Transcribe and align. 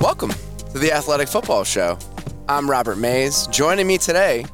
Welcome 0.00 0.32
to 0.72 0.78
the 0.80 0.90
Athletic 0.92 1.28
Football 1.28 1.62
Show. 1.62 1.96
I'm 2.48 2.68
Robert 2.68 2.98
Mays. 2.98 3.46
Joining 3.46 3.86
me 3.86 3.96
today, 3.96 4.44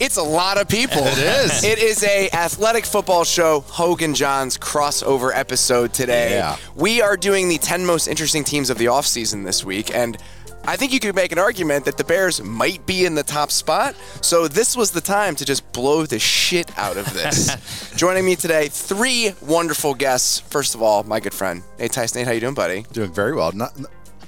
it's 0.00 0.16
a 0.16 0.22
lot 0.24 0.60
of 0.60 0.66
people. 0.66 1.02
It 1.04 1.18
is. 1.18 1.62
It 1.70 1.78
is 1.78 2.02
a 2.02 2.28
Athletic 2.30 2.84
Football 2.84 3.22
Show 3.22 3.60
Hoge 3.60 4.02
and 4.02 4.16
Jahns 4.16 4.58
crossover 4.58 5.30
episode 5.32 5.92
today. 5.92 6.30
Yeah. 6.32 6.56
We 6.74 7.00
are 7.00 7.16
doing 7.16 7.48
the 7.48 7.58
10 7.58 7.86
most 7.86 8.08
interesting 8.08 8.42
teams 8.42 8.68
of 8.68 8.78
the 8.78 8.86
offseason 8.86 9.44
this 9.44 9.62
week 9.64 9.94
and 9.94 10.18
I 10.64 10.76
think 10.76 10.92
you 10.92 11.00
could 11.00 11.14
make 11.14 11.32
an 11.32 11.38
argument 11.38 11.84
that 11.86 11.96
the 11.96 12.04
Bears 12.04 12.42
might 12.42 12.84
be 12.86 13.04
in 13.04 13.14
the 13.14 13.22
top 13.22 13.50
spot. 13.50 13.94
So 14.20 14.46
this 14.46 14.76
was 14.76 14.90
the 14.90 15.00
time 15.00 15.34
to 15.36 15.44
just 15.44 15.72
blow 15.72 16.06
the 16.06 16.18
shit 16.18 16.76
out 16.78 16.96
of 16.96 17.12
this. 17.14 17.92
Joining 17.96 18.24
me 18.24 18.36
today, 18.36 18.68
three 18.68 19.32
wonderful 19.40 19.94
guests. 19.94 20.40
First 20.40 20.74
of 20.74 20.82
all, 20.82 21.02
my 21.02 21.18
good 21.20 21.34
friend 21.34 21.62
Nate 21.78 21.92
Tice. 21.92 22.14
Nate, 22.14 22.26
how 22.26 22.32
you 22.32 22.40
doing, 22.40 22.54
buddy? 22.54 22.84
Doing 22.92 23.12
very 23.12 23.34
well. 23.34 23.52
Not, 23.52 23.72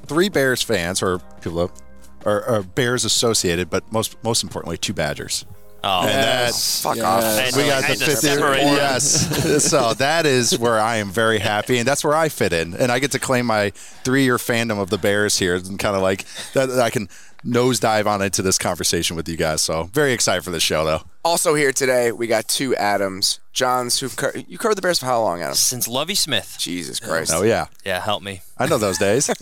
three 0.07 0.29
Bears 0.29 0.63
fans 0.63 1.03
or 1.03 1.19
people 1.43 1.71
are, 2.25 2.43
are 2.45 2.63
Bears 2.63 3.05
associated, 3.05 3.69
but 3.69 3.91
most 3.93 4.23
most 4.25 4.43
importantly, 4.43 4.79
two 4.79 4.95
Badgers. 4.95 5.45
Oh, 5.85 6.03
And 6.03 6.11
that's 6.11 6.83
Fuck 6.83 6.99
I 6.99 7.01
off. 7.01 7.23
had 7.25 7.57
we 7.57 7.65
got 7.67 7.83
the 7.89 7.97
fifth 7.97 8.23
them. 8.23 8.41
Yes. 8.41 9.65
so 9.69 9.95
that 9.95 10.27
is 10.27 10.57
where 10.59 10.79
I 10.79 10.97
am 10.97 11.11
very 11.11 11.41
happy, 11.41 11.79
and 11.79 11.89
that's 11.89 12.05
where 12.05 12.15
I 12.15 12.29
fit 12.29 12.53
in, 12.53 12.75
and 12.75 12.93
I 12.93 13.01
get 13.01 13.11
to 13.13 13.19
claim 13.19 13.47
my 13.47 13.71
three-year 14.05 14.37
fandom 14.37 14.81
of 14.81 14.91
the 14.91 14.99
Bears 14.99 15.39
here, 15.39 15.57
and 15.57 15.79
kind 15.79 15.97
of 15.97 16.03
like 16.03 16.25
that. 16.55 16.71
I 16.71 16.91
can 16.91 17.09
nosedive 17.45 18.07
on 18.07 18.23
into 18.23 18.43
this 18.43 18.59
conversation 18.59 19.17
with 19.17 19.29
you 19.29 19.37
guys. 19.37 19.61
So 19.63 19.85
very 19.93 20.13
excited 20.13 20.43
for 20.45 20.51
this 20.51 20.63
show, 20.63 20.85
though. 20.85 21.03
Also 21.25 21.55
here 21.55 21.71
today, 21.73 22.11
we 22.11 22.27
got 22.27 22.49
two 22.49 22.75
Adams. 22.75 23.39
Jahns, 23.55 24.01
who've 24.01 24.17
co- 24.17 24.33
you 24.49 24.59
covered 24.59 24.75
the 24.77 24.83
Bears 24.83 24.99
for 24.99 25.07
how 25.07 25.21
long, 25.21 25.41
Adam? 25.43 25.55
Since 25.55 25.87
Lovie 25.87 26.15
Smith. 26.17 26.57
Jesus 26.59 26.99
Christ. 26.99 27.33
Oh 27.35 27.43
yeah, 27.43 27.67
Yeah, 27.85 28.01
help 28.01 28.23
me. 28.23 28.41
I 28.59 28.67
know 28.67 28.79
those 28.79 28.99
days. 28.99 29.29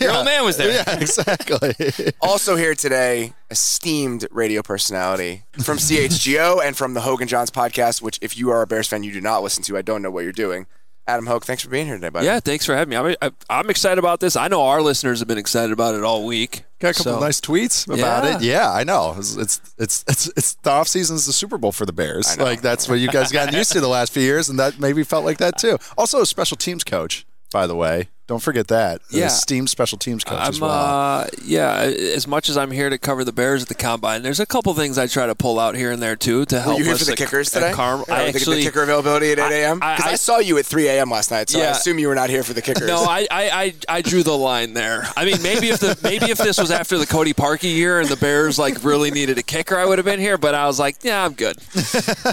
Your 0.00 0.12
old 0.12 0.24
man 0.26 0.44
was 0.44 0.56
there. 0.56 0.70
yeah, 0.72 0.98
exactly. 1.00 1.74
Also 2.20 2.56
here 2.56 2.74
today, 2.74 3.32
esteemed 3.50 4.26
radio 4.30 4.62
personality 4.62 5.42
from 5.62 5.78
CHGO 5.78 6.62
and 6.64 6.76
from 6.76 6.94
the 6.94 7.00
Hoge 7.00 7.20
and 7.20 7.30
Jahns 7.30 7.50
podcast, 7.50 8.02
which 8.02 8.18
if 8.22 8.36
you 8.38 8.50
are 8.50 8.62
a 8.62 8.66
Bears 8.66 8.86
fan, 8.88 9.02
you 9.02 9.12
do 9.12 9.20
not 9.20 9.42
listen 9.42 9.62
to. 9.64 9.76
I 9.76 9.82
don't 9.82 10.02
know 10.02 10.10
what 10.10 10.24
you're 10.24 10.32
doing. 10.32 10.66
Adam 11.10 11.26
Hoge, 11.26 11.42
thanks 11.44 11.62
for 11.62 11.70
being 11.70 11.86
here 11.86 11.96
today, 11.96 12.08
buddy. 12.08 12.26
Yeah, 12.26 12.40
thanks 12.40 12.64
for 12.64 12.74
having 12.74 12.90
me. 12.90 12.96
I'm, 12.96 13.16
I- 13.20 13.32
I'm 13.58 13.68
excited 13.68 13.98
about 13.98 14.20
this. 14.20 14.36
I 14.36 14.48
know 14.48 14.62
our 14.62 14.80
listeners 14.80 15.18
have 15.18 15.26
been 15.28 15.38
excited 15.38 15.72
about 15.72 15.94
it 15.96 16.04
all 16.04 16.24
week. 16.24 16.64
Got 16.78 16.90
a 16.90 16.92
couple 16.94 17.12
So- 17.12 17.16
of 17.16 17.20
nice 17.22 17.40
tweets 17.40 17.86
about 17.86 18.24
Yeah. 18.24 18.36
it. 18.36 18.42
Yeah, 18.42 18.70
I 18.72 18.84
know. 18.84 19.16
It's 19.18 19.36
it's 19.36 19.60
it's 19.78 20.04
it's, 20.08 20.26
it's 20.36 20.54
the 20.62 20.70
off 20.70 20.88
season 20.88 21.16
is 21.16 21.26
the 21.26 21.32
Super 21.32 21.58
Bowl 21.58 21.72
for 21.72 21.84
the 21.84 21.92
Bears. 21.92 22.38
Like 22.38 22.60
that's 22.62 22.88
what 22.88 23.00
you 23.00 23.08
guys 23.08 23.32
gotten 23.32 23.54
used 23.54 23.72
to 23.72 23.80
the 23.80 23.88
last 23.88 24.12
few 24.12 24.22
years, 24.22 24.48
and 24.48 24.58
that 24.58 24.78
maybe 24.78 25.02
felt 25.02 25.24
like 25.24 25.38
that 25.38 25.58
too. 25.58 25.78
Also, 25.98 26.20
a 26.22 26.26
special 26.26 26.56
teams 26.56 26.84
coach, 26.84 27.26
by 27.52 27.66
the 27.66 27.74
way. 27.74 28.08
Don't 28.30 28.38
forget 28.38 28.68
that. 28.68 29.00
An 29.10 29.18
Yeah. 29.18 29.26
Steam 29.26 29.66
special 29.66 29.98
teams 29.98 30.22
coach 30.22 30.38
as 30.40 30.54
I'm, 30.54 30.60
well. 30.60 30.70
uh, 30.70 31.26
yeah, 31.44 31.78
as 31.80 32.28
much 32.28 32.48
as 32.48 32.56
I'm 32.56 32.70
here 32.70 32.88
to 32.88 32.96
cover 32.96 33.24
the 33.24 33.32
Bears 33.32 33.60
at 33.62 33.66
the 33.66 33.74
combine, 33.74 34.22
there's 34.22 34.38
a 34.38 34.46
couple 34.46 34.72
things 34.72 34.98
I 34.98 35.08
try 35.08 35.26
to 35.26 35.34
pull 35.34 35.58
out 35.58 35.74
here 35.74 35.90
and 35.90 36.00
there 36.00 36.14
too 36.14 36.44
to 36.44 36.60
help 36.60 36.74
Were 36.74 36.78
you 36.78 36.84
here 36.84 36.94
us 36.94 37.00
for 37.00 37.06
the 37.06 37.12
at- 37.12 37.18
kickers 37.18 37.48
at 37.56 37.60
today? 37.60 37.72
Carm- 37.72 38.04
Yeah, 38.06 38.14
I 38.14 38.30
the- 38.30 38.38
the, 38.38 38.62
kicker 38.62 38.84
availability 38.84 39.32
at 39.32 39.40
8 39.40 39.52
a.m. 39.64 39.80
I- 39.82 39.96
Because 39.96 40.10
I, 40.10 40.12
I- 40.12 40.14
saw 40.14 40.38
you 40.38 40.58
at 40.58 40.64
3 40.66 40.86
a.m. 40.86 41.10
last 41.10 41.32
night, 41.32 41.50
so 41.50 41.58
I 41.60 41.64
assume 41.64 41.98
you 41.98 42.06
were 42.06 42.14
not 42.14 42.30
here 42.30 42.44
for 42.44 42.52
the 42.52 42.62
kickers. 42.62 42.86
no, 42.86 43.02
I, 43.02 43.26
I, 43.28 43.50
I, 43.50 43.74
I 43.88 44.02
drew 44.02 44.22
the 44.22 44.38
line 44.38 44.74
there. 44.74 45.08
I 45.16 45.24
mean, 45.24 45.42
maybe 45.42 45.70
if 45.70 45.80
the 45.80 45.98
maybe 46.00 46.26
if 46.26 46.38
this 46.38 46.56
was 46.56 46.70
after 46.70 46.98
the 46.98 47.06
Cody 47.06 47.34
Parkey 47.34 47.74
year 47.74 47.98
and 47.98 48.08
the 48.08 48.14
Bears 48.16 48.60
like 48.60 48.84
really 48.84 49.10
needed 49.10 49.38
a 49.38 49.42
kicker, 49.42 49.76
I 49.76 49.84
would 49.86 49.98
have 49.98 50.04
been 50.04 50.20
here. 50.20 50.38
But 50.38 50.54
I 50.54 50.68
was 50.68 50.78
like, 50.78 50.98
yeah, 51.02 51.24
I'm 51.24 51.32
good. 51.32 51.56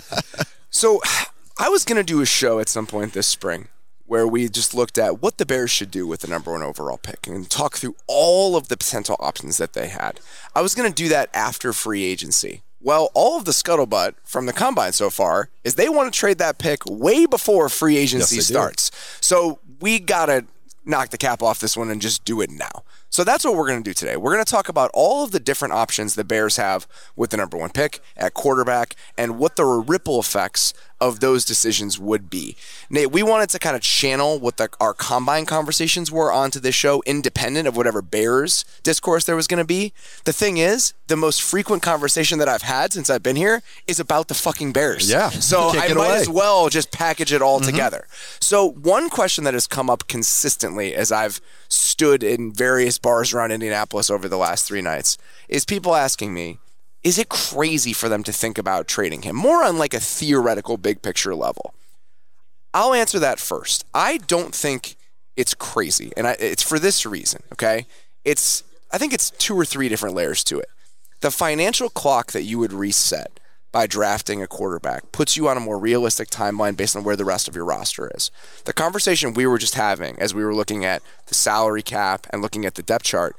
So 0.69 1.01
I 1.57 1.69
was 1.69 1.83
going 1.85 1.95
to 1.97 2.03
do 2.03 2.21
a 2.21 2.25
show 2.25 2.59
at 2.59 2.69
some 2.69 2.85
point 2.85 3.13
this 3.13 3.25
spring 3.25 3.69
where 4.07 4.28
we 4.28 4.50
just 4.50 4.73
looked 4.73 4.97
at 4.97 5.22
what 5.22 5.38
the 5.38 5.45
Bears 5.45 5.69
should 5.69 5.91
do 5.91 6.07
with 6.07 6.22
the 6.22 6.28
number 6.28 6.51
one 6.51 6.63
overall 6.63 6.97
pick 6.97 7.28
and 7.28 7.50
talk 7.50 7.78
through 7.78 7.95
all 8.07 8.56
of 8.56 8.69
the 8.69 8.78
potential 8.78 9.18
options 9.19 9.57
that 9.57 9.73
they 9.73 9.88
had. 9.88 10.19
I 10.56 10.62
was 10.62 10.73
going 10.73 10.90
to 10.90 10.95
do 10.95 11.09
that 11.09 11.29
after 11.34 11.73
free 11.73 12.03
agency. 12.03 12.63
Well, 12.79 13.09
all 13.13 13.38
of 13.38 13.45
the 13.45 13.51
scuttlebutt 13.51 14.16
from 14.23 14.45
the 14.45 14.53
combine 14.53 14.94
so 14.94 15.09
far 15.09 15.50
is 15.63 15.75
they 15.75 15.90
want 15.90 16.12
to 16.12 16.18
trade 16.18 16.38
that 16.38 16.57
pick 16.57 16.85
way 16.85 17.25
before 17.25 17.69
free 17.69 17.97
agency 17.97 18.38
do. 18.38 18.41
starts. 18.41 18.91
So 19.19 19.59
we 19.81 20.00
got 20.00 20.28
to 20.28 20.45
knock 20.85 21.09
the 21.09 21.18
cap 21.18 21.44
off 21.44 21.59
this 21.59 21.75
one 21.75 21.89
and 21.91 22.01
just 22.01 22.24
do 22.24 22.39
it 22.39 22.50
now. 22.50 22.84
So 23.09 23.24
that's 23.24 23.44
what 23.45 23.56
we're 23.56 23.68
going 23.68 23.84
to 23.84 23.89
do 23.89 23.94
today. 23.94 24.16
We're 24.18 24.34
going 24.34 24.44
to 24.44 24.50
talk 24.50 24.69
about 24.69 24.91
all 24.94 25.24
of 25.24 25.31
the 25.31 25.39
different 25.39 25.74
options 25.74 26.16
the 26.16 26.24
Bears 26.24 26.57
have 26.57 26.88
with 27.16 27.31
the 27.31 27.38
number 27.38 27.57
one 27.57 27.69
pick 27.69 28.00
at 28.16 28.34
quarterback 28.34 28.95
and 29.18 29.38
what 29.38 29.56
the 29.56 29.66
ripple 29.66 30.19
effects 30.19 30.74
of 30.99 31.19
those 31.19 31.45
decisions 31.45 31.99
would 31.99 32.29
be. 32.29 32.55
Nate, 32.89 33.11
we 33.11 33.21
wanted 33.21 33.49
to 33.49 33.59
kind 33.59 33.75
of 33.75 33.81
channel 33.81 34.39
what 34.39 34.57
the, 34.57 34.69
our 34.79 34.93
combine 34.93 35.45
conversations 35.45 36.11
were 36.11 36.31
onto 36.31 36.59
this 36.59 36.75
show, 36.75 37.03
independent 37.05 37.67
of 37.67 37.77
whatever 37.77 38.01
Bears 38.01 38.65
discourse 38.83 39.25
there 39.25 39.35
was 39.35 39.47
going 39.47 39.59
to 39.59 39.65
be. 39.65 39.93
The 40.23 40.33
thing 40.33 40.57
is, 40.57 40.93
the 41.07 41.15
most 41.15 41.41
frequent 41.41 41.83
conversation 41.83 42.39
that 42.39 42.49
I've 42.49 42.63
had 42.63 42.93
since 42.93 43.09
I've 43.09 43.23
been 43.23 43.35
here 43.35 43.61
is 43.85 43.99
about 43.99 44.27
the 44.27 44.33
fucking 44.33 44.73
Bears. 44.73 45.09
Yeah. 45.09 45.29
So 45.29 45.69
I 45.73 45.87
might 45.87 45.91
away. 45.91 46.17
as 46.17 46.29
well 46.29 46.69
just 46.69 46.91
package 46.91 47.31
it 47.31 47.41
all 47.41 47.59
mm-hmm. 47.59 47.69
together. 47.69 48.07
So 48.39 48.69
one 48.69 49.09
question 49.09 49.43
that 49.43 49.53
has 49.53 49.67
come 49.67 49.89
up 49.89 50.07
consistently 50.07 50.95
as 50.95 51.11
I've 51.11 51.39
stood 51.69 52.23
in 52.23 52.51
various 52.51 52.97
bars 52.97 53.33
around 53.33 53.51
Indianapolis 53.51 54.09
over 54.09 54.27
the 54.27 54.38
last 54.38 54.67
three 54.67 54.81
nights 54.81 55.17
is 55.47 55.65
people 55.65 55.95
asking 55.95 56.33
me, 56.33 56.59
is 57.07 57.18
it 57.18 57.30
crazy 57.30 57.94
for 57.94 58.09
them 58.09 58.21
to 58.21 58.33
think 58.33 58.57
about 58.57 58.86
trading 58.86 59.21
him? 59.21 59.33
More 59.33 59.63
on 59.63 59.77
like 59.77 59.94
a 59.94 60.00
theoretical 60.00 60.75
big 60.75 61.01
picture 61.01 61.33
level. 61.33 61.74
I'll 62.74 62.94
answer 62.94 63.18
that 63.19 63.39
first. 63.39 63.86
I 63.94 64.18
don't 64.18 64.54
think 64.54 64.98
it's 65.38 65.54
crazy, 65.54 66.12
and 66.18 66.27
I, 66.27 66.36
it's 66.38 66.62
for 66.62 66.77
this 66.80 67.06
reason. 67.06 67.44
Okay, 67.54 67.86
it's 68.25 68.62
I 68.92 68.98
think 68.98 69.13
it's 69.13 69.30
two 69.30 69.57
or 69.57 69.63
three 69.63 69.88
different 69.88 70.15
layers 70.15 70.44
to 70.45 70.59
it. 70.59 70.68
The 71.21 71.31
financial 71.31 71.88
clock 71.89 72.33
that 72.33 72.44
you 72.44 72.59
would 72.59 72.74
reset 72.74 73.39
by 73.71 73.88
drafting 73.88 74.42
a 74.42 74.48
quarterback 74.48 75.13
puts 75.13 75.38
you 75.38 75.48
on 75.48 75.56
a 75.56 75.62
more 75.62 75.80
realistic 75.80 76.30
timeline 76.30 76.75
based 76.75 76.95
on 76.95 77.06
where 77.06 77.15
the 77.15 77.24
rest 77.24 77.48
of 77.48 77.56
your 77.56 77.63
roster 77.63 78.12
is. 78.15 78.31
The 78.65 78.74
conversation 78.74 79.33
we 79.33 79.48
were 79.48 79.57
just 79.57 79.75
having 79.75 80.19
as 80.19 80.33
we 80.33 80.44
were 80.44 80.56
looking 80.56 80.83
at 80.83 81.01
the 81.27 81.36
salary 81.36 81.83
cap 81.83 82.27
and 82.31 82.42
looking 82.42 82.65
at 82.65 82.75
the 82.75 82.83
depth 82.83 83.06
chart, 83.06 83.38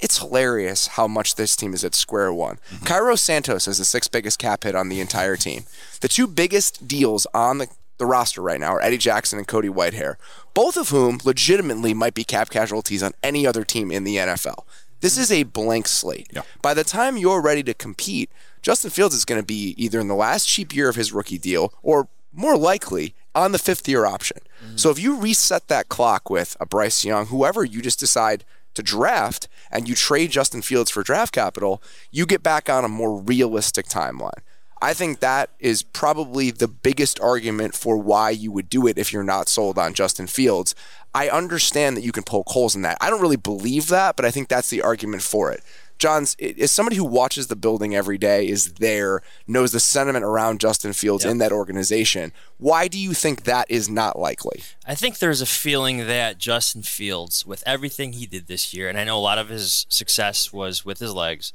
it's 0.00 0.18
hilarious 0.18 0.88
how 0.88 1.06
much 1.06 1.36
this 1.36 1.56
team 1.56 1.74
is 1.74 1.84
at 1.84 1.94
square 1.94 2.32
one. 2.32 2.58
Mm-hmm. 2.70 2.84
Cairo 2.84 3.14
Santos 3.14 3.68
is 3.68 3.78
the 3.78 3.84
sixth 3.84 4.10
biggest 4.10 4.38
cap 4.38 4.64
hit 4.64 4.74
on 4.74 4.88
the 4.88 5.00
entire 5.00 5.36
team. 5.36 5.64
The 6.00 6.08
two 6.08 6.26
biggest 6.26 6.88
deals 6.88 7.26
on 7.34 7.58
the 7.58 7.68
the 7.98 8.06
roster 8.06 8.40
right 8.40 8.60
now 8.60 8.74
are 8.74 8.82
Eddie 8.82 8.96
Jackson 8.96 9.38
and 9.38 9.48
Cody 9.48 9.68
Whitehair, 9.68 10.16
both 10.54 10.76
of 10.76 10.90
whom 10.90 11.18
legitimately 11.24 11.94
might 11.94 12.14
be 12.14 12.24
cap 12.24 12.48
casualties 12.48 13.02
on 13.02 13.12
any 13.22 13.46
other 13.46 13.64
team 13.64 13.90
in 13.90 14.04
the 14.04 14.16
NFL. 14.16 14.64
This 15.00 15.18
is 15.18 15.30
a 15.30 15.42
blank 15.44 15.86
slate. 15.86 16.28
Yeah. 16.32 16.42
By 16.62 16.74
the 16.74 16.84
time 16.84 17.16
you're 17.16 17.42
ready 17.42 17.62
to 17.64 17.74
compete, 17.74 18.30
Justin 18.62 18.90
Fields 18.90 19.14
is 19.14 19.24
going 19.24 19.40
to 19.40 19.46
be 19.46 19.74
either 19.76 20.00
in 20.00 20.08
the 20.08 20.14
last 20.14 20.48
cheap 20.48 20.74
year 20.74 20.88
of 20.88 20.96
his 20.96 21.12
rookie 21.12 21.38
deal 21.38 21.72
or 21.82 22.08
more 22.32 22.56
likely 22.56 23.14
on 23.34 23.52
the 23.52 23.58
fifth 23.58 23.88
year 23.88 24.06
option. 24.06 24.38
Mm-hmm. 24.64 24.76
So 24.76 24.90
if 24.90 24.98
you 24.98 25.16
reset 25.16 25.68
that 25.68 25.88
clock 25.88 26.30
with 26.30 26.56
a 26.60 26.66
Bryce 26.66 27.04
Young, 27.04 27.26
whoever 27.26 27.64
you 27.64 27.80
just 27.80 28.00
decide 28.00 28.44
to 28.74 28.82
draft, 28.82 29.48
and 29.70 29.88
you 29.88 29.94
trade 29.94 30.30
Justin 30.30 30.62
Fields 30.62 30.90
for 30.90 31.02
draft 31.02 31.34
capital, 31.34 31.82
you 32.10 32.26
get 32.26 32.42
back 32.42 32.68
on 32.70 32.84
a 32.84 32.88
more 32.88 33.20
realistic 33.20 33.86
timeline. 33.86 34.40
I 34.80 34.94
think 34.94 35.18
that 35.20 35.50
is 35.58 35.82
probably 35.82 36.50
the 36.50 36.68
biggest 36.68 37.18
argument 37.20 37.74
for 37.74 37.96
why 37.96 38.30
you 38.30 38.52
would 38.52 38.70
do 38.70 38.86
it 38.86 38.96
if 38.96 39.12
you're 39.12 39.24
not 39.24 39.48
sold 39.48 39.76
on 39.76 39.92
Justin 39.92 40.28
Fields. 40.28 40.74
I 41.14 41.28
understand 41.28 41.96
that 41.96 42.04
you 42.04 42.12
can 42.12 42.22
poke 42.22 42.48
holes 42.48 42.76
in 42.76 42.82
that. 42.82 42.98
I 43.00 43.10
don't 43.10 43.20
really 43.20 43.36
believe 43.36 43.88
that, 43.88 44.14
but 44.14 44.24
I 44.24 44.30
think 44.30 44.48
that's 44.48 44.70
the 44.70 44.82
argument 44.82 45.22
for 45.22 45.50
it. 45.50 45.64
Jahns 45.98 46.36
is 46.38 46.70
somebody 46.70 46.96
who 46.96 47.04
watches 47.04 47.48
the 47.48 47.56
building 47.56 47.94
every 47.94 48.18
day, 48.18 48.46
is 48.46 48.74
there, 48.74 49.20
knows 49.46 49.72
the 49.72 49.80
sentiment 49.80 50.24
around 50.24 50.60
Justin 50.60 50.92
Fields 50.92 51.24
in 51.24 51.38
that 51.38 51.52
organization. 51.52 52.32
Why 52.58 52.86
do 52.86 52.98
you 52.98 53.14
think 53.14 53.44
that 53.44 53.68
is 53.68 53.88
not 53.88 54.18
likely? 54.18 54.62
I 54.86 54.94
think 54.94 55.18
there's 55.18 55.40
a 55.40 55.46
feeling 55.46 56.06
that 56.06 56.38
Justin 56.38 56.82
Fields, 56.82 57.44
with 57.44 57.64
everything 57.66 58.12
he 58.12 58.26
did 58.26 58.46
this 58.46 58.72
year, 58.72 58.88
and 58.88 58.98
I 58.98 59.04
know 59.04 59.18
a 59.18 59.20
lot 59.20 59.38
of 59.38 59.48
his 59.48 59.86
success 59.88 60.52
was 60.52 60.84
with 60.84 61.00
his 61.00 61.12
legs, 61.12 61.52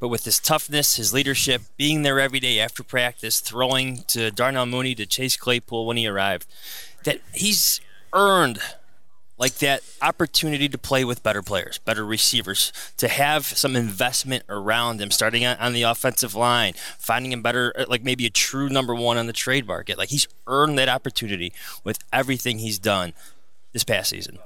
but 0.00 0.08
with 0.08 0.24
his 0.24 0.38
toughness, 0.40 0.96
his 0.96 1.12
leadership, 1.12 1.62
being 1.76 2.02
there 2.02 2.20
every 2.20 2.40
day 2.40 2.58
after 2.60 2.82
practice, 2.82 3.40
throwing 3.40 4.02
to 4.08 4.30
Darnell 4.30 4.66
Mooney 4.66 4.94
to 4.96 5.06
Chase 5.06 5.36
Claypool 5.36 5.86
when 5.86 5.96
he 5.96 6.06
arrived, 6.06 6.46
that 7.04 7.20
he's 7.32 7.80
earned 8.12 8.58
like 9.38 9.54
that 9.54 9.82
opportunity 10.02 10.68
to 10.68 10.78
play 10.78 11.04
with 11.04 11.22
better 11.22 11.42
players, 11.42 11.78
better 11.78 12.04
receivers, 12.04 12.72
to 12.96 13.08
have 13.08 13.46
some 13.46 13.76
investment 13.76 14.44
around 14.48 15.00
him, 15.00 15.10
starting 15.10 15.44
on, 15.44 15.56
on 15.58 15.72
the 15.72 15.82
offensive 15.82 16.34
line, 16.34 16.74
finding 16.98 17.32
him 17.32 17.42
better, 17.42 17.72
uh, 17.78 17.84
like 17.88 18.02
maybe 18.02 18.26
a 18.26 18.30
true 18.30 18.68
number 18.68 18.94
one 18.94 19.16
on 19.16 19.26
the 19.26 19.32
trade 19.32 19.66
market. 19.66 19.96
Like 19.96 20.08
he's 20.08 20.28
earned 20.46 20.78
that 20.78 20.88
opportunity 20.88 21.52
with 21.84 21.98
everything 22.12 22.58
he's 22.58 22.78
done 22.78 23.14
this 23.72 23.84
past 23.84 24.10
season. 24.10 24.38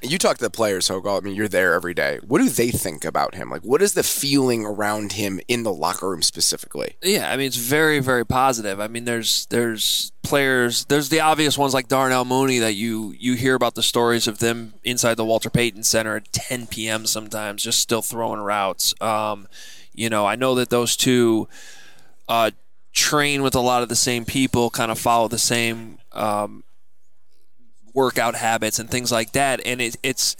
You 0.00 0.16
talk 0.16 0.38
to 0.38 0.44
the 0.44 0.50
players, 0.50 0.88
Hogal. 0.88 1.18
I 1.18 1.20
mean, 1.20 1.34
you're 1.34 1.48
there 1.48 1.74
every 1.74 1.92
day. 1.92 2.20
What 2.26 2.38
do 2.38 2.48
they 2.48 2.70
think 2.70 3.04
about 3.04 3.34
him? 3.34 3.50
Like, 3.50 3.62
what 3.62 3.82
is 3.82 3.94
the 3.94 4.04
feeling 4.04 4.64
around 4.64 5.12
him 5.12 5.40
in 5.48 5.64
the 5.64 5.72
locker 5.72 6.08
room 6.08 6.22
specifically? 6.22 6.94
Yeah, 7.02 7.30
I 7.30 7.36
mean 7.36 7.46
it's 7.46 7.56
very 7.56 7.98
very 7.98 8.24
positive. 8.24 8.80
I 8.80 8.86
mean 8.86 9.04
there's 9.04 9.46
there's 9.46 10.12
players 10.22 10.84
there's 10.86 11.08
the 11.08 11.20
obvious 11.20 11.58
ones 11.58 11.74
like 11.74 11.88
Darnell 11.88 12.24
Mooney 12.24 12.58
that 12.58 12.74
you 12.74 13.14
you 13.18 13.34
hear 13.34 13.54
about 13.54 13.74
the 13.74 13.82
stories 13.82 14.26
of 14.26 14.38
them 14.38 14.74
inside 14.84 15.14
the 15.16 15.24
Walter 15.24 15.50
Payton 15.50 15.82
Center 15.82 16.16
at 16.16 16.32
10 16.32 16.68
p.m. 16.68 17.04
sometimes 17.04 17.62
just 17.62 17.80
still 17.80 18.02
throwing 18.02 18.40
routes. 18.40 18.94
Um, 19.00 19.48
you 19.92 20.08
know, 20.08 20.26
I 20.26 20.36
know 20.36 20.54
that 20.54 20.70
those 20.70 20.96
two 20.96 21.48
uh, 22.28 22.52
train 22.92 23.42
with 23.42 23.54
a 23.54 23.60
lot 23.60 23.82
of 23.82 23.88
the 23.88 23.96
same 23.96 24.24
people, 24.24 24.70
kind 24.70 24.90
of 24.90 24.98
follow 24.98 25.28
the 25.28 25.38
same 25.38 25.98
um, 26.12 26.64
workout 27.96 28.36
habits 28.36 28.78
and 28.78 28.88
things 28.88 29.10
like 29.10 29.32
that 29.32 29.60
and 29.66 29.80
it, 29.80 29.96
it's 30.02 30.36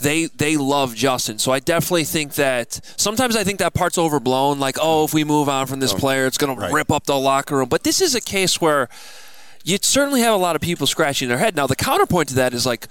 they 0.00 0.26
they 0.26 0.56
love 0.56 0.94
Justin. 0.94 1.38
So 1.38 1.50
I 1.50 1.58
definitely 1.58 2.04
think 2.04 2.34
that 2.34 2.80
sometimes 2.96 3.34
I 3.34 3.42
think 3.42 3.58
that 3.58 3.74
part's 3.74 3.98
overblown 3.98 4.60
like 4.60 4.76
oh 4.80 5.04
if 5.04 5.14
we 5.14 5.24
move 5.24 5.48
on 5.48 5.66
from 5.66 5.80
this 5.80 5.92
oh, 5.92 5.96
player 5.96 6.26
it's 6.26 6.38
going 6.38 6.56
to 6.56 6.72
rip 6.72 6.92
up 6.92 7.04
the 7.04 7.18
locker 7.18 7.56
room. 7.56 7.68
But 7.68 7.82
this 7.82 8.00
is 8.00 8.14
a 8.14 8.20
case 8.20 8.60
where 8.60 8.88
you 9.64 9.78
certainly 9.82 10.20
have 10.20 10.34
a 10.34 10.38
lot 10.38 10.54
of 10.54 10.62
people 10.62 10.86
scratching 10.86 11.28
their 11.28 11.38
head. 11.38 11.56
Now 11.56 11.66
the 11.66 11.76
counterpoint 11.76 12.28
to 12.28 12.34
that 12.36 12.54
is 12.54 12.64
like 12.64 12.86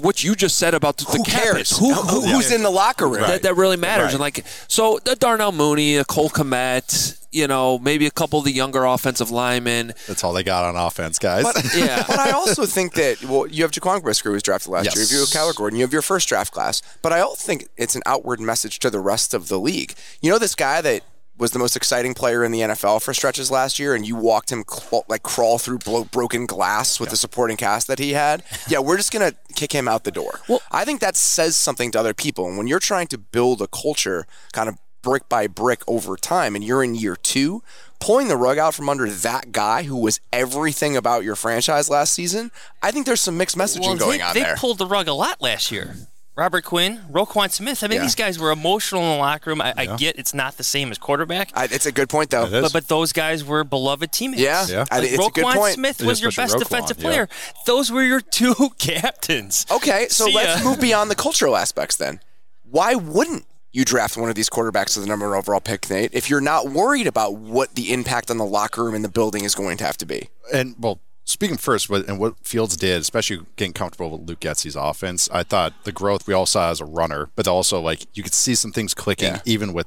what 0.00 0.22
you 0.22 0.34
just 0.34 0.58
said 0.58 0.74
about 0.74 0.98
the, 0.98 1.04
the 1.06 1.12
Who 1.18 1.24
cap 1.24 1.42
cares? 1.42 1.70
hit. 1.70 1.78
Who, 1.78 1.92
who- 1.94 2.20
who's 2.26 2.50
in 2.52 2.62
the 2.62 2.70
locker 2.70 3.06
room? 3.08 3.22
that, 3.22 3.42
that 3.42 3.54
really 3.56 3.76
matters. 3.76 4.12
And 4.12 4.20
like, 4.20 4.44
so 4.68 4.98
the 5.04 5.16
Darnell 5.16 5.52
Mooney, 5.52 5.96
a 5.96 6.04
Cole 6.04 6.28
Kmet, 6.30 7.18
you 7.32 7.46
know, 7.46 7.78
maybe 7.78 8.06
a 8.06 8.10
couple 8.10 8.38
of 8.38 8.44
the 8.44 8.52
younger 8.52 8.84
offensive 8.84 9.30
linemen. 9.30 9.92
That's 10.06 10.22
all 10.24 10.32
they 10.32 10.42
got 10.42 10.64
on 10.64 10.76
offense, 10.86 11.18
guys. 11.18 11.44
But, 11.44 11.62
Yeah. 11.76 12.04
but 12.06 12.18
I 12.18 12.30
also 12.32 12.64
think 12.66 12.94
that 12.94 13.22
well, 13.24 13.46
you 13.46 13.62
have 13.62 13.72
Jaquan 13.72 14.02
Brisker 14.02 14.30
who 14.30 14.34
was 14.34 14.42
drafted 14.42 14.70
last 14.72 14.84
Yes. 14.86 14.96
year. 14.96 15.04
You 15.20 15.26
have 15.26 15.28
Kyler 15.28 15.54
Gordon. 15.56 15.78
You 15.78 15.84
have 15.84 15.92
your 15.92 16.02
first 16.02 16.28
draft 16.28 16.52
class. 16.52 16.82
But 17.02 17.12
I 17.12 17.20
also 17.20 17.36
think 17.46 17.68
it's 17.76 17.94
an 17.94 18.02
outward 18.06 18.40
message 18.40 18.78
to 18.80 18.90
the 18.90 19.00
rest 19.00 19.34
of 19.34 19.48
the 19.48 19.58
league. 19.58 19.94
You 20.20 20.30
know, 20.30 20.38
this 20.38 20.54
guy 20.54 20.80
that 20.82 21.02
was 21.38 21.50
the 21.50 21.58
most 21.58 21.76
exciting 21.76 22.14
player 22.14 22.42
in 22.44 22.52
the 22.52 22.60
NFL 22.60 23.02
for 23.02 23.12
stretches 23.12 23.50
last 23.50 23.78
year, 23.78 23.94
and 23.94 24.06
you 24.06 24.16
walked 24.16 24.50
him 24.50 24.64
cl- 24.68 25.04
like 25.08 25.22
crawl 25.22 25.58
through 25.58 25.78
blo- 25.78 26.04
broken 26.04 26.46
glass 26.46 26.98
with 26.98 27.10
the 27.10 27.16
supporting 27.16 27.56
cast 27.56 27.86
that 27.88 27.98
he 27.98 28.12
had. 28.12 28.42
Yeah, 28.68 28.78
we're 28.80 28.96
just 28.96 29.12
gonna 29.12 29.32
kick 29.54 29.72
him 29.72 29.86
out 29.86 30.04
the 30.04 30.10
door. 30.10 30.40
Well, 30.48 30.60
I 30.72 30.84
think 30.84 31.00
that 31.00 31.14
says 31.16 31.56
something 31.56 31.90
to 31.92 32.00
other 32.00 32.14
people. 32.14 32.48
And 32.48 32.56
when 32.58 32.66
you're 32.66 32.80
trying 32.80 33.06
to 33.08 33.18
build 33.18 33.60
a 33.62 33.66
culture, 33.68 34.26
kind 34.52 34.68
of 34.68 34.76
brick 35.02 35.28
by 35.28 35.46
brick 35.46 35.82
over 35.86 36.16
time, 36.16 36.56
and 36.56 36.64
you're 36.64 36.82
in 36.82 36.94
year 36.96 37.14
two, 37.16 37.62
pulling 38.00 38.26
the 38.28 38.36
rug 38.36 38.58
out 38.58 38.74
from 38.74 38.88
under 38.88 39.08
that 39.08 39.52
guy 39.52 39.84
who 39.84 39.96
was 39.96 40.20
everything 40.32 40.96
about 40.96 41.22
your 41.22 41.36
franchise 41.36 41.88
last 41.88 42.12
season, 42.12 42.50
I 42.82 42.90
think 42.90 43.06
there's 43.06 43.20
some 43.20 43.36
mixed 43.36 43.56
messaging 43.56 43.82
Well, 43.82 43.96
going 43.96 44.18
they, 44.18 44.24
on 44.24 44.34
they 44.34 44.40
there. 44.42 44.56
pulled 44.56 44.78
the 44.78 44.86
rug 44.86 45.06
a 45.06 45.12
lot 45.14 45.40
last 45.40 45.70
year. 45.70 45.94
Robert 46.36 46.64
Quinn, 46.64 47.00
Roquan 47.10 47.50
Smith. 47.50 47.82
I 47.82 47.86
mean, 47.88 47.96
Yeah. 47.96 48.02
these 48.02 48.14
guys 48.14 48.38
were 48.38 48.50
emotional 48.50 49.02
in 49.02 49.08
the 49.12 49.16
locker 49.16 49.48
room. 49.50 49.62
I, 49.62 49.72
I 49.76 49.96
get 49.96 50.18
it's 50.18 50.34
not 50.34 50.58
the 50.58 50.64
same 50.64 50.90
as 50.90 50.98
quarterback, 50.98 51.50
I, 51.54 51.64
it's 51.64 51.86
a 51.86 51.92
good 51.92 52.08
point, 52.10 52.28
though. 52.30 52.48
But 52.50 52.72
but 52.74 52.88
those 52.88 53.12
guys 53.12 53.42
were 53.42 53.64
beloved 53.64 54.12
teammates. 54.12 54.42
Yeah, 54.42 54.66
Yeah. 54.68 54.84
I 54.90 55.00
think 55.00 55.14
it's 55.14 55.26
a 55.26 55.30
good 55.30 55.44
Roquan 55.44 55.54
point. 55.54 55.74
Smith 55.74 56.02
was 56.02 56.20
your 56.20 56.30
best 56.32 56.54
Roquan, 56.54 56.58
defensive 56.58 56.98
yeah. 56.98 57.02
player. 57.04 57.28
Those 57.66 57.90
were 57.90 58.02
your 58.02 58.20
two 58.38 58.54
captains. 58.78 59.64
Okay, 59.70 60.08
so 60.10 60.26
See 60.26 60.34
let's 60.34 60.62
ya. 60.62 60.68
move 60.68 60.80
beyond 60.80 61.10
the 61.10 61.14
cultural 61.16 61.56
aspects 61.56 61.96
then. 61.96 62.20
Why 62.68 62.94
wouldn't 62.94 63.46
you 63.72 63.84
draft 63.84 64.16
one 64.16 64.28
of 64.28 64.34
these 64.34 64.48
quarterbacks 64.50 64.94
to 64.94 65.00
the 65.00 65.06
number 65.06 65.28
one 65.28 65.36
overall 65.38 65.60
pick, 65.60 65.88
Nate, 65.90 66.10
if 66.14 66.28
you're 66.30 66.40
not 66.40 66.68
worried 66.70 67.06
about 67.06 67.34
what 67.36 67.74
the 67.74 67.92
impact 67.92 68.30
on 68.30 68.38
the 68.38 68.44
locker 68.44 68.84
room 68.84 68.94
and 68.94 69.04
the 69.04 69.08
building 69.10 69.44
is 69.44 69.54
going 69.54 69.76
to 69.78 69.84
have 69.84 69.96
to 69.98 70.06
be? 70.06 70.28
and 70.52 70.74
well, 70.78 71.00
speaking 71.26 71.58
first, 71.58 71.90
what 71.90 72.08
and 72.08 72.18
what 72.18 72.34
Fields 72.46 72.76
did, 72.76 73.02
especially 73.02 73.40
getting 73.56 73.74
comfortable 73.74 74.16
with 74.16 74.26
Luke 74.28 74.40
Getsy's 74.40 74.76
offense, 74.76 75.28
I 75.30 75.42
thought 75.42 75.84
the 75.84 75.92
growth 75.92 76.26
we 76.26 76.32
all 76.32 76.46
saw 76.46 76.70
as 76.70 76.80
a 76.80 76.86
runner, 76.86 77.28
but 77.36 77.46
also 77.46 77.78
like 77.80 78.06
you 78.16 78.22
could 78.22 78.32
see 78.32 78.54
some 78.54 78.72
things 78.72 78.94
clicking 78.94 79.26
Yeah. 79.34 79.40
even 79.44 79.56
even 79.56 79.74
with 79.74 79.86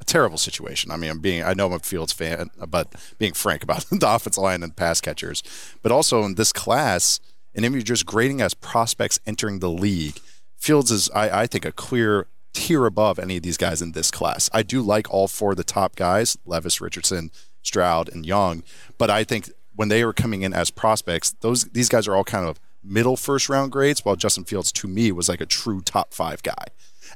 a 0.00 0.04
terrible 0.04 0.38
situation. 0.38 0.90
I 0.90 0.96
mean, 0.96 1.10
I'm 1.10 1.18
being 1.18 1.42
I 1.42 1.52
know 1.52 1.66
I'm 1.66 1.72
a 1.72 1.78
Fields 1.80 2.12
fan, 2.12 2.50
but 2.68 2.94
being 3.18 3.32
frank 3.34 3.62
about 3.62 3.84
the 3.90 4.08
offensive 4.08 4.42
line 4.42 4.62
and 4.62 4.74
pass 4.74 5.00
catchers, 5.02 5.42
but 5.82 5.90
also 5.92 6.22
in 6.24 6.36
this 6.36 6.52
class, 6.52 7.20
and 7.54 7.64
if 7.64 7.72
you're 7.72 7.82
just 7.82 8.06
grading 8.06 8.40
as 8.40 8.54
prospects 8.54 9.18
entering 9.26 9.58
the 9.58 9.70
league, 9.70 10.18
Fields 10.56 10.90
is 10.90 11.10
I, 11.14 11.42
I 11.42 11.46
think 11.46 11.64
a 11.64 11.72
clear 11.72 12.26
tier 12.52 12.86
above 12.86 13.18
any 13.18 13.36
of 13.38 13.42
these 13.42 13.56
guys 13.58 13.82
in 13.82 13.92
this 13.92 14.10
class. 14.10 14.48
I 14.52 14.62
do 14.62 14.80
like 14.80 15.10
all 15.12 15.28
four 15.28 15.50
of 15.50 15.56
the 15.58 15.64
top 15.64 15.94
guys, 15.96 16.38
Levis, 16.46 16.80
Richardson, 16.80 17.30
Stroud, 17.62 18.08
and 18.08 18.24
Young, 18.24 18.62
but 18.98 19.10
I 19.10 19.24
think 19.24 19.50
when 19.76 19.88
they 19.88 20.04
were 20.04 20.12
coming 20.12 20.42
in 20.42 20.52
as 20.52 20.70
prospects, 20.70 21.32
those 21.40 21.64
these 21.66 21.88
guys 21.88 22.08
are 22.08 22.16
all 22.16 22.24
kind 22.24 22.46
of 22.46 22.58
middle 22.82 23.16
first 23.16 23.48
round 23.48 23.72
grades, 23.72 24.04
while 24.04 24.16
Justin 24.16 24.44
Fields 24.44 24.72
to 24.72 24.88
me 24.88 25.12
was 25.12 25.28
like 25.28 25.40
a 25.40 25.46
true 25.46 25.80
top 25.82 26.12
five 26.12 26.42
guy. 26.42 26.66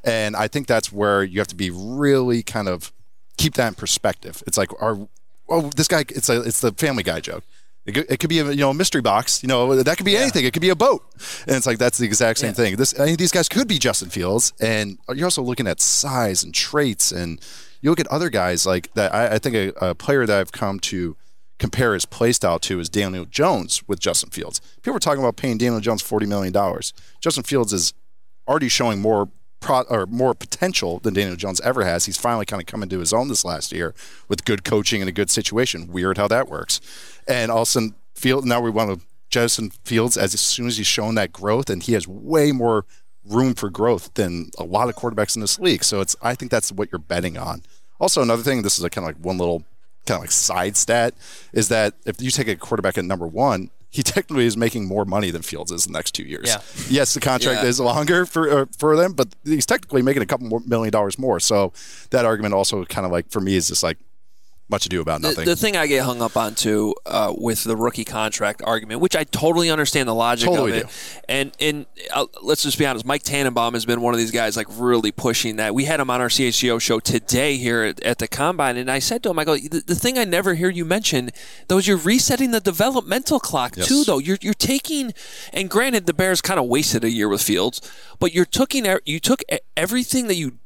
And 0.05 0.37
I 0.37 0.49
think 0.49 0.67
that's 0.67 0.93
where 0.93 1.23
you 1.23 1.41
have 1.41 1.49
to 1.49 1.57
be 1.57 1.71
really 1.71 2.43
kind 2.43 2.69
of 2.69 2.93
keep 3.37 3.55
that 3.55 3.69
in 3.69 3.75
perspective. 3.75 4.43
It's 4.47 4.57
like 4.59 4.71
oh 4.81 5.09
this 5.77 5.89
guy 5.89 6.05
it's 6.09 6.29
a 6.29 6.41
it's 6.43 6.61
the 6.61 6.73
family 6.73 7.03
guy 7.03 7.21
joke. 7.21 7.45
It 7.87 7.93
could, 7.93 8.11
it 8.11 8.21
could 8.21 8.29
be 8.29 8.39
a 8.39 8.51
you 8.51 8.57
know 8.57 8.71
a 8.71 8.75
mystery 8.75 9.01
box. 9.01 9.43
You 9.43 9.49
know 9.49 9.83
that 9.83 9.97
could 9.97 10.07
be 10.07 10.17
anything. 10.17 10.45
It 10.45 10.53
could 10.53 10.63
be 10.63 10.69
a 10.69 10.77
boat, 10.77 11.03
and 11.47 11.57
it's 11.57 11.67
like 11.67 11.79
that's 11.79 11.99
the 11.99 12.05
exact 12.05 12.39
same 12.39 12.53
thing. 12.53 12.77
This 12.77 12.99
I 12.99 13.07
mean, 13.07 13.17
these 13.17 13.33
guys 13.33 13.49
could 13.49 13.67
be 13.67 13.79
Justin 13.79 14.11
Fields, 14.11 14.53
and 14.61 14.99
you're 15.15 15.27
also 15.27 15.43
looking 15.43 15.67
at 15.67 15.81
size 15.81 16.45
and 16.45 16.55
traits, 16.55 17.11
and 17.11 17.41
you 17.81 17.91
look 17.91 18.01
at 18.01 18.07
other 18.09 18.29
guys 18.29 18.67
like 18.67 18.93
that. 18.95 19.15
I, 19.15 19.35
I 19.35 19.39
think 19.39 19.55
a, 19.57 19.69
a 19.91 19.95
player 19.95 20.27
that 20.27 20.39
I've 20.39 20.53
come 20.53 20.79
to 20.81 21.17
compare 21.61 21.95
his 21.95 22.07
play 22.07 22.33
style 22.33 22.59
to 22.59 22.81
is 22.81 22.89
Daniel 22.89 23.27
Jones 23.27 23.87
with 23.87 24.01
Justin 24.01 24.31
Fields. 24.31 24.61
People 24.77 24.95
were 24.95 24.99
talking 24.99 25.23
about 25.23 25.37
paying 25.37 25.59
Daniel 25.59 25.81
Jones 25.81 26.03
forty 26.03 26.27
million 26.27 26.53
dollars. 26.53 26.93
Justin 27.21 27.45
Fields 27.45 27.73
is 27.73 27.95
already 28.49 28.69
showing 28.69 29.01
more 29.01 29.29
pro, 29.61 29.83
or 29.83 30.07
more 30.07 30.35
potential 30.35 30.99
than 30.99 31.15
Daniel 31.15 31.37
Jones 31.37 31.61
ever 31.61 31.85
has. 31.85 32.07
He's 32.07 32.17
finally 32.17 32.47
kind 32.47 32.61
of 32.61 32.67
come 32.67 32.83
into 32.83 32.99
his 32.99 33.13
own 33.13 33.29
this 33.29 33.45
last 33.45 33.71
year 33.73 33.95
with 34.27 34.45
good 34.45 34.65
coaching 34.65 35.03
and 35.03 35.09
a 35.09 35.13
good 35.13 35.31
situation. 35.31 35.87
Weird 35.87 36.17
how 36.17 36.27
that 36.29 36.49
works. 36.49 36.81
And 37.29 37.53
all 37.53 37.59
of 37.59 37.69
a 37.69 37.71
sudden, 37.71 37.95
Field 38.15 38.45
now 38.45 38.61
we 38.61 38.71
want 38.71 38.99
to 38.99 39.07
Justin 39.29 39.71
Fields 39.85 40.17
as 40.17 40.33
soon 40.41 40.67
as 40.67 40.79
he's 40.79 40.87
shown 40.87 41.15
that 41.15 41.33
growth, 41.33 41.71
and 41.71 41.83
he 41.83 41.93
has 41.93 42.09
way 42.09 42.51
more 42.51 42.87
room 43.25 43.55
for 43.55 43.69
growth 43.69 44.13
than 44.15 44.51
a 44.59 44.65
lot 44.65 44.89
of 44.89 44.97
quarterbacks 44.97 45.37
in 45.37 45.43
this 45.43 45.61
league. 45.61 45.85
So 45.85 46.01
it's 46.01 46.17
I 46.23 46.35
think 46.35 46.51
that's 46.51 46.73
what 46.73 46.91
you're 46.91 46.99
betting 46.99 47.37
on. 47.37 47.63
Also, 48.01 48.23
another 48.23 48.43
thing, 48.43 48.63
this 48.63 48.79
is 48.79 48.85
a 48.85 48.89
kind 48.89 49.07
of 49.07 49.15
like 49.15 49.23
one 49.23 49.37
little 49.37 49.63
kind 50.11 50.19
of 50.19 50.23
like 50.23 50.33
side 50.33 50.77
stat, 50.77 51.15
is 51.53 51.69
that 51.69 51.95
if 52.05 52.21
you 52.21 52.31
take 52.31 52.49
a 52.49 52.57
quarterback 52.57 52.99
at 52.99 53.05
number 53.05 53.27
one, 53.27 53.71
he 53.93 54.03
technically 54.15 54.47
is 54.47 54.57
making 54.57 54.87
more 54.87 55.05
money 55.05 55.31
than 55.31 55.43
Fields 55.43 55.73
is 55.73 55.85
the 55.85 55.93
next 55.93 56.13
two 56.13 56.23
years. 56.23 56.47
Yeah. 56.49 56.61
Yes, 56.89 57.15
the 57.15 57.21
contract 57.21 57.63
Yeah. 57.63 57.69
is 57.69 57.81
longer 57.81 58.25
for 58.27 58.51
uh, 58.63 58.67
for 58.79 58.97
them, 58.97 59.13
but 59.15 59.29
he's 59.45 59.67
technically 59.67 60.03
making 60.03 60.23
a 60.23 60.27
couple 60.27 60.47
more 60.47 60.61
million 60.67 60.93
dollars 60.93 61.19
more. 61.19 61.41
So 61.41 61.73
that 62.11 62.25
argument 62.25 62.55
also 62.55 62.85
kind 62.85 63.05
of 63.07 63.13
like 63.13 63.31
for 63.31 63.41
me 63.41 63.57
is 63.57 63.69
just 63.69 63.83
like 63.83 63.99
much 64.71 64.87
ado 64.87 65.01
about 65.01 65.21
nothing. 65.21 65.45
the 65.45 65.57
thing 65.57 65.77
I 65.77 65.87
get 65.87 66.05
hung 66.05 66.23
up 66.23 66.37
on 66.37 66.55
too 66.55 66.95
uh, 67.07 67.35
with 67.37 67.65
the 67.65 67.77
rookie 67.77 68.05
contract 68.05 68.63
argument, 68.65 69.01
which 69.01 69.17
I 69.17 69.25
totally 69.25 69.71
understand 69.71 70.09
the 70.09 70.15
logic 70.15 70.49
Totally 70.49 70.81
of 70.81 70.87
it, 70.87 71.23
and 71.29 71.53
and 71.61 71.87
uh, 72.15 72.27
let's 72.43 72.63
just 72.63 72.79
be 72.79 72.87
honest, 72.87 73.05
Mike 73.05 73.23
Tannenbaum 73.23 73.75
has 73.75 73.85
been 73.85 74.01
one 74.01 74.15
of 74.15 74.19
these 74.19 74.31
guys 74.31 74.57
like 74.57 74.67
really 74.71 75.13
pushing 75.13 75.57
that. 75.57 75.75
We 75.75 75.85
had 75.85 76.01
him 76.01 76.11
on 76.11 76.21
our 76.21 76.29
CHGO 76.29 76.81
show 76.81 77.01
today 77.01 77.57
here 77.57 77.83
at, 77.83 78.03
at 78.03 78.19
the 78.19 78.29
combine, 78.29 78.77
and 78.77 78.91
I 78.91 78.99
said 79.01 79.23
to 79.25 79.31
him, 79.31 79.39
I 79.39 79.45
go, 79.45 79.57
the, 79.57 79.83
the 79.87 79.95
thing 79.95 80.19
I 80.19 80.25
never 80.25 80.55
hear 80.55 80.71
you 80.71 80.85
mention 80.85 81.31
though 81.69 81.79
is 81.79 81.89
you're 81.89 81.97
resetting 81.97 82.51
the 82.53 82.61
developmental 82.61 83.41
clock 83.41 83.77
Yes. 83.77 83.89
too. 83.89 84.05
Though 84.05 84.19
you're 84.19 84.39
you're 84.41 84.55
taking, 84.55 85.13
and 85.53 85.69
granted, 85.69 86.07
the 86.07 86.15
Bears 86.15 86.41
kind 86.41 86.59
of 86.61 86.67
wasted 86.67 87.05
a 87.05 87.11
year 87.11 87.29
with 87.29 87.43
Fields, 87.43 87.81
but 88.19 88.33
you're 88.35 88.45
taking 88.45 88.87
you 89.05 89.21
took 89.21 89.43
everything 89.77 90.29
that 90.29 90.37
you 90.37 90.59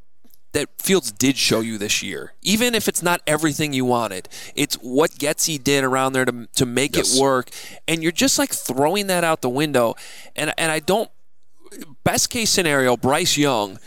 that 0.54 0.68
Fields 0.80 1.12
did 1.12 1.36
show 1.36 1.60
you 1.60 1.76
this 1.78 2.02
year, 2.02 2.32
even 2.42 2.74
if 2.74 2.88
it's 2.88 3.02
not 3.02 3.20
everything 3.26 3.72
you 3.72 3.84
wanted. 3.84 4.28
It's 4.54 4.76
what 4.76 5.10
Getsy 5.12 5.62
did 5.62 5.84
around 5.84 6.14
there 6.14 6.24
to, 6.24 6.48
to 6.54 6.64
make 6.66 6.96
Yes. 6.96 7.14
it 7.16 7.20
work, 7.20 7.50
and 7.86 8.02
you're 8.02 8.12
just 8.12 8.38
like 8.38 8.50
throwing 8.50 9.06
that 9.08 9.22
out 9.22 9.42
the 9.42 9.48
window. 9.50 9.94
And 10.34 10.54
and 10.56 10.72
I 10.72 10.80
don't. 10.80 11.10
Best 12.04 12.30
case 12.30 12.50
scenario, 12.50 12.96
Bryce 12.96 13.36
Young 13.36 13.78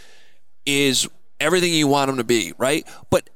is 0.65 1.07
everything 1.39 1.73
you 1.73 1.87
want 1.87 2.09
him 2.09 2.17
to 2.17 2.23
be, 2.23 2.53
right? 2.57 2.85
But 3.09 3.29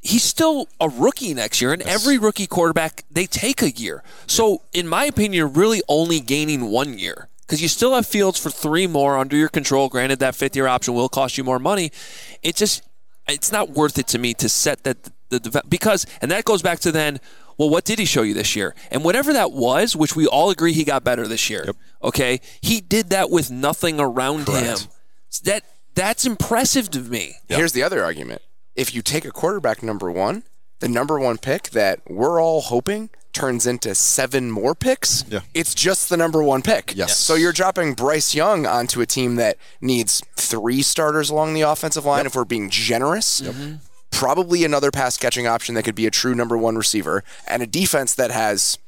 he's 0.00 0.22
still 0.24 0.66
a 0.80 0.88
rookie 0.88 1.34
next 1.34 1.60
year, 1.60 1.72
and 1.74 1.82
every 1.82 2.16
rookie 2.18 2.46
quarterback 2.46 3.04
they 3.10 3.26
take 3.26 3.60
a 3.62 3.70
year. 3.70 4.02
So, 4.26 4.62
in 4.72 4.88
my 4.88 5.04
opinion, 5.04 5.34
you're 5.34 5.46
really 5.46 5.82
only 5.88 6.20
gaining 6.20 6.70
one 6.70 6.98
year 6.98 7.28
because 7.48 7.62
you 7.62 7.68
still 7.68 7.94
have 7.94 8.06
Fields 8.06 8.38
for 8.38 8.50
three 8.50 8.86
more 8.86 9.16
under 9.16 9.34
your 9.34 9.48
control. 9.48 9.88
Granted, 9.88 10.18
that 10.18 10.34
fifth 10.34 10.54
year 10.54 10.66
option 10.66 10.92
will 10.92 11.08
cost 11.08 11.38
you 11.38 11.44
more 11.44 11.58
money. 11.58 11.90
It 12.42 12.56
just 12.56 12.82
it's 13.26 13.50
not 13.50 13.70
worth 13.70 13.98
it 13.98 14.06
to 14.08 14.18
me 14.18 14.34
to 14.34 14.48
set 14.48 14.84
that 14.84 15.04
the, 15.30 15.38
the 15.38 15.62
because 15.68 16.06
and 16.20 16.30
that 16.30 16.44
goes 16.44 16.62
back 16.62 16.78
to 16.80 16.92
then. 16.92 17.20
Well, 17.56 17.70
what 17.70 17.84
did 17.84 17.98
he 17.98 18.04
show 18.04 18.22
you 18.22 18.34
this 18.34 18.54
year? 18.54 18.72
And 18.88 19.02
whatever 19.02 19.32
that 19.32 19.50
was, 19.50 19.96
which 19.96 20.14
we 20.14 20.28
all 20.28 20.48
agree 20.50 20.72
he 20.72 20.84
got 20.84 21.02
better 21.02 21.26
this 21.26 21.50
year. 21.50 21.66
Okay, 22.04 22.40
he 22.60 22.80
did 22.80 23.10
that 23.10 23.30
with 23.30 23.50
nothing 23.50 23.98
around 23.98 24.46
Correct. 24.46 24.82
him. 24.82 24.88
That 25.42 25.64
that's 25.94 26.24
impressive 26.24 26.88
to 26.90 27.00
me. 27.00 27.36
Here's 27.48 27.72
the 27.72 27.82
other 27.82 28.04
argument. 28.04 28.42
If 28.76 28.94
you 28.94 29.02
take 29.02 29.24
a 29.24 29.32
quarterback 29.32 29.82
number 29.82 30.08
one, 30.08 30.44
the 30.78 30.88
number 30.88 31.18
one 31.18 31.38
pick 31.38 31.70
that 31.70 32.00
we're 32.08 32.40
all 32.40 32.60
hoping 32.60 33.10
turns 33.32 33.66
into 33.66 33.94
seven 33.94 34.50
more 34.50 34.74
picks, 34.74 35.24
Yeah. 35.28 35.40
it's 35.54 35.74
just 35.74 36.08
the 36.08 36.16
number 36.16 36.42
one 36.42 36.62
pick. 36.62 36.92
Yes. 36.96 37.18
So 37.18 37.34
you're 37.34 37.52
dropping 37.52 37.94
Bryce 37.94 38.34
Young 38.34 38.66
onto 38.66 39.00
a 39.00 39.06
team 39.06 39.36
that 39.36 39.56
needs 39.80 40.22
three 40.36 40.82
starters 40.82 41.30
along 41.30 41.54
the 41.54 41.60
offensive 41.62 42.04
line 42.04 42.26
if 42.26 42.34
we're 42.34 42.44
being 42.44 42.68
generous. 42.70 43.40
Mm-hmm. 43.40 43.76
Probably 44.10 44.64
another 44.64 44.90
pass 44.90 45.16
catching 45.16 45.46
option 45.46 45.74
that 45.74 45.82
could 45.84 45.94
be 45.94 46.06
a 46.06 46.10
true 46.10 46.34
number 46.34 46.56
one 46.58 46.76
receiver, 46.76 47.22
and 47.46 47.62
a 47.62 47.66
defense 47.66 48.14
that 48.14 48.30
has 48.30 48.78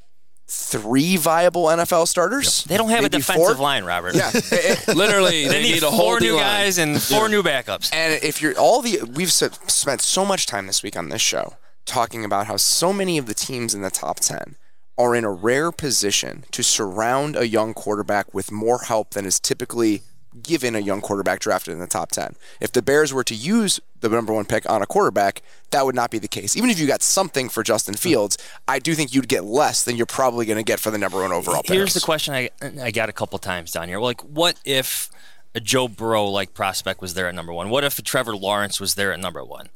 three 0.49 1.17
viable 1.17 1.67
NFL 1.67 2.09
starters. 2.09 2.65
They 2.65 2.77
don't 2.77 2.89
have 2.91 3.05
a 3.05 3.09
defensive 3.09 3.45
four. 3.57 3.63
line, 3.63 3.85
Robert. 3.85 4.17
Yeah. 4.17 4.31
It- 4.35 4.89
it- 4.89 4.97
Literally, 4.97 5.47
They, 5.47 5.63
need, 5.63 5.79
a 5.79 5.81
four 5.83 5.91
whole 5.93 6.13
new 6.15 6.19
D-line. 6.31 6.43
guys 6.43 6.79
and 6.79 7.01
four 7.01 7.29
new 7.29 7.43
backups. 7.43 7.95
And 7.95 8.21
if 8.25 8.43
you're 8.43 8.59
all 8.59 8.83
the, 8.83 9.01
we've 9.15 9.31
spent 9.31 10.01
so 10.01 10.25
much 10.25 10.47
time 10.47 10.67
this 10.67 10.83
week 10.83 10.97
on 10.97 11.09
this 11.11 11.21
show 11.23 11.55
talking 11.91 12.25
about 12.25 12.47
how 12.47 12.57
so 12.57 12.93
many 12.93 13.19
of 13.19 13.27
the 13.27 13.35
teams 13.35 13.75
in 13.75 13.83
the 13.83 13.91
top 13.91 14.21
10 14.21 14.57
are 14.97 15.15
in 15.15 15.25
a 15.25 15.31
rare 15.31 15.73
position 15.73 16.45
to 16.53 16.63
surround 16.63 17.35
a 17.35 17.49
young 17.49 17.75
quarterback 17.75 18.33
with 18.33 18.53
more 18.53 18.81
help 18.81 19.11
than 19.11 19.27
is 19.27 19.41
typically 19.41 20.03
given 20.41 20.77
a 20.77 20.79
young 20.79 21.01
quarterback 21.01 21.41
drafted 21.41 21.73
in 21.73 21.81
the 21.81 21.89
top 21.89 22.13
10. 22.13 22.37
If 22.61 22.71
the 22.71 22.83
Bears 22.83 23.13
were 23.13 23.25
to 23.25 23.35
use 23.35 23.81
the 24.01 24.09
number 24.09 24.33
one 24.33 24.45
pick 24.45 24.69
on 24.71 24.83
a 24.83 24.87
quarterback, 24.87 25.43
that 25.71 25.85
would 25.85 25.97
not 25.97 26.11
be 26.11 26.19
the 26.19 26.29
case. 26.29 26.57
Even 26.57 26.71
if 26.71 26.79
you 26.79 26.87
got 26.87 27.03
something 27.03 27.49
for 27.49 27.65
Justin 27.65 27.95
hmm. 27.95 27.99
Fields, 27.99 28.39
I 28.69 28.79
do 28.79 28.95
think 28.95 29.13
you'd 29.13 29.29
get 29.29 29.45
less 29.45 29.83
than 29.83 29.97
you're 29.97 30.07
probably 30.07 30.47
going 30.47 30.59
to 30.59 30.63
get 30.63 30.79
for 30.79 30.93
the 30.93 30.99
number 30.99 31.21
one 31.21 31.33
overall 31.33 31.63
pick. 31.63 31.73
Here's 31.73 31.95
the 31.95 32.01
question 32.01 32.35
I, 32.35 32.51
I 32.81 32.93
got 32.93 33.09
a 33.09 33.13
couple 33.13 33.39
times 33.41 33.73
down 33.73 33.89
here. 33.89 33.99
Like, 33.99 34.21
what 34.21 34.61
if 34.65 35.11
a 35.55 35.61
Joe 35.61 35.89
Burrow 35.89 36.27
like 36.27 36.55
prospect 36.55 37.01
was 37.01 37.15
there 37.15 37.27
at 37.27 37.35
number 37.35 37.53
one? 37.53 37.69
What 37.69 37.83
if 37.83 38.01
Trevor 38.05 38.37
Lawrence 38.37 38.79
was 38.79 38.95
there 38.95 39.13
at 39.13 39.19
number 39.19 39.45
one? 39.45 39.71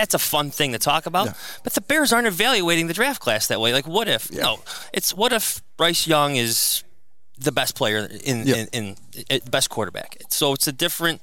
That's 0.00 0.14
a 0.14 0.18
fun 0.18 0.50
thing 0.50 0.72
to 0.72 0.78
talk 0.78 1.04
about. 1.06 1.28
But 1.62 1.74
the 1.74 1.82
Bears 1.82 2.10
aren't 2.12 2.26
evaluating 2.26 2.86
the 2.86 2.94
draft 2.94 3.20
class 3.20 3.46
that 3.48 3.60
way. 3.60 3.72
Like, 3.74 3.86
what 3.86 4.08
if? 4.08 4.32
No, 4.32 4.60
it's 4.94 5.12
what 5.14 5.32
if 5.32 5.60
Bryce 5.76 6.06
Young 6.06 6.36
is 6.36 6.82
the 7.38 7.52
best 7.52 7.74
player 7.74 8.08
in, 8.24 8.46
Yeah. 8.46 8.56
in, 8.56 8.68
in, 8.72 8.96
in 9.28 9.40
best 9.50 9.68
quarterback. 9.70 10.16
So 10.30 10.52
it's 10.54 10.66
a 10.66 10.72
different 10.72 11.20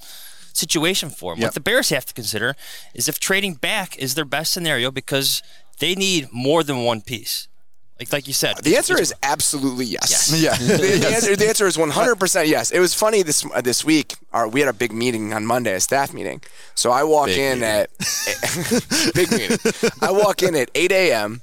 situation 0.54 1.10
for 1.10 1.34
him. 1.34 1.40
Yeah. 1.40 1.46
What 1.48 1.54
the 1.56 1.60
Bears 1.60 1.90
have 1.90 2.06
to 2.06 2.14
consider 2.14 2.56
is 2.94 3.08
if 3.08 3.20
trading 3.20 3.56
back 3.56 3.98
is 3.98 4.14
their 4.16 4.26
best 4.26 4.52
scenario 4.54 4.92
because 4.92 5.42
they 5.80 5.96
need 5.96 6.28
more 6.32 6.64
than 6.64 6.84
one 6.84 7.02
piece. 7.02 7.48
Like 8.00 8.14
like 8.14 8.28
you 8.28 8.34
said, 8.34 8.58
The 8.64 8.78
answer 8.78 9.00
is 9.00 9.14
absolutely 9.24 9.86
yes. 9.86 10.32
Yeah. 10.40 10.56
the, 10.58 11.00
the 11.02 11.08
answer, 11.08 11.36
the 11.36 11.48
answer 11.48 11.66
is 11.66 11.78
100% 11.78 12.48
yes. 12.48 12.70
It 12.72 12.80
was 12.80 12.94
funny 12.94 13.24
this 13.24 13.44
uh, 13.54 13.62
this 13.62 13.84
week. 13.84 14.16
Our, 14.34 14.48
we 14.48 14.60
had 14.60 14.70
a 14.70 14.74
big 14.74 14.92
meeting 14.94 15.34
on 15.34 15.46
Monday, 15.48 15.74
a 15.74 15.80
staff 15.80 16.14
meeting. 16.14 16.42
So 16.76 16.92
I 16.92 17.04
walk 17.04 17.28
Big 17.28 17.40
in 17.40 17.60
meeting. 17.62 17.64
at 17.64 17.90
big 19.16 19.32
meeting. 19.32 19.58
I 20.02 20.12
walk 20.12 20.44
in 20.44 20.56
at 20.56 20.70
8 20.76 20.92
a.m. 20.92 21.42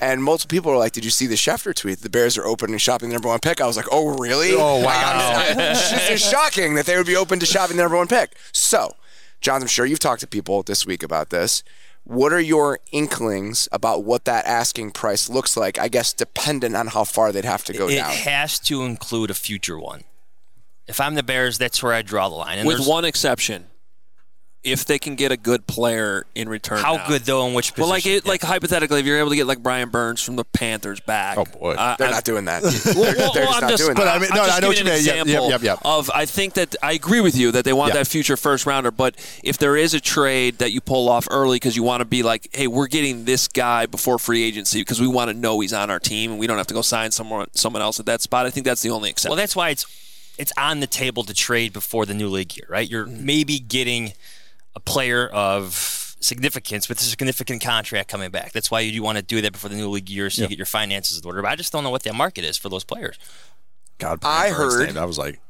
and 0.00 0.22
multiple 0.22 0.54
people 0.54 0.70
are 0.70 0.76
like, 0.78 0.92
"Did 0.92 1.04
you 1.04 1.10
see 1.10 1.26
the 1.26 1.34
Schefter 1.34 1.74
tweet? 1.74 2.00
The 2.00 2.10
Bears 2.10 2.38
are 2.38 2.46
open 2.46 2.70
and 2.70 2.80
shopping 2.80 3.08
the 3.08 3.14
number 3.14 3.28
one 3.28 3.40
pick." 3.40 3.60
I 3.60 3.66
was 3.66 3.76
like, 3.76 3.86
"Oh, 3.90 4.16
really? 4.16 4.54
Oh, 4.54 4.76
Like, 4.78 4.86
wow. 4.86 5.42
I'm- 5.44 5.58
it's 5.76 6.08
just 6.08 6.30
shocking 6.30 6.74
that 6.76 6.86
they 6.86 6.96
would 6.96 7.06
be 7.06 7.16
open 7.16 7.40
to 7.40 7.46
shopping 7.46 7.76
the 7.76 7.82
number 7.82 7.96
one 7.96 8.06
pick." 8.06 8.36
So, 8.52 8.94
John, 9.40 9.60
I'm 9.60 9.66
sure 9.68 9.84
you've 9.86 9.98
talked 9.98 10.20
to 10.20 10.26
people 10.28 10.62
this 10.62 10.86
week 10.86 11.02
about 11.02 11.30
this. 11.30 11.64
What 12.06 12.32
are 12.32 12.40
your 12.40 12.78
inklings 12.92 13.68
about 13.72 14.04
what 14.04 14.26
that 14.26 14.46
asking 14.46 14.92
price 14.92 15.28
looks 15.28 15.56
like? 15.56 15.76
I 15.76 15.88
guess 15.88 16.12
dependent 16.12 16.76
on 16.76 16.86
how 16.86 17.02
far 17.02 17.32
they'd 17.32 17.44
have 17.44 17.64
to 17.64 17.72
go 17.72 17.88
it 17.88 17.96
down. 17.96 18.12
It 18.12 18.18
has 18.18 18.60
to 18.60 18.84
include 18.84 19.28
a 19.28 19.34
future 19.34 19.76
one. 19.76 20.04
If 20.86 21.00
I'm 21.00 21.16
the 21.16 21.24
Bears, 21.24 21.58
that's 21.58 21.82
where 21.82 21.92
I 21.92 22.02
draw 22.02 22.28
the 22.28 22.36
line. 22.36 22.58
And 22.58 22.68
with 22.68 22.86
one 22.86 23.04
exception. 23.04 23.66
If 24.66 24.84
they 24.84 24.98
can 24.98 25.14
get 25.14 25.30
a 25.30 25.36
good 25.36 25.66
player 25.68 26.26
in 26.34 26.48
return, 26.48 26.78
how 26.78 26.96
now. 26.96 27.06
good 27.06 27.22
though, 27.22 27.46
in 27.46 27.54
which 27.54 27.72
position? 27.72 27.82
Well, 27.82 27.90
like 27.90 28.04
it, 28.06 28.26
like 28.26 28.42
hypothetically, 28.42 28.98
if 29.00 29.06
you're 29.06 29.18
able 29.18 29.30
to 29.30 29.36
get 29.36 29.46
like 29.46 29.62
Brian 29.62 29.88
Burns 29.90 30.20
from 30.20 30.34
the 30.36 30.44
Panthers 30.44 30.98
back, 31.00 31.38
Oh, 31.38 31.44
boy. 31.44 31.72
uh, 31.74 31.96
They're 31.96 32.08
I- 32.08 32.10
not 32.10 32.24
doing 32.24 32.46
that. 32.46 32.62
Well, 32.96 33.04
they're, 33.04 33.14
they're 33.14 33.16
well, 33.16 33.32
just 33.34 33.54
I'm 33.54 33.60
not 33.60 33.70
just, 33.70 33.82
doing 33.84 33.94
But 33.94 34.04
that. 34.06 34.16
I 34.16 34.18
mean, 34.18 34.30
I'm 34.32 34.36
no, 34.38 34.44
just 34.46 34.56
I 34.56 34.60
know 34.60 34.68
what 34.68 34.76
giving 34.76 34.92
you 34.92 34.92
an 34.92 34.98
mean. 34.98 35.06
Yep, 35.06 35.26
example 35.26 35.50
yep, 35.50 35.62
yep, 35.62 35.62
yep. 35.62 35.78
Of 35.84 36.10
I 36.10 36.26
think 36.26 36.54
that 36.54 36.74
I 36.82 36.92
agree 36.92 37.20
with 37.20 37.36
you 37.36 37.52
that 37.52 37.64
they 37.64 37.72
want 37.72 37.94
Yeah. 37.94 38.00
that 38.00 38.06
future 38.08 38.36
first 38.36 38.66
rounder, 38.66 38.90
but 38.90 39.14
if 39.44 39.56
there 39.58 39.76
is 39.76 39.94
a 39.94 40.00
trade 40.00 40.58
that 40.58 40.72
you 40.72 40.80
pull 40.80 41.08
off 41.08 41.28
early 41.30 41.56
because 41.56 41.76
you 41.76 41.82
want 41.84 42.00
to 42.00 42.04
be 42.04 42.22
like, 42.22 42.48
hey, 42.52 42.66
we're 42.66 42.86
getting 42.88 43.24
this 43.24 43.46
guy 43.48 43.86
before 43.86 44.18
free 44.18 44.42
agency 44.42 44.80
because 44.80 45.00
we 45.00 45.06
want 45.06 45.30
to 45.30 45.36
know 45.36 45.60
he's 45.60 45.72
on 45.72 45.90
our 45.90 46.00
team 46.00 46.32
and 46.32 46.40
we 46.40 46.46
don't 46.46 46.56
have 46.58 46.66
to 46.66 46.74
go 46.74 46.82
sign 46.82 47.10
someone 47.12 47.46
someone 47.52 47.82
else 47.82 48.00
at 48.00 48.06
that 48.06 48.20
spot. 48.20 48.46
I 48.46 48.50
think 48.50 48.66
that's 48.66 48.82
the 48.82 48.90
only 48.90 49.10
exception. 49.10 49.30
Well, 49.30 49.36
that's 49.36 49.54
why 49.54 49.70
it's 49.70 49.86
it's 50.38 50.52
on 50.58 50.80
the 50.80 50.86
table 50.86 51.22
to 51.24 51.32
trade 51.32 51.72
before 51.72 52.04
the 52.04 52.12
new 52.14 52.28
league 52.28 52.56
year, 52.56 52.66
right? 52.68 52.88
You're 52.90 53.06
maybe 53.06 53.58
getting 53.58 54.12
a 54.76 54.80
player 54.80 55.26
of 55.28 56.14
significance 56.20 56.88
with 56.88 57.00
a 57.00 57.04
significant 57.04 57.62
contract 57.62 58.08
coming 58.08 58.30
back. 58.30 58.52
That's 58.52 58.70
why 58.70 58.80
you 58.80 58.92
do 58.92 59.02
want 59.02 59.16
to 59.18 59.22
do 59.24 59.40
that 59.40 59.52
before 59.52 59.70
the 59.70 59.76
new 59.76 59.88
league 59.88 60.08
year, 60.10 60.30
so 60.30 60.42
you 60.42 60.48
get 60.48 60.58
your 60.58 60.66
finances 60.66 61.18
in 61.18 61.26
order. 61.26 61.42
But 61.42 61.50
I 61.50 61.56
just 61.56 61.72
don't 61.72 61.82
know 61.82 61.90
what 61.90 62.02
that 62.04 62.14
market 62.14 62.44
is 62.44 62.56
for 62.56 62.68
those 62.68 62.84
players. 62.84 63.18
God, 63.98 64.18
I 64.22 64.50
Brian 64.50 64.54
Burns 64.54 64.74
heard- 64.74 64.96
I 64.98 65.04
was 65.06 65.18
like, 65.18 65.40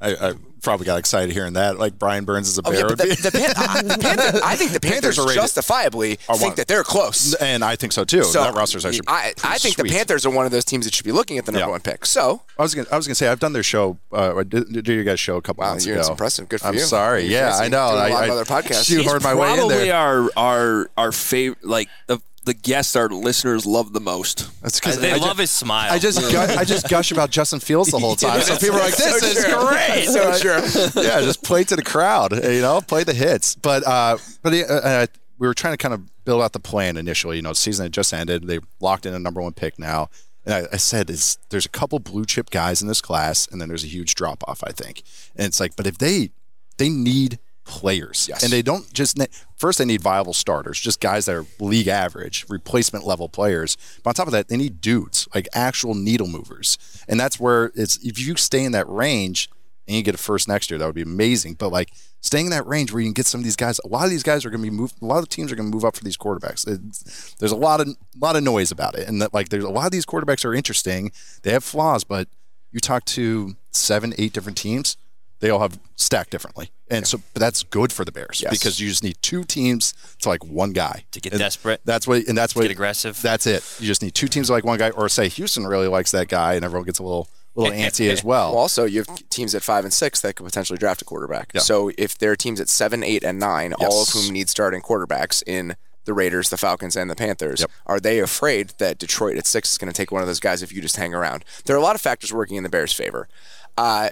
I, 0.00 0.14
I 0.30 0.34
probably 0.62 0.84
got 0.84 0.98
excited 0.98 1.32
hearing 1.32 1.54
that. 1.54 1.78
Like 1.78 1.98
Brian 1.98 2.24
Burns 2.26 2.48
is 2.48 2.58
a 2.58 2.62
Oh, 2.64 2.70
bear. 2.70 2.80
yeah, 2.80 2.86
but 2.88 2.98
the, 2.98 3.04
be- 3.04 3.14
the, 3.14 3.30
Pan- 3.30 3.54
uh, 3.56 3.82
the 3.82 3.98
Panther, 3.98 4.40
I 4.44 4.56
think 4.56 4.72
the 4.72 4.80
Panthers 4.80 5.16
Panthers, 5.16 5.18
are 5.18 5.34
justifiably 5.34 6.18
Are 6.28 6.36
think 6.36 6.56
that 6.56 6.68
they're 6.68 6.84
close. 6.84 7.34
and 7.34 7.64
I 7.64 7.76
think 7.76 7.92
so 7.92 8.04
too. 8.04 8.22
So 8.24 8.42
that 8.42 8.54
roster's 8.54 8.84
actually. 8.84 9.06
I, 9.08 9.32
I 9.42 9.58
think 9.58 9.76
the. 9.76 9.84
Panthers 9.84 10.26
are 10.26 10.30
one 10.30 10.44
of 10.46 10.52
those 10.52 10.64
teams 10.64 10.84
that 10.84 10.94
should 10.94 11.06
be 11.06 11.12
looking 11.12 11.38
at 11.38 11.46
the 11.46 11.52
number 11.52 11.66
Yeah. 11.66 11.70
one 11.70 11.80
pick. 11.80 12.04
So 12.06 12.42
I 12.58 12.62
was 12.62 12.74
gonna, 12.74 12.88
I 12.92 12.96
was 12.96 13.06
gonna 13.06 13.14
say 13.14 13.28
I've 13.28 13.40
done 13.40 13.52
their 13.54 13.62
show. 13.62 13.98
Uh, 14.12 14.36
I 14.36 14.42
did, 14.42 14.70
did 14.72 14.86
your 14.88 15.04
guys' 15.04 15.18
show 15.20 15.36
a 15.36 15.42
couple 15.42 15.62
Wow, 15.62 15.70
months 15.70 15.86
you're- 15.86 15.94
ago. 15.96 16.00
it's 16.02 16.10
impressive. 16.10 16.48
Good 16.48 16.60
for 16.60 16.66
I'm 16.68 16.74
you. 16.74 16.80
sorry. 16.80 17.22
You're 17.22 17.32
Yeah, 17.32 17.50
fancy 17.50 17.64
I 17.64 17.68
know. 17.68 17.88
doing 17.90 18.00
a 18.00 18.04
I, 18.04 18.08
lot 18.10 18.24
of 18.24 18.30
I 18.30 18.32
other 18.34 18.44
podcasts. 18.44 18.90
shoehorned 18.90 19.12
He's 19.14 19.22
my 19.24 19.34
way 19.34 19.50
in 19.50 19.56
probably 19.56 19.74
there. 19.86 19.94
our 19.96 20.30
our 20.36 20.90
our 20.96 21.12
favorite, 21.12 21.64
like 21.64 21.88
the 22.06 22.18
the 22.50 22.54
guest 22.54 22.96
our 22.96 23.08
listeners 23.08 23.64
love 23.64 23.92
the 23.92 24.00
most. 24.00 24.50
That's 24.60 24.80
because 24.80 24.98
They 24.98 25.12
I 25.12 25.16
love 25.16 25.36
ju- 25.36 25.42
his 25.42 25.50
smile. 25.52 25.92
I 25.92 25.98
just 26.00 26.20
gu- 26.20 26.36
I 26.36 26.64
just 26.64 26.88
gush 26.88 27.12
about 27.12 27.30
Justin 27.30 27.60
Fields 27.60 27.90
the 27.92 27.98
whole 28.00 28.16
time. 28.26 28.40
so 28.40 28.56
people 28.56 28.76
are 28.76 28.80
like, 28.80 28.96
"This 28.96 29.22
is 29.22 29.44
great." 29.44 30.06
so 30.06 30.38
true. 30.38 31.02
yeah, 31.02 31.20
just 31.20 31.44
play 31.44 31.62
to 31.64 31.76
the 31.76 31.82
crowd. 31.82 32.32
You 32.32 32.60
know, 32.60 32.80
play 32.80 33.04
the 33.04 33.14
hits. 33.14 33.54
But 33.54 33.86
uh, 33.86 34.18
but 34.42 34.52
uh, 34.52 34.72
uh, 34.72 35.06
we 35.38 35.46
were 35.46 35.54
trying 35.54 35.74
to 35.74 35.78
kind 35.78 35.94
of 35.94 36.24
build 36.24 36.42
out 36.42 36.52
the 36.52 36.60
plan 36.60 36.96
initially. 36.96 37.36
You 37.36 37.42
know, 37.42 37.50
the 37.50 37.54
season 37.54 37.84
had 37.84 37.92
just 37.92 38.12
ended. 38.12 38.48
They 38.48 38.58
locked 38.80 39.06
in 39.06 39.14
a 39.14 39.18
number 39.20 39.40
one 39.40 39.52
pick 39.52 39.78
now. 39.78 40.08
And 40.44 40.54
I, 40.54 40.66
I 40.72 40.76
said, 40.76 41.08
is 41.10 41.38
there's 41.50 41.66
a 41.66 41.70
couple 41.70 41.98
blue 42.00 42.24
chip 42.24 42.50
guys 42.50 42.82
in 42.82 42.88
this 42.88 43.00
class, 43.00 43.46
and 43.46 43.60
then 43.60 43.68
there's 43.68 43.84
a 43.84 43.88
huge 43.88 44.14
drop 44.16 44.42
off. 44.48 44.64
I 44.66 44.72
think, 44.72 45.02
and 45.36 45.46
it's 45.46 45.60
like, 45.60 45.76
but 45.76 45.86
if 45.86 45.98
they 45.98 46.30
they 46.78 46.88
need 46.88 47.38
players, 47.70 48.26
Yes. 48.28 48.42
and 48.42 48.52
they 48.52 48.62
don't 48.62 48.92
just 48.92 49.16
ne- 49.16 49.28
first 49.56 49.78
they 49.78 49.84
need 49.84 50.00
viable 50.02 50.32
starters, 50.34 50.80
just 50.80 51.00
guys 51.00 51.26
that 51.26 51.36
are 51.36 51.46
league 51.60 51.86
average, 51.88 52.44
replacement 52.48 53.06
level 53.06 53.28
players. 53.28 53.76
But 54.02 54.10
on 54.10 54.14
top 54.14 54.26
of 54.26 54.32
that, 54.32 54.48
they 54.48 54.56
need 54.56 54.80
dudes 54.80 55.28
like 55.34 55.48
actual 55.54 55.94
needle 55.94 56.26
movers, 56.26 56.76
and 57.08 57.18
that's 57.20 57.38
where 57.38 57.70
it's 57.76 57.96
if 58.04 58.18
you 58.18 58.34
stay 58.36 58.64
in 58.64 58.72
that 58.72 58.88
range 58.88 59.48
and 59.86 59.96
you 59.96 60.02
get 60.02 60.14
a 60.14 60.18
first 60.18 60.48
next 60.48 60.70
year, 60.70 60.78
that 60.78 60.86
would 60.86 60.94
be 60.94 61.02
amazing. 61.02 61.54
But 61.54 61.70
like 61.70 61.90
staying 62.20 62.46
in 62.46 62.50
that 62.50 62.66
range 62.66 62.92
where 62.92 63.00
you 63.00 63.06
can 63.06 63.14
get 63.14 63.26
some 63.26 63.40
of 63.40 63.44
these 63.44 63.56
guys, 63.56 63.80
a 63.84 63.88
lot 63.88 64.04
of 64.04 64.10
these 64.10 64.22
guys 64.22 64.44
are 64.44 64.50
going 64.50 64.62
to 64.62 64.70
be 64.70 64.76
moved. 64.76 64.94
A 65.00 65.06
lot 65.06 65.18
of 65.22 65.28
teams 65.28 65.50
are 65.52 65.56
going 65.56 65.70
to 65.70 65.74
move 65.74 65.84
up 65.84 65.96
for 65.96 66.04
these 66.04 66.16
quarterbacks. 66.16 66.66
It's, 66.68 67.34
there's 67.38 67.52
a 67.52 67.56
lot 67.56 67.80
of 67.80 67.88
lot 68.20 68.34
of 68.36 68.42
noise 68.42 68.70
about 68.72 68.96
it, 68.98 69.08
and 69.08 69.22
that 69.22 69.32
like 69.32 69.48
there's 69.50 69.64
a 69.64 69.70
lot 69.70 69.86
of 69.86 69.92
these 69.92 70.06
quarterbacks 70.06 70.44
are 70.44 70.54
interesting. 70.54 71.12
They 71.42 71.52
have 71.52 71.62
flaws, 71.64 72.02
but 72.04 72.26
you 72.72 72.80
talk 72.80 73.04
to 73.06 73.56
seven, 73.70 74.14
eight 74.18 74.32
different 74.32 74.58
teams, 74.58 74.96
they 75.40 75.48
all 75.50 75.60
have 75.60 75.78
stacked 75.96 76.30
differently, 76.30 76.70
and 76.90 77.06
so 77.06 77.18
but 77.32 77.40
that's 77.40 77.62
good 77.62 77.92
for 77.92 78.04
the 78.04 78.12
Bears 78.12 78.40
Yes. 78.42 78.50
because 78.50 78.80
you 78.80 78.88
just 78.88 79.02
need 79.04 79.16
two 79.22 79.44
teams 79.44 79.94
to 80.20 80.28
like 80.28 80.44
one 80.44 80.72
guy 80.72 81.04
To 81.12 81.20
get 81.20 81.32
And 81.32 81.38
desperate, 81.40 81.80
That's 81.84 82.06
what, 82.06 82.26
and 82.26 82.36
that's 82.36 82.54
what 82.56 82.62
get 82.62 82.70
aggressive. 82.70 83.20
That's 83.22 83.46
it. 83.46 83.64
You 83.78 83.86
just 83.86 84.02
need 84.02 84.14
two 84.14 84.28
teams 84.28 84.48
to 84.48 84.52
like 84.52 84.64
one 84.64 84.78
guy, 84.78 84.90
or 84.90 85.08
say 85.08 85.28
Houston 85.28 85.66
really 85.66 85.88
likes 85.88 86.10
that 86.10 86.28
guy, 86.28 86.54
and 86.54 86.64
everyone 86.64 86.84
gets 86.86 86.98
a 86.98 87.02
little 87.02 87.28
little 87.56 87.72
antsy 87.76 88.08
as 88.10 88.22
well. 88.22 88.50
Well, 88.52 88.60
also, 88.60 88.84
you 88.84 89.02
have 89.04 89.28
teams 89.30 89.54
at 89.54 89.62
five 89.62 89.84
and 89.84 89.92
six 89.92 90.20
that 90.20 90.36
could 90.36 90.44
potentially 90.46 90.78
draft 90.78 91.02
a 91.02 91.04
quarterback. 91.04 91.50
Yeah. 91.54 91.60
So 91.60 91.90
if 91.98 92.16
there 92.18 92.30
are 92.32 92.36
teams 92.36 92.60
at 92.60 92.68
seven, 92.68 93.02
eight, 93.02 93.24
and 93.24 93.38
nine, 93.40 93.72
all 93.74 94.02
of 94.02 94.08
whom 94.10 94.32
need 94.32 94.48
starting 94.48 94.80
quarterbacks 94.82 95.42
in 95.46 95.76
the 96.06 96.14
Raiders, 96.14 96.48
the 96.48 96.56
Falcons, 96.56 96.96
and 96.96 97.10
the 97.10 97.16
Panthers, 97.16 97.60
Yep. 97.60 97.70
are 97.86 98.00
they 98.00 98.20
afraid 98.20 98.70
that 98.78 98.98
Detroit 98.98 99.36
at 99.36 99.46
six 99.46 99.72
is 99.72 99.78
going 99.78 99.92
to 99.92 99.96
take 99.96 100.10
one 100.10 100.22
of 100.22 100.28
those 100.28 100.40
guys 100.40 100.62
if 100.62 100.72
you 100.72 100.80
just 100.80 100.96
hang 100.96 101.12
around? 101.12 101.44
There 101.66 101.74
are 101.76 101.78
a 101.78 101.82
lot 101.82 101.94
of 101.94 102.00
factors 102.00 102.32
working 102.32 102.56
in 102.56 102.62
the 102.62 102.68
Bears' 102.70 102.92
favor. 102.92 103.28
Uh, 103.76 104.10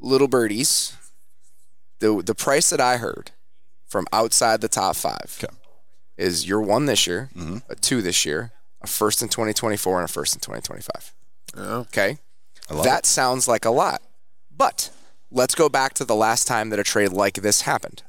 little 0.00 0.28
birdies, 0.28 0.94
the 2.00 2.22
the 2.24 2.34
price 2.34 2.70
that 2.70 2.80
I 2.80 2.96
heard 2.98 3.30
from 3.86 4.06
outside 4.12 4.60
the 4.60 4.68
top 4.68 4.96
five 4.96 5.38
Okay. 5.42 5.52
is 6.16 6.46
your 6.48 6.60
one 6.60 6.86
this 6.86 7.06
year, 7.06 7.30
Mm-hmm. 7.36 7.58
a 7.68 7.74
two 7.76 8.02
this 8.02 8.24
year, 8.26 8.52
a 8.82 8.86
first 8.86 9.22
in 9.22 9.28
2024, 9.28 10.00
and 10.00 10.08
a 10.08 10.12
first 10.12 10.34
in 10.34 10.40
2025. 10.40 11.12
Okay. 11.56 12.18
love 12.70 12.84
that 12.84 13.06
sounds 13.06 13.46
like 13.48 13.64
a 13.64 13.70
lot. 13.70 14.02
But 14.56 14.90
let's 15.30 15.54
go 15.54 15.68
back 15.68 15.94
to 15.94 16.04
the 16.04 16.14
last 16.14 16.46
time 16.46 16.70
that 16.70 16.78
a 16.78 16.84
trade 16.84 17.12
like 17.12 17.34
this 17.34 17.62
happened. 17.62 18.02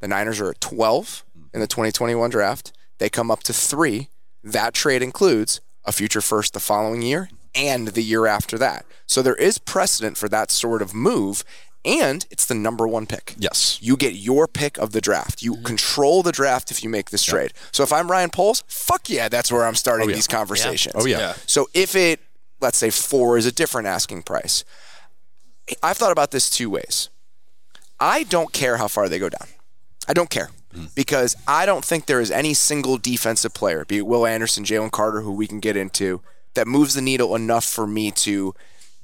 The 0.00 0.08
Niners 0.08 0.40
are 0.40 0.50
at 0.50 0.60
12 0.60 1.24
in 1.54 1.60
the 1.60 1.66
2021 1.66 2.30
draft. 2.30 2.72
They 2.98 3.08
come 3.08 3.30
up 3.30 3.42
to 3.44 3.52
three. 3.52 4.08
That 4.42 4.74
trade 4.74 5.02
includes 5.02 5.60
a 5.84 5.92
future 5.92 6.20
first 6.20 6.52
the 6.52 6.60
following 6.60 7.02
year 7.02 7.28
and 7.54 7.88
the 7.88 8.02
year 8.02 8.26
after 8.26 8.58
that. 8.58 8.84
So 9.06 9.22
there 9.22 9.34
is 9.36 9.58
precedent 9.58 10.16
for 10.18 10.28
that 10.28 10.50
sort 10.50 10.82
of 10.82 10.94
move, 10.94 11.44
and 11.84 12.26
it's 12.30 12.46
the 12.46 12.54
number 12.54 12.88
one 12.88 13.06
pick. 13.06 13.34
yes, 13.36 13.78
You 13.82 13.96
get 13.96 14.14
your 14.14 14.48
pick 14.48 14.78
of 14.78 14.92
the 14.92 15.00
draft. 15.00 15.42
You 15.42 15.54
mm-hmm. 15.54 15.64
control 15.64 16.22
the 16.22 16.32
draft 16.32 16.70
if 16.70 16.82
you 16.82 16.88
make 16.88 17.10
this 17.10 17.22
trade. 17.22 17.52
So 17.72 17.82
if 17.82 17.92
I'm 17.92 18.10
Ryan 18.10 18.30
Poles, 18.30 18.64
fuck 18.66 19.10
yeah, 19.10 19.28
that's 19.28 19.52
where 19.52 19.64
I'm 19.64 19.74
starting 19.74 20.10
oh, 20.10 20.12
these 20.12 20.26
conversations. 20.26 20.94
Oh, 20.96 21.06
yeah. 21.06 21.34
So 21.46 21.68
if 21.74 21.94
it, 21.94 22.20
let's 22.60 22.78
say 22.78 22.90
four 22.90 23.36
is 23.36 23.46
a 23.46 23.52
different 23.52 23.86
asking 23.86 24.22
price, 24.22 24.64
I've 25.82 25.96
thought 25.96 26.12
about 26.12 26.30
this 26.30 26.48
two 26.48 26.70
ways. 26.70 27.10
I 28.00 28.24
don't 28.24 28.52
care 28.52 28.78
how 28.78 28.88
far 28.88 29.08
they 29.08 29.18
go 29.18 29.28
down. 29.28 29.48
I 30.08 30.12
don't 30.12 30.30
care 30.30 30.50
hmm. 30.72 30.86
because 30.94 31.36
I 31.46 31.66
don't 31.66 31.84
think 31.84 32.06
there 32.06 32.20
is 32.20 32.30
any 32.30 32.54
single 32.54 32.98
defensive 32.98 33.54
player, 33.54 33.84
be 33.84 33.98
it 33.98 34.06
Will 34.06 34.26
Anderson, 34.26 34.64
Jalen 34.64 34.90
Carter, 34.90 35.20
who 35.20 35.32
we 35.32 35.46
can 35.46 35.60
get 35.60 35.76
into, 35.76 36.20
that 36.54 36.66
moves 36.66 36.94
the 36.94 37.02
needle 37.02 37.34
enough 37.34 37.64
for 37.64 37.86
me 37.86 38.10
to 38.10 38.54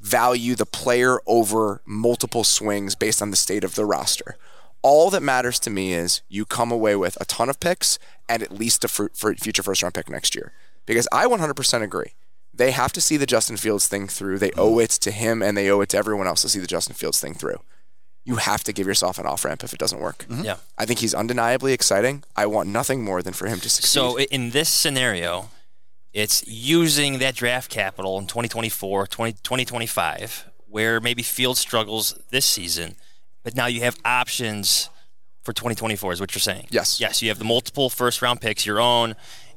value 0.00 0.54
the 0.54 0.66
player 0.66 1.20
over 1.26 1.82
multiple 1.84 2.44
swings 2.44 2.94
based 2.94 3.20
on 3.20 3.30
the 3.30 3.36
state 3.36 3.64
of 3.64 3.74
the 3.74 3.84
roster. 3.84 4.36
All 4.82 5.10
that 5.10 5.22
matters 5.22 5.58
to 5.60 5.70
me 5.70 5.92
is 5.92 6.22
you 6.28 6.44
come 6.46 6.72
away 6.72 6.96
with 6.96 7.18
a 7.20 7.26
ton 7.26 7.50
of 7.50 7.60
picks 7.60 7.98
and 8.28 8.42
at 8.42 8.50
least 8.50 8.82
a 8.84 8.88
fr- 8.88 9.08
for 9.14 9.34
future 9.34 9.62
first 9.62 9.82
round 9.82 9.94
pick 9.94 10.08
next 10.08 10.34
year. 10.34 10.52
Because 10.86 11.06
I 11.12 11.26
100% 11.26 11.82
agree. 11.82 12.14
They 12.54 12.70
have 12.70 12.92
to 12.92 13.00
see 13.00 13.16
the 13.16 13.26
Justin 13.26 13.56
Fields 13.56 13.86
thing 13.86 14.08
through. 14.08 14.38
They 14.38 14.50
owe 14.56 14.78
it 14.78 14.90
to 14.90 15.10
him 15.10 15.42
and 15.42 15.56
they 15.56 15.70
owe 15.70 15.80
it 15.82 15.90
to 15.90 15.98
everyone 15.98 16.26
else 16.26 16.42
to 16.42 16.48
see 16.48 16.58
the 16.58 16.66
Justin 16.66 16.94
Fields 16.94 17.20
thing 17.20 17.34
through. 17.34 17.60
You 18.24 18.36
have 18.36 18.64
to 18.64 18.72
give 18.72 18.86
yourself 18.86 19.18
an 19.18 19.26
off 19.26 19.44
ramp 19.44 19.62
if 19.64 19.72
it 19.72 19.78
doesn't 19.78 20.00
work. 20.00 20.26
Mm-hmm. 20.28 20.44
Yeah. 20.44 20.56
I 20.78 20.84
think 20.86 21.00
he's 21.00 21.14
undeniably 21.14 21.72
exciting. 21.72 22.24
I 22.36 22.46
want 22.46 22.68
nothing 22.68 23.02
more 23.04 23.22
than 23.22 23.32
for 23.32 23.46
him 23.46 23.60
to 23.60 23.70
succeed. 23.70 23.90
So 23.90 24.18
in 24.18 24.50
this 24.50 24.68
scenario, 24.68 25.50
it's 26.12 26.46
using 26.46 27.18
that 27.18 27.34
draft 27.34 27.70
capital 27.70 28.18
in 28.18 28.26
2024, 28.26 29.06
20, 29.06 29.32
2025, 29.32 30.50
where 30.68 31.00
maybe 31.00 31.22
Field 31.22 31.56
struggles 31.56 32.18
this 32.30 32.44
season, 32.46 32.96
but 33.42 33.54
now 33.54 33.66
you 33.66 33.80
have 33.82 33.96
options 34.04 34.90
for 35.42 35.52
2024 35.52 36.12
is 36.12 36.20
what 36.20 36.34
you're 36.34 36.40
saying. 36.40 36.66
Yes. 36.70 37.00
Yes, 37.00 37.22
you 37.22 37.28
have 37.28 37.38
the 37.38 37.44
multiple 37.44 37.88
first 37.90 38.22
round 38.22 38.40
picks, 38.40 38.66
your 38.66 38.80
own, 38.80 39.14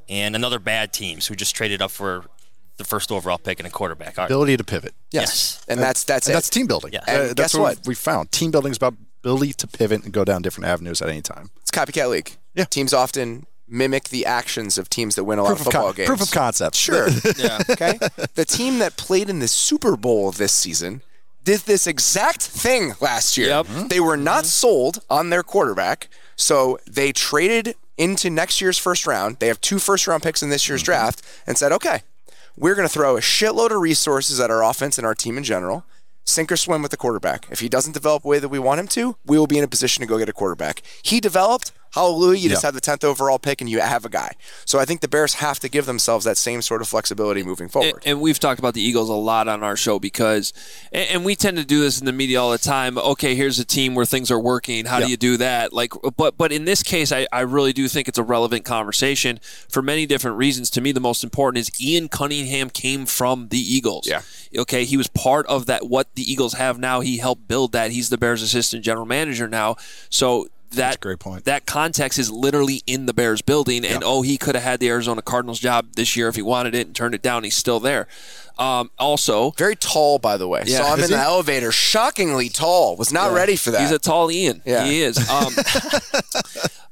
and 0.08 0.34
another 0.36 0.58
bad 0.58 0.92
teams 0.92 1.26
who 1.26 1.34
just 1.34 1.54
traded 1.54 1.82
up 1.82 1.90
for 1.90 2.24
the 2.76 2.84
first 2.84 3.12
overall 3.12 3.38
pick 3.38 3.60
and 3.60 3.66
a 3.66 3.70
quarterback. 3.70 4.18
All 4.18 4.22
right. 4.22 4.30
ability 4.30 4.56
to 4.56 4.64
pivot. 4.64 4.94
Yes. 5.10 5.22
yes. 5.22 5.64
and 5.68 5.80
that's 5.80 6.04
that's 6.04 6.26
and 6.26 6.32
it. 6.32 6.36
that's 6.36 6.48
team 6.48 6.66
building. 6.66 6.92
Yeah. 6.92 7.00
Uh, 7.06 7.10
And 7.10 7.20
that's 7.30 7.34
guess 7.34 7.54
what, 7.54 7.78
what? 7.78 7.86
we 7.86 7.94
found. 7.94 8.32
Team 8.32 8.50
building 8.50 8.70
is 8.72 8.76
about 8.76 8.94
ability 9.20 9.52
to 9.54 9.66
pivot 9.66 10.04
and 10.04 10.12
go 10.12 10.24
down 10.24 10.42
different 10.42 10.68
avenues 10.68 11.00
at 11.00 11.08
any 11.08 11.22
time. 11.22 11.50
It's 11.60 11.70
copycat 11.70 12.10
league. 12.10 12.32
Yeah. 12.54 12.64
Teams 12.64 12.92
often 12.92 13.46
mimic 13.66 14.10
the 14.10 14.26
actions 14.26 14.78
of 14.78 14.90
teams 14.90 15.14
that 15.14 15.24
win 15.24 15.38
a 15.38 15.42
lot 15.42 15.48
Proof 15.48 15.60
of 15.60 15.66
of, 15.66 15.72
football 15.72 15.86
con- 15.88 15.96
games. 15.96 16.08
proof 16.08 16.22
of 16.22 16.30
concept. 16.30 16.76
Sure. 16.76 17.08
Yeah. 17.36 17.62
okay. 17.70 17.98
The 18.34 18.44
team 18.44 18.78
that 18.78 18.96
played 18.96 19.28
in 19.28 19.38
the 19.40 19.48
Super 19.48 19.96
Bowl 19.96 20.30
this 20.30 20.52
season 20.52 21.02
did 21.42 21.60
this 21.60 21.86
exact 21.86 22.42
thing 22.42 22.92
last 23.00 23.36
year. 23.36 23.48
Yep. 23.48 23.66
Mm-hmm. 23.66 23.88
They 23.88 24.00
were 24.00 24.16
not 24.16 24.44
mm-hmm. 24.44 24.46
sold 24.46 25.04
on 25.10 25.30
their 25.30 25.42
quarterback, 25.42 26.08
so 26.36 26.78
they 26.86 27.12
traded 27.12 27.74
into 27.96 28.30
next 28.30 28.60
year's 28.60 28.78
first 28.78 29.06
round. 29.06 29.38
They 29.38 29.48
have 29.48 29.60
two 29.60 29.78
first 29.78 30.06
round 30.06 30.22
picks 30.22 30.42
in 30.42 30.50
this 30.50 30.68
year's 30.68 30.80
mm-hmm. 30.82 30.92
draft 30.92 31.22
and 31.46 31.56
said, 31.58 31.72
okay, 31.72 32.02
we're 32.56 32.74
going 32.74 32.88
to 32.88 32.92
throw 32.92 33.16
a 33.16 33.20
shitload 33.20 33.70
of 33.70 33.80
resources 33.80 34.40
at 34.40 34.50
our 34.50 34.62
offense 34.62 34.98
and 34.98 35.06
our 35.06 35.14
team 35.14 35.36
in 35.36 35.44
general. 35.44 35.84
Sink 36.26 36.50
or 36.50 36.56
swim 36.56 36.80
with 36.80 36.90
the 36.90 36.96
quarterback. 36.96 37.46
If 37.50 37.60
he 37.60 37.68
doesn't 37.68 37.92
develop 37.92 38.22
the 38.22 38.28
way 38.28 38.38
that 38.38 38.48
we 38.48 38.58
want 38.58 38.80
him 38.80 38.88
to, 38.88 39.16
we 39.26 39.38
will 39.38 39.46
be 39.46 39.58
in 39.58 39.64
a 39.64 39.68
position 39.68 40.00
to 40.00 40.06
go 40.06 40.16
get 40.18 40.28
a 40.28 40.32
quarterback. 40.32 40.82
He 41.02 41.20
developed. 41.20 41.72
Hallelujah. 41.94 42.38
You 42.40 42.48
just 42.50 42.62
Yeah. 42.62 42.68
have 42.68 42.74
the 42.74 42.80
10th 42.80 43.04
overall 43.04 43.38
pick 43.38 43.60
and 43.60 43.70
you 43.70 43.80
have 43.80 44.04
a 44.04 44.08
guy. 44.08 44.32
So 44.64 44.78
I 44.78 44.84
think 44.84 45.00
the 45.00 45.08
Bears 45.08 45.34
have 45.34 45.60
to 45.60 45.68
give 45.68 45.86
themselves 45.86 46.24
that 46.24 46.36
same 46.36 46.60
sort 46.60 46.82
of 46.82 46.88
flexibility 46.88 47.42
moving 47.42 47.68
forward. 47.68 48.02
and 48.04 48.20
we've 48.20 48.38
talked 48.40 48.58
about 48.58 48.74
the 48.74 48.82
Eagles 48.82 49.08
a 49.08 49.12
lot 49.12 49.46
on 49.48 49.62
our 49.62 49.76
show 49.76 49.98
because, 49.98 50.52
and, 50.92 51.08
and 51.10 51.24
we 51.24 51.36
tend 51.36 51.56
to 51.56 51.64
do 51.64 51.80
this 51.80 51.98
in 52.00 52.06
the 52.06 52.12
media 52.12 52.40
all 52.40 52.50
the 52.50 52.58
time. 52.58 52.98
Okay, 52.98 53.34
here's 53.34 53.58
a 53.58 53.64
team 53.64 53.94
where 53.94 54.04
things 54.04 54.30
are 54.30 54.40
working. 54.40 54.86
How 54.86 54.98
do 55.00 55.08
you 55.08 55.16
do 55.16 55.36
that? 55.36 55.72
Like, 55.72 55.92
but 56.16 56.36
but 56.36 56.50
in 56.52 56.64
this 56.64 56.82
case, 56.82 57.12
I, 57.12 57.26
I 57.32 57.40
really 57.40 57.72
do 57.72 57.86
think 57.88 58.08
it's 58.08 58.18
a 58.18 58.22
relevant 58.22 58.64
conversation 58.64 59.38
for 59.68 59.80
many 59.82 60.04
different 60.06 60.36
reasons. 60.36 60.70
To 60.70 60.80
me, 60.80 60.92
the 60.92 61.00
most 61.00 61.22
important 61.22 61.60
is 61.68 61.80
Ian 61.80 62.08
Cunningham 62.08 62.70
came 62.70 63.06
from 63.06 63.48
the 63.48 63.58
Eagles. 63.58 64.06
Yeah. 64.06 64.22
Okay, 64.56 64.84
he 64.84 64.96
was 64.96 65.06
part 65.08 65.46
of 65.46 65.66
that. 65.66 65.86
What 65.86 66.14
the 66.14 66.30
Eagles 66.30 66.54
have 66.54 66.78
now, 66.78 67.00
he 67.00 67.18
helped 67.18 67.46
build 67.46 67.72
that. 67.72 67.90
He's 67.92 68.08
the 68.08 68.18
Bears' 68.18 68.42
assistant 68.42 68.84
general 68.84 69.06
manager 69.06 69.46
now. 69.48 69.76
So. 70.10 70.48
That 70.74 71.00
great 71.00 71.18
point. 71.18 71.44
That 71.44 71.66
context 71.66 72.18
is 72.18 72.30
literally 72.30 72.82
in 72.86 73.06
the 73.06 73.14
Bears 73.14 73.42
building, 73.42 73.84
and 73.84 74.02
oh, 74.04 74.22
he 74.22 74.36
could 74.38 74.54
have 74.54 74.64
had 74.64 74.80
the 74.80 74.88
Arizona 74.88 75.22
Cardinals 75.22 75.58
job 75.60 75.92
this 75.96 76.16
year 76.16 76.28
if 76.28 76.36
he 76.36 76.42
wanted 76.42 76.74
it 76.74 76.86
and 76.86 76.94
turned 76.96 77.14
it 77.14 77.22
down. 77.22 77.44
He's 77.44 77.56
still 77.56 77.80
there. 77.80 78.06
Um, 78.58 78.90
also, 78.98 79.50
Very 79.52 79.74
tall, 79.74 80.18
by 80.18 80.36
the 80.36 80.46
way. 80.46 80.62
Yeah. 80.66 80.78
Saw 80.78 80.94
him 80.94 81.00
Is 81.00 81.10
in 81.10 81.16
the 81.16 81.22
elevator. 81.22 81.72
Shockingly 81.72 82.48
tall. 82.48 82.96
Was 82.96 83.12
not 83.12 83.32
ready 83.32 83.56
for 83.56 83.72
that. 83.72 83.80
he's 83.80 83.90
a 83.90 83.98
tall 83.98 84.30
Ian. 84.30 84.62
Yeah. 84.64 84.84
He 84.84 85.02
is. 85.02 85.18
Um, 85.30 85.52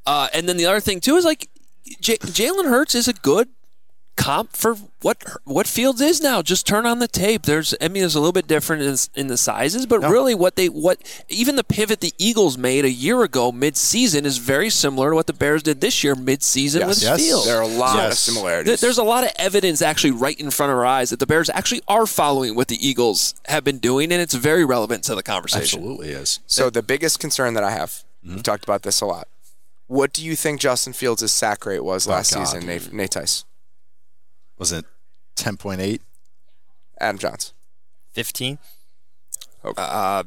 uh, 0.07 0.29
and 0.35 0.49
then 0.49 0.57
the 0.57 0.66
other 0.66 0.81
thing 0.81 1.01
too 1.01 1.16
is 1.16 1.25
like 1.25 1.49
J- 2.01 2.18
Jalen 2.18 2.64
Hurts 2.64 2.95
is 2.95 3.07
a 3.07 3.12
good 3.12 3.49
comp 4.23 4.57
for 4.57 4.75
what 5.01 5.23
what 5.45 5.67
Fields 5.67 6.01
is 6.01 6.21
now. 6.21 6.43
Just 6.43 6.67
turn 6.67 6.87
on 6.87 6.99
the 7.01 7.09
tape. 7.09 7.43
There's 7.43 7.75
I 7.81 7.89
mean, 7.89 8.05
it's 8.05 8.15
a 8.15 8.21
little 8.21 8.33
bit 8.33 8.47
different 8.47 8.83
in, 8.83 8.97
in 9.21 9.27
the 9.27 9.37
sizes, 9.37 9.87
but 9.87 10.01
really 10.01 10.35
what 10.35 10.57
they 10.57 10.69
what 10.69 10.99
even 11.29 11.57
the 11.57 11.65
pivot 11.65 12.01
the 12.01 12.13
Eagles 12.19 12.57
made 12.57 12.85
a 12.85 12.91
year 12.91 13.23
ago 13.23 13.51
mid-season 13.51 14.25
is 14.25 14.39
very 14.39 14.71
similar 14.71 15.11
to 15.11 15.17
what 15.17 15.27
the 15.27 15.33
Bears 15.33 15.63
did 15.63 15.81
this 15.81 16.05
year 16.05 16.15
mid-season 16.15 16.87
with 16.87 17.03
Yes. 17.03 17.21
Fields. 17.21 17.47
there 17.47 17.59
are 17.59 17.63
a 17.63 17.67
lot 17.67 18.07
of 18.07 18.15
similarities. 18.15 18.69
Th- 18.69 18.81
There's 18.81 18.99
a 18.99 19.05
lot 19.05 19.25
of 19.25 19.31
evidence 19.37 19.83
actually 19.83 20.13
right 20.13 20.39
in 20.39 20.51
front 20.51 20.71
of 20.73 20.79
our 20.79 20.87
eyes 20.87 21.11
that 21.11 21.19
the 21.19 21.27
Bears 21.27 21.51
actually 21.51 21.83
are 21.89 22.07
following 22.07 22.55
what 22.55 22.69
the 22.69 22.87
Eagles 22.87 23.35
have 23.47 23.65
been 23.65 23.79
doing, 23.79 24.13
and 24.13 24.21
it's 24.23 24.35
very 24.35 24.65
relevant 24.65 25.05
to 25.05 25.15
the 25.15 25.23
conversation. 25.23 25.81
Absolutely 25.81 26.11
is. 26.11 26.41
So 26.47 26.71
the 26.71 26.83
biggest 26.83 27.19
concern 27.19 27.55
that 27.55 27.65
I 27.65 27.71
have, 27.73 28.05
we've 28.23 28.33
mm-hmm. 28.35 28.41
talked 28.43 28.65
about 28.65 28.83
this 28.83 29.01
a 29.01 29.07
lot. 29.07 29.27
What 29.89 30.13
do 30.13 30.25
you 30.25 30.37
think 30.37 30.61
Justin 30.61 30.93
Fields' 30.93 31.31
sack 31.33 31.67
rate 31.67 31.85
was 31.85 32.07
last 32.07 32.33
Oh, 32.33 32.37
God. 32.37 32.45
season, 32.47 32.67
Nate, 32.67 32.93
Nate 32.93 33.11
Tice? 33.11 33.45
Was 34.59 34.73
it 34.73 34.85
10.8? 35.37 36.01
Adam 37.01 37.19
Jahns? 37.19 37.53
15. 38.12 38.59
Uh, 39.65 39.73
uh, 39.77 40.23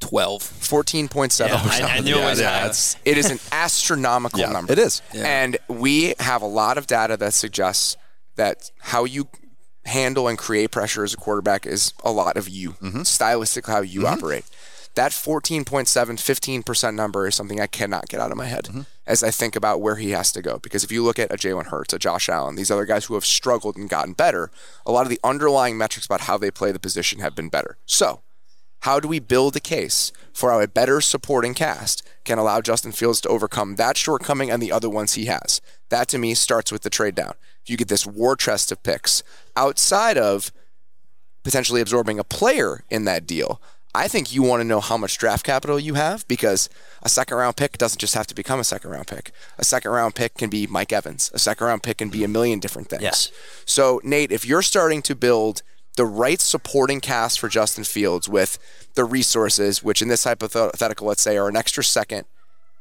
Twelve. 0.00 0.42
14.7%. 0.42 1.48
Yeah, 1.48 1.86
I, 1.86 1.96
I 1.96 2.00
knew 2.00 2.16
it 2.16 2.24
was 2.24 2.40
yeah, 2.40 2.60
high. 2.68 3.00
It 3.04 3.18
is 3.18 3.30
an 3.30 3.38
astronomical 3.52 4.40
Yeah, 4.40 4.50
number. 4.50 4.72
it 4.72 4.78
is. 4.78 5.02
And 5.14 5.58
we 5.68 6.14
have 6.18 6.40
a 6.40 6.46
lot 6.46 6.78
of 6.78 6.86
data 6.86 7.18
that 7.18 7.34
suggests 7.34 7.98
that 8.36 8.70
how 8.78 9.04
you 9.04 9.28
handle 9.84 10.28
and 10.28 10.38
create 10.38 10.70
pressure 10.70 11.04
as 11.04 11.12
a 11.12 11.16
quarterback 11.18 11.66
is 11.66 11.92
a 12.02 12.10
lot 12.10 12.38
of 12.38 12.48
you, 12.48 12.72
mm-hmm. 12.72 13.00
stylistically 13.00 13.68
how 13.68 13.80
you 13.82 14.00
mm-hmm. 14.00 14.14
operate. 14.14 14.44
That 15.00 15.12
14.7, 15.12 15.64
15% 15.64 16.94
number 16.94 17.26
is 17.26 17.34
something 17.34 17.58
I 17.58 17.66
cannot 17.66 18.10
get 18.10 18.20
out 18.20 18.30
of 18.30 18.36
my 18.36 18.44
head 18.44 18.64
mm-hmm. 18.64 18.82
as 19.06 19.22
I 19.24 19.30
think 19.30 19.56
about 19.56 19.80
where 19.80 19.96
he 19.96 20.10
has 20.10 20.30
to 20.32 20.42
go. 20.42 20.58
Because 20.58 20.84
if 20.84 20.92
you 20.92 21.02
look 21.02 21.18
at 21.18 21.32
a 21.32 21.36
Jalen 21.36 21.68
Hurts, 21.68 21.94
a 21.94 21.98
Josh 21.98 22.28
Allen, 22.28 22.54
these 22.54 22.70
other 22.70 22.84
guys 22.84 23.06
who 23.06 23.14
have 23.14 23.24
struggled 23.24 23.78
and 23.78 23.88
gotten 23.88 24.12
better, 24.12 24.50
a 24.84 24.92
lot 24.92 25.06
of 25.06 25.08
the 25.08 25.18
underlying 25.24 25.78
metrics 25.78 26.04
about 26.04 26.20
how 26.20 26.36
they 26.36 26.50
play 26.50 26.70
the 26.70 26.78
position 26.78 27.20
have 27.20 27.34
been 27.34 27.48
better. 27.48 27.78
So, 27.86 28.20
How 28.80 29.00
do 29.00 29.08
we 29.08 29.20
build 29.20 29.56
a 29.56 29.60
case 29.60 30.12
for 30.34 30.50
how 30.50 30.60
a 30.60 30.68
better 30.68 31.00
supporting 31.00 31.54
cast 31.54 32.06
can 32.24 32.36
allow 32.38 32.60
Justin 32.60 32.92
Fields 32.92 33.22
to 33.22 33.30
overcome 33.30 33.76
that 33.76 33.96
shortcoming 33.96 34.50
and 34.50 34.62
the 34.62 34.70
other 34.70 34.90
ones 34.90 35.14
he 35.14 35.24
has? 35.24 35.62
That 35.88 36.08
to 36.08 36.18
me 36.18 36.34
starts 36.34 36.70
with 36.70 36.82
the 36.82 36.90
trade 36.90 37.14
down. 37.14 37.36
If 37.62 37.70
you 37.70 37.78
get 37.78 37.88
this 37.88 38.06
war 38.06 38.36
chest 38.36 38.70
of 38.70 38.82
picks 38.82 39.22
outside 39.56 40.18
of 40.18 40.52
potentially 41.42 41.80
absorbing 41.80 42.18
a 42.18 42.24
player 42.24 42.84
in 42.90 43.06
that 43.06 43.26
deal, 43.26 43.62
I 43.94 44.06
think 44.06 44.32
you 44.32 44.42
want 44.42 44.60
to 44.60 44.64
know 44.64 44.80
how 44.80 44.96
much 44.96 45.18
draft 45.18 45.44
capital 45.44 45.78
you 45.80 45.94
have 45.94 46.26
because 46.28 46.68
a 47.02 47.08
second 47.08 47.36
round 47.36 47.56
pick 47.56 47.76
doesn't 47.76 47.98
just 47.98 48.14
have 48.14 48.26
to 48.28 48.34
become 48.34 48.60
a 48.60 48.64
second 48.64 48.90
round 48.90 49.08
pick. 49.08 49.32
A 49.58 49.64
second 49.64 49.90
round 49.90 50.14
pick 50.14 50.34
can 50.34 50.48
be 50.48 50.66
Mike 50.66 50.92
Evans. 50.92 51.30
A 51.34 51.38
second 51.38 51.66
round 51.66 51.82
pick 51.82 51.98
can 51.98 52.08
be 52.08 52.22
a 52.22 52.28
million 52.28 52.60
different 52.60 52.88
things. 52.88 53.02
Yes. 53.02 53.32
So, 53.64 54.00
Nate, 54.04 54.30
if 54.30 54.46
you're 54.46 54.62
starting 54.62 55.02
to 55.02 55.14
build 55.16 55.62
the 55.96 56.04
right 56.06 56.40
supporting 56.40 57.00
cast 57.00 57.40
for 57.40 57.48
Justin 57.48 57.84
Fields 57.84 58.28
with 58.28 58.58
the 58.94 59.04
resources, 59.04 59.82
which 59.82 60.00
in 60.00 60.08
this 60.08 60.24
hypothetical, 60.24 61.08
let's 61.08 61.22
say, 61.22 61.36
are 61.36 61.48
an 61.48 61.56
extra 61.56 61.82
second, 61.82 62.26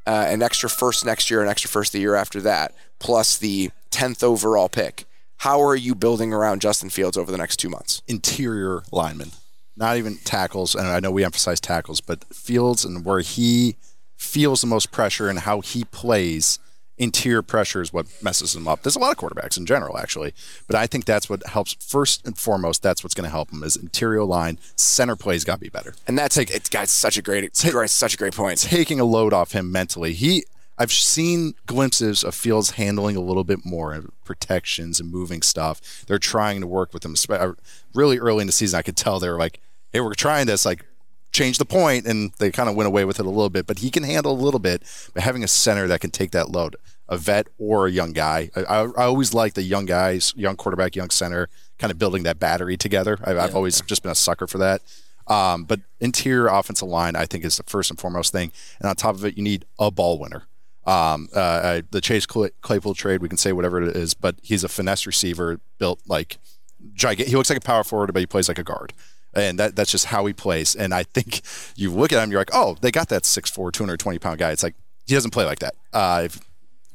uh, 0.05 0.25
an 0.27 0.43
extra 0.43 0.69
first 0.69 1.05
next 1.05 1.29
year, 1.31 1.41
an 1.41 1.49
extra 1.49 1.69
first 1.69 1.91
the 1.91 1.99
year 1.99 2.15
after 2.15 2.39
that, 2.41 2.73
plus 2.99 3.37
the 3.37 3.71
10th 3.91 4.23
overall 4.23 4.69
pick, 4.69 5.05
how 5.37 5.61
are 5.61 5.75
you 5.75 5.95
building 5.95 6.33
around 6.33 6.61
Justin 6.61 6.89
Fields 6.89 7.17
over 7.17 7.31
the 7.31 7.37
next 7.37 7.57
two 7.57 7.69
months? 7.69 8.01
interior 8.07 8.83
linemen, 8.91 9.31
not 9.79 9.97
even 9.97 10.17
tackles. 10.17 10.75
And 10.75 10.87
I 10.87 10.99
know 10.99 11.09
we 11.09 11.23
emphasize 11.23 11.59
tackles, 11.59 12.01
but 12.01 12.25
Fields 12.25 12.85
and 12.85 13.05
where 13.05 13.21
he 13.21 13.77
feels 14.17 14.61
the 14.61 14.67
most 14.67 14.91
pressure 14.91 15.29
and 15.29 15.39
how 15.39 15.61
he 15.61 15.85
plays. 15.85 16.59
Interior 16.97 17.41
pressure 17.41 17.81
is 17.81 17.93
what 17.93 18.07
messes 18.21 18.53
him 18.53 18.67
up. 18.67 18.81
There's 18.81 18.97
a 18.97 18.99
lot 18.99 19.11
of 19.11 19.17
quarterbacks 19.17 19.57
in 19.57 19.65
general, 19.65 19.97
actually, 19.97 20.33
but 20.67 20.75
I 20.75 20.85
think 20.85 21.05
that's 21.05 21.29
what 21.29 21.45
helps. 21.47 21.77
First 21.79 22.27
and 22.27 22.37
foremost, 22.37 22.83
that's 22.83 23.05
what's 23.05 23.13
going 23.13 23.23
to 23.23 23.29
help 23.29 23.53
him 23.53 23.63
is 23.63 23.77
interior 23.77 24.25
line. 24.25 24.57
Center 24.75 25.15
plays 25.15 25.45
got 25.45 25.55
to 25.55 25.59
be 25.61 25.69
better. 25.69 25.95
And 26.07 26.19
that's 26.19 26.35
like 26.35 26.51
it's 26.51 26.67
got 26.67 26.89
such 26.89 27.17
a 27.17 27.21
great, 27.21 27.49
great, 27.71 27.89
such 27.89 28.15
a 28.15 28.17
great 28.17 28.35
point. 28.35 28.59
taking 28.59 28.99
a 28.99 29.05
load 29.05 29.31
off 29.31 29.53
him 29.53 29.71
mentally. 29.71 30.11
He 30.11 30.43
I've 30.77 30.93
seen 30.93 31.55
glimpses 31.65 32.23
of 32.23 32.33
Fields 32.33 32.71
handling 32.71 33.17
a 33.17 33.21
little 33.21 33.43
bit 33.43 33.65
more 33.65 34.01
protections 34.23 34.99
and 35.01 35.11
moving 35.11 35.41
stuff. 35.41 36.05
They're 36.07 36.19
trying 36.19 36.61
to 36.61 36.67
work 36.67 36.93
with 36.93 37.03
him. 37.03 37.15
Uh, 37.29 37.53
Really 37.93 38.19
early 38.19 38.41
in 38.41 38.47
the 38.47 38.53
season, 38.53 38.77
I 38.77 38.81
could 38.81 38.95
tell 38.95 39.19
they 39.19 39.29
were 39.29 39.37
like, 39.37 39.59
"Hey, 39.91 39.99
we're 40.02 40.13
trying 40.13 40.47
this." 40.47 40.65
Like, 40.65 40.86
change 41.32 41.58
the 41.58 41.65
point, 41.65 42.06
and 42.06 42.32
they 42.39 42.52
kind 42.52 42.69
of 42.69 42.75
went 42.75 42.88
away 42.88 43.06
with 43.06 43.19
it 43.19 43.25
a 43.25 43.30
little 43.30 43.49
bit. 43.49 43.67
But 43.67 43.80
he 43.80 43.89
can 43.89 44.04
handle 44.04 44.32
a 44.32 44.34
little 44.34 44.60
bit. 44.60 44.84
But 45.13 45.23
having 45.23 45.43
a 45.43 45.47
center 45.47 45.88
that 45.88 46.02
can 46.02 46.12
take 46.12 46.32
that 46.32 46.49
load, 46.49 46.75
a 47.08 47.17
vet 47.17 47.47
or 47.58 47.88
a 47.88 47.91
young 47.91 48.13
guy, 48.13 48.49
I, 48.56 48.62
I, 48.62 48.80
I 48.84 49.04
always 49.06 49.34
like 49.34 49.54
the 49.54 49.63
young 49.63 49.86
guys, 49.86 50.34
young 50.36 50.56
quarterback, 50.56 50.95
young 50.95 51.10
center, 51.10 51.49
kind 51.78 51.91
of 51.91 51.99
building 51.99 52.23
that 52.23 52.39
battery 52.39 52.78
together. 52.78 53.17
I've, 53.23 53.38
I've 53.38 53.56
always 53.56 53.82
just 53.82 54.04
been 54.04 54.12
a 54.12 54.15
sucker 54.15 54.47
for 54.47 54.58
that. 54.60 54.82
Um, 55.28 55.63
but 55.63 55.82
interior 55.99 56.47
offensive 56.47 56.88
line, 56.88 57.15
I 57.15 57.25
think, 57.25 57.45
is 57.45 57.58
the 57.58 57.63
first 57.63 57.91
and 57.91 57.99
foremost 57.99 58.32
thing. 58.32 58.52
And 58.80 58.89
on 58.89 58.95
top 58.95 59.15
of 59.15 59.23
it, 59.23 59.38
you 59.38 59.43
need 59.43 59.65
a 59.78 59.91
ball 59.91 60.17
winner. 60.17 60.43
Um, 60.86 61.30
uh, 61.36 61.39
uh, 61.39 61.82
the 61.91 62.02
Chase 62.02 62.25
Claypool 62.25 62.95
trade, 62.95 63.21
we 63.21 63.30
can 63.30 63.38
say 63.38 63.52
whatever 63.52 63.80
it 63.82 63.95
is, 63.95 64.15
but 64.15 64.38
he's 64.41 64.63
a 64.63 64.69
finesse 64.69 65.06
receiver 65.06 65.60
built 65.78 66.02
like 66.08 66.39
gigantic. 66.93 67.28
He 67.28 67.36
looks 67.36 67.49
like 67.49 67.60
a 67.60 67.62
power 67.62 67.84
forward, 67.84 68.12
but 68.12 68.19
he 68.21 68.25
plays 68.25 68.47
like 68.47 68.58
a 68.58 68.63
guard. 68.63 68.93
And 69.33 69.59
that, 69.59 69.75
that's 69.75 69.91
just 69.91 70.05
how 70.05 70.25
he 70.25 70.33
plays. 70.33 70.75
And 70.75 70.93
I 70.93 71.03
think 71.03 71.41
you 71.75 71.91
look 71.91 72.11
at 72.11 72.23
him, 72.23 72.31
you're 72.31 72.41
like, 72.41 72.53
oh, 72.53 72.77
they 72.81 72.91
got 72.91 73.09
that 73.09 73.23
6'4, 73.23 73.71
220 73.71 74.19
pound 74.19 74.39
guy. 74.39 74.51
It's 74.51 74.63
like, 74.63 74.75
he 75.05 75.13
doesn't 75.13 75.31
play 75.31 75.45
like 75.45 75.59
that. 75.59 75.75
Uh, 75.93 76.23
if, 76.25 76.39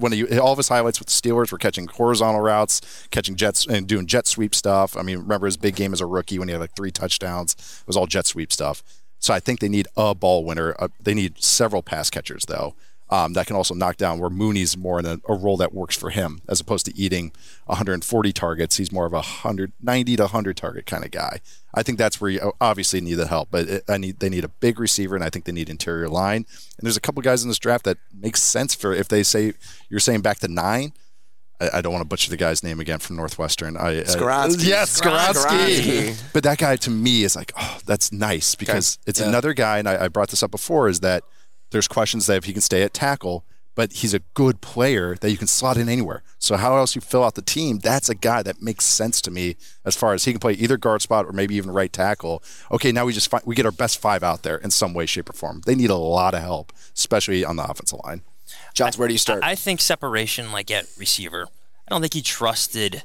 of 0.02 0.14
you, 0.14 0.26
all 0.40 0.52
of 0.52 0.58
his 0.58 0.68
highlights 0.68 0.98
with 0.98 1.08
the 1.08 1.12
Steelers 1.12 1.52
were 1.52 1.58
catching 1.58 1.86
horizontal 1.86 2.40
routes, 2.40 3.06
catching 3.10 3.36
jets, 3.36 3.66
and 3.66 3.86
doing 3.86 4.06
jet 4.06 4.26
sweep 4.26 4.54
stuff. 4.54 4.96
I 4.96 5.02
mean, 5.02 5.18
remember 5.18 5.46
his 5.46 5.56
big 5.56 5.76
game 5.76 5.92
as 5.92 6.00
a 6.00 6.06
rookie 6.06 6.38
when 6.38 6.48
he 6.48 6.52
had 6.52 6.60
like 6.60 6.74
three 6.76 6.90
touchdowns? 6.90 7.54
It 7.54 7.86
was 7.86 7.96
all 7.96 8.06
jet 8.06 8.26
sweep 8.26 8.52
stuff. 8.52 8.82
So 9.18 9.32
I 9.32 9.40
think 9.40 9.60
they 9.60 9.68
need 9.68 9.88
a 9.96 10.14
ball 10.14 10.44
winner. 10.44 10.74
Uh, 10.78 10.88
they 11.00 11.14
need 11.14 11.42
several 11.42 11.82
pass 11.82 12.10
catchers 12.10 12.44
though. 12.46 12.74
Um, 13.10 13.34
that 13.34 13.46
can 13.46 13.54
also 13.54 13.74
knock 13.74 13.96
down 13.96 14.18
where 14.18 14.30
Mooney's 14.30 14.76
more 14.78 14.98
in 14.98 15.04
a, 15.04 15.18
a 15.28 15.34
role 15.34 15.58
that 15.58 15.74
works 15.74 15.96
for 15.96 16.10
him 16.10 16.40
as 16.48 16.58
opposed 16.58 16.86
to 16.86 16.96
eating 16.96 17.32
140 17.66 18.32
targets. 18.32 18.78
He's 18.78 18.90
more 18.90 19.04
of 19.04 19.12
a 19.12 19.16
190 19.16 20.16
to 20.16 20.22
100 20.22 20.56
target 20.56 20.86
kind 20.86 21.04
of 21.04 21.10
guy. 21.10 21.40
I 21.74 21.82
think 21.82 21.98
that's 21.98 22.20
where 22.20 22.30
you 22.30 22.52
obviously 22.60 23.00
need 23.00 23.14
the 23.14 23.26
help, 23.26 23.48
but 23.50 23.68
it, 23.68 23.84
I 23.88 23.98
need 23.98 24.20
they 24.20 24.28
need 24.28 24.44
a 24.44 24.48
big 24.48 24.78
receiver, 24.78 25.14
and 25.14 25.24
I 25.24 25.28
think 25.28 25.44
they 25.44 25.52
need 25.52 25.68
interior 25.68 26.08
line. 26.08 26.46
And 26.46 26.82
there's 26.82 26.96
a 26.96 27.00
couple 27.00 27.20
guys 27.20 27.42
in 27.42 27.48
this 27.48 27.58
draft 27.58 27.84
that 27.84 27.98
makes 28.12 28.40
sense 28.40 28.74
for 28.74 28.92
if 28.92 29.08
they 29.08 29.22
say 29.22 29.52
you're 29.90 30.00
saying 30.00 30.22
back 30.22 30.38
to 30.38 30.48
nine. 30.48 30.92
I, 31.60 31.78
I 31.78 31.80
don't 31.82 31.92
want 31.92 32.02
to 32.02 32.08
butcher 32.08 32.30
the 32.30 32.36
guy's 32.36 32.62
name 32.62 32.80
again 32.80 33.00
from 33.00 33.16
Northwestern. 33.16 33.76
I, 33.76 34.02
Skoronski. 34.02 34.64
I, 34.64 34.68
yes. 34.68 35.00
Skoronski. 35.00 36.32
But 36.32 36.42
that 36.44 36.58
guy 36.58 36.76
to 36.76 36.90
me 36.90 37.22
is 37.24 37.36
like, 37.36 37.52
oh, 37.56 37.78
that's 37.86 38.12
nice 38.12 38.54
because 38.54 38.98
it's 39.06 39.20
another 39.20 39.52
guy, 39.52 39.78
and 39.78 39.88
I, 39.88 40.04
I 40.04 40.08
brought 40.08 40.30
this 40.30 40.42
up 40.42 40.50
before, 40.50 40.88
is 40.88 41.00
that 41.00 41.22
there's 41.74 41.88
questions 41.88 42.26
that 42.26 42.36
if 42.36 42.44
he 42.44 42.52
can 42.52 42.62
stay 42.62 42.82
at 42.82 42.94
tackle, 42.94 43.44
but 43.74 43.92
he's 43.94 44.14
a 44.14 44.20
good 44.34 44.60
player 44.60 45.16
that 45.16 45.30
you 45.32 45.36
can 45.36 45.48
slot 45.48 45.76
in 45.76 45.88
anywhere. 45.88 46.22
So 46.38 46.56
how 46.56 46.76
else 46.76 46.94
you 46.94 47.00
fill 47.00 47.24
out 47.24 47.34
the 47.34 47.42
team? 47.42 47.80
That's 47.80 48.08
a 48.08 48.14
guy 48.14 48.44
that 48.44 48.62
makes 48.62 48.84
sense 48.84 49.20
to 49.22 49.32
me 49.32 49.56
as 49.84 49.96
far 49.96 50.14
as 50.14 50.24
he 50.24 50.32
can 50.32 50.38
play 50.38 50.52
either 50.52 50.76
guard 50.76 51.02
spot 51.02 51.26
or 51.26 51.32
maybe 51.32 51.56
even 51.56 51.72
right 51.72 51.92
tackle. 51.92 52.44
Okay, 52.70 52.92
now 52.92 53.04
we 53.04 53.12
just 53.12 53.28
find, 53.28 53.42
we 53.44 53.56
get 53.56 53.66
our 53.66 53.72
best 53.72 54.00
five 54.00 54.22
out 54.22 54.44
there 54.44 54.58
in 54.58 54.70
some 54.70 54.94
way, 54.94 55.04
shape, 55.04 55.28
or 55.28 55.32
form. 55.32 55.62
They 55.66 55.74
need 55.74 55.90
a 55.90 55.96
lot 55.96 56.34
of 56.34 56.42
help, 56.42 56.72
especially 56.94 57.44
on 57.44 57.56
the 57.56 57.64
offensive 57.64 57.98
line. 58.04 58.22
Jahns, 58.72 58.96
where 58.96 59.08
do 59.08 59.14
you 59.14 59.18
start? 59.18 59.42
I 59.42 59.56
think 59.56 59.80
separation, 59.80 60.52
like 60.52 60.70
at 60.70 60.86
receiver, 60.96 61.48
I 61.48 61.90
don't 61.90 62.00
think 62.00 62.14
he 62.14 62.22
trusted 62.22 63.02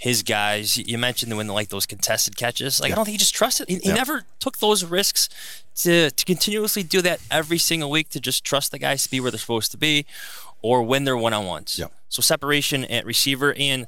his 0.00 0.22
guys. 0.22 0.78
You 0.78 0.96
mentioned 0.96 1.36
when 1.36 1.46
like 1.46 1.68
those 1.68 1.84
contested 1.84 2.34
catches. 2.34 2.80
Like 2.80 2.90
I 2.90 2.94
don't 2.94 3.04
think 3.04 3.12
he 3.12 3.18
just 3.18 3.34
trusted. 3.34 3.68
He, 3.68 3.76
he 3.76 3.92
never 3.92 4.24
took 4.38 4.56
those 4.58 4.82
risks 4.82 5.28
to 5.76 6.10
to 6.10 6.24
continuously 6.24 6.82
do 6.82 7.02
that 7.02 7.20
every 7.30 7.58
single 7.58 7.90
week 7.90 8.08
to 8.10 8.20
just 8.20 8.42
trust 8.42 8.72
the 8.72 8.78
guys 8.78 9.02
to 9.04 9.10
be 9.10 9.20
where 9.20 9.30
they're 9.30 9.38
supposed 9.38 9.70
to 9.72 9.76
be, 9.76 10.06
or 10.62 10.82
when 10.82 11.04
they're 11.04 11.18
one 11.18 11.34
on 11.34 11.44
ones. 11.44 11.78
Yep. 11.78 11.92
So 12.08 12.22
separation 12.22 12.84
at 12.86 13.04
receiver 13.06 13.54
and. 13.56 13.86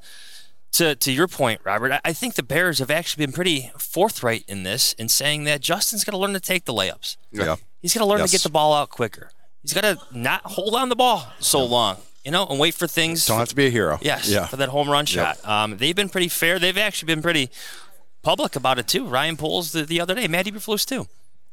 To, 0.77 0.94
to 0.94 1.12
your 1.12 1.29
point, 1.29 1.61
Robert, 1.64 2.01
I, 2.03 2.14
think 2.14 2.35
the 2.35 2.42
Bears 2.42 2.79
have 2.79 2.90
actually 2.90 3.27
been 3.27 3.35
pretty 3.35 3.70
forthright 3.77 4.42
in 4.48 4.62
this 4.62 4.94
in 4.94 5.11
saying 5.11 5.44
that 5.44 5.61
Justin's 5.61 6.03
got 6.03 6.12
to 6.12 6.16
learn 6.16 6.33
to 6.33 6.40
take 6.40 6.64
the 6.64 6.72
layups. 6.72 7.18
Yeah. 7.31 7.57
He's 7.83 7.92
got 7.92 8.01
to 8.01 8.07
learn 8.07 8.20
Yes. 8.20 8.31
to 8.31 8.37
get 8.38 8.42
the 8.42 8.48
ball 8.48 8.72
out 8.72 8.88
quicker. 8.88 9.31
He's 9.61 9.75
got 9.75 9.83
to 9.83 9.98
not 10.18 10.40
hold 10.46 10.75
on 10.75 10.88
the 10.88 10.96
ball 10.96 11.31
so 11.40 11.62
long, 11.62 11.98
you 12.24 12.30
know, 12.30 12.46
and 12.46 12.58
wait 12.58 12.74
for 12.74 12.87
things. 12.87 13.26
Don't 13.26 13.38
have 13.38 13.48
to 13.48 13.56
be 13.56 13.66
a 13.66 13.70
hero. 13.70 13.98
Yes, 14.02 14.28
Yeah. 14.28 14.46
for 14.46 14.56
that 14.56 14.68
home 14.68 14.88
run 14.88 15.06
shot. 15.06 15.44
Um, 15.46 15.76
they've 15.76 15.96
been 15.96 16.08
pretty 16.08 16.28
fair. 16.28 16.58
They've 16.58 16.78
actually 16.78 17.06
been 17.06 17.22
pretty 17.22 17.50
public 18.22 18.54
about 18.56 18.78
it 18.78 18.87
too. 18.88 19.06
Ryan 19.06 19.37
Poles 19.37 19.72
the, 19.72 19.82
the 19.85 20.00
other 20.00 20.14
day, 20.14 20.28
Matt 20.28 20.46
Eberflus 20.46 20.87
too. 20.87 21.06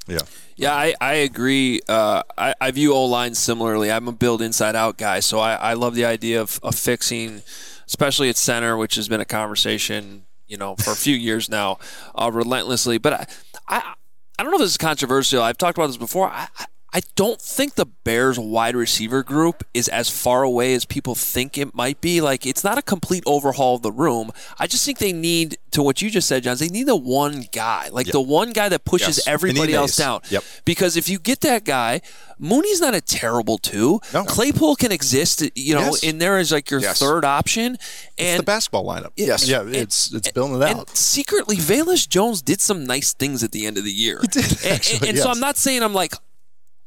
Yeah. 0.08 0.20
Yeah, 0.56 0.74
I, 0.76 0.94
I 1.00 1.14
agree. 1.16 1.82
Uh, 1.88 2.24
I, 2.38 2.54
I 2.60 2.72
view 2.72 2.94
O 2.94 3.06
line 3.06 3.36
similarly. 3.36 3.92
I'm 3.92 4.08
a 4.08 4.12
build 4.12 4.42
inside 4.42 4.76
out 4.76 4.98
guy, 4.98 5.20
so 5.20 5.40
I, 5.40 5.54
I 5.56 5.74
love 5.74 5.94
the 5.96 6.06
idea 6.06 6.42
of, 6.42 6.60
of 6.64 6.76
fixing, 6.76 7.44
especially 7.88 8.30
at 8.30 8.38
center, 8.38 8.76
which 8.76 8.96
has 8.96 9.08
been 9.08 9.22
a 9.22 9.26
conversation, 9.26 10.24
you 10.48 10.58
know, 10.58 10.76
for 10.78 10.92
a 10.92 10.96
few 10.96 11.16
years 11.28 11.50
now, 11.50 11.78
uh, 12.16 12.30
relentlessly. 12.34 12.98
But 12.98 13.14
I, 13.14 13.26
I 13.68 13.94
I 14.40 14.44
don't 14.44 14.52
know 14.52 14.58
if 14.58 14.62
this 14.62 14.72
is 14.72 14.78
controversial. 14.78 15.44
I've 15.44 15.58
talked 15.58 15.78
about 15.78 15.88
this 15.88 15.98
before. 15.98 16.28
I, 16.30 16.48
I- 16.94 17.00
I 17.00 17.02
don't 17.16 17.42
think 17.42 17.76
the 17.76 17.86
Bears 17.86 18.38
wide 18.38 18.76
receiver 18.76 19.24
group 19.24 19.64
is 19.74 19.88
as 19.88 20.10
far 20.10 20.44
away 20.44 20.74
as 20.74 20.84
people 20.84 21.16
think 21.16 21.58
it 21.58 21.74
might 21.74 22.02
be. 22.02 22.20
Like, 22.20 22.46
it's 22.46 22.62
not 22.64 22.78
a 22.78 22.82
complete 22.82 23.24
overhaul 23.26 23.76
of 23.76 23.82
the 23.84 23.92
room. 23.92 24.32
I 24.60 24.68
just 24.68 24.84
think 24.86 24.98
they 25.00 25.14
need, 25.14 25.58
to 25.72 25.82
what 25.82 26.02
you 26.02 26.10
just 26.10 26.28
said, 26.28 26.44
John, 26.44 26.58
they 26.58 26.68
need 26.68 26.88
the 26.88 26.96
one 26.98 27.46
guy, 27.54 27.88
like 27.92 28.08
the 28.08 28.20
one 28.20 28.52
guy 28.52 28.68
that 28.70 28.84
pushes 28.84 29.18
Yes. 29.18 29.28
everybody 29.28 29.74
else 29.74 29.96
down. 29.96 30.20
Yep. 30.30 30.44
Because 30.66 30.98
if 30.98 31.08
you 31.08 31.20
get 31.20 31.40
that 31.42 31.64
guy, 31.64 32.02
Mooney's 32.38 32.82
not 32.82 32.94
a 32.96 33.02
terrible 33.02 33.58
two. 33.58 34.02
No. 34.14 34.24
Claypool 34.26 34.76
can 34.76 34.92
exist, 34.92 35.42
you 35.56 35.76
know, 35.76 35.92
Yes. 35.92 36.04
in 36.04 36.18
there 36.18 36.38
as 36.38 36.52
like 36.52 36.70
your 36.70 36.82
Yes. 36.82 37.00
third 37.00 37.24
option. 37.24 37.76
It's 37.76 37.82
And 38.18 38.40
the 38.40 38.44
basketball 38.44 38.86
lineup. 38.86 39.12
Yes. 39.16 39.48
Yeah, 39.48 39.64
it's 39.66 40.12
it's 40.14 40.32
building 40.32 40.62
it 40.62 40.66
and 40.70 40.80
out. 40.82 40.98
secretly, 40.98 41.56
Velus 41.58 42.08
Jones 42.10 42.42
did 42.42 42.60
some 42.62 42.86
nice 42.86 43.14
things 43.14 43.42
at 43.44 43.52
the 43.54 43.66
end 43.66 43.78
of 43.78 43.84
the 43.86 43.92
year. 43.94 44.20
He 44.22 44.28
did, 44.28 44.46
and, 44.64 44.66
actually, 44.74 45.10
and 45.10 45.18
so 45.18 45.28
yes. 45.28 45.36
I'm 45.36 45.40
not 45.40 45.56
saying 45.58 45.82
I'm 45.84 45.94
like 45.94 46.14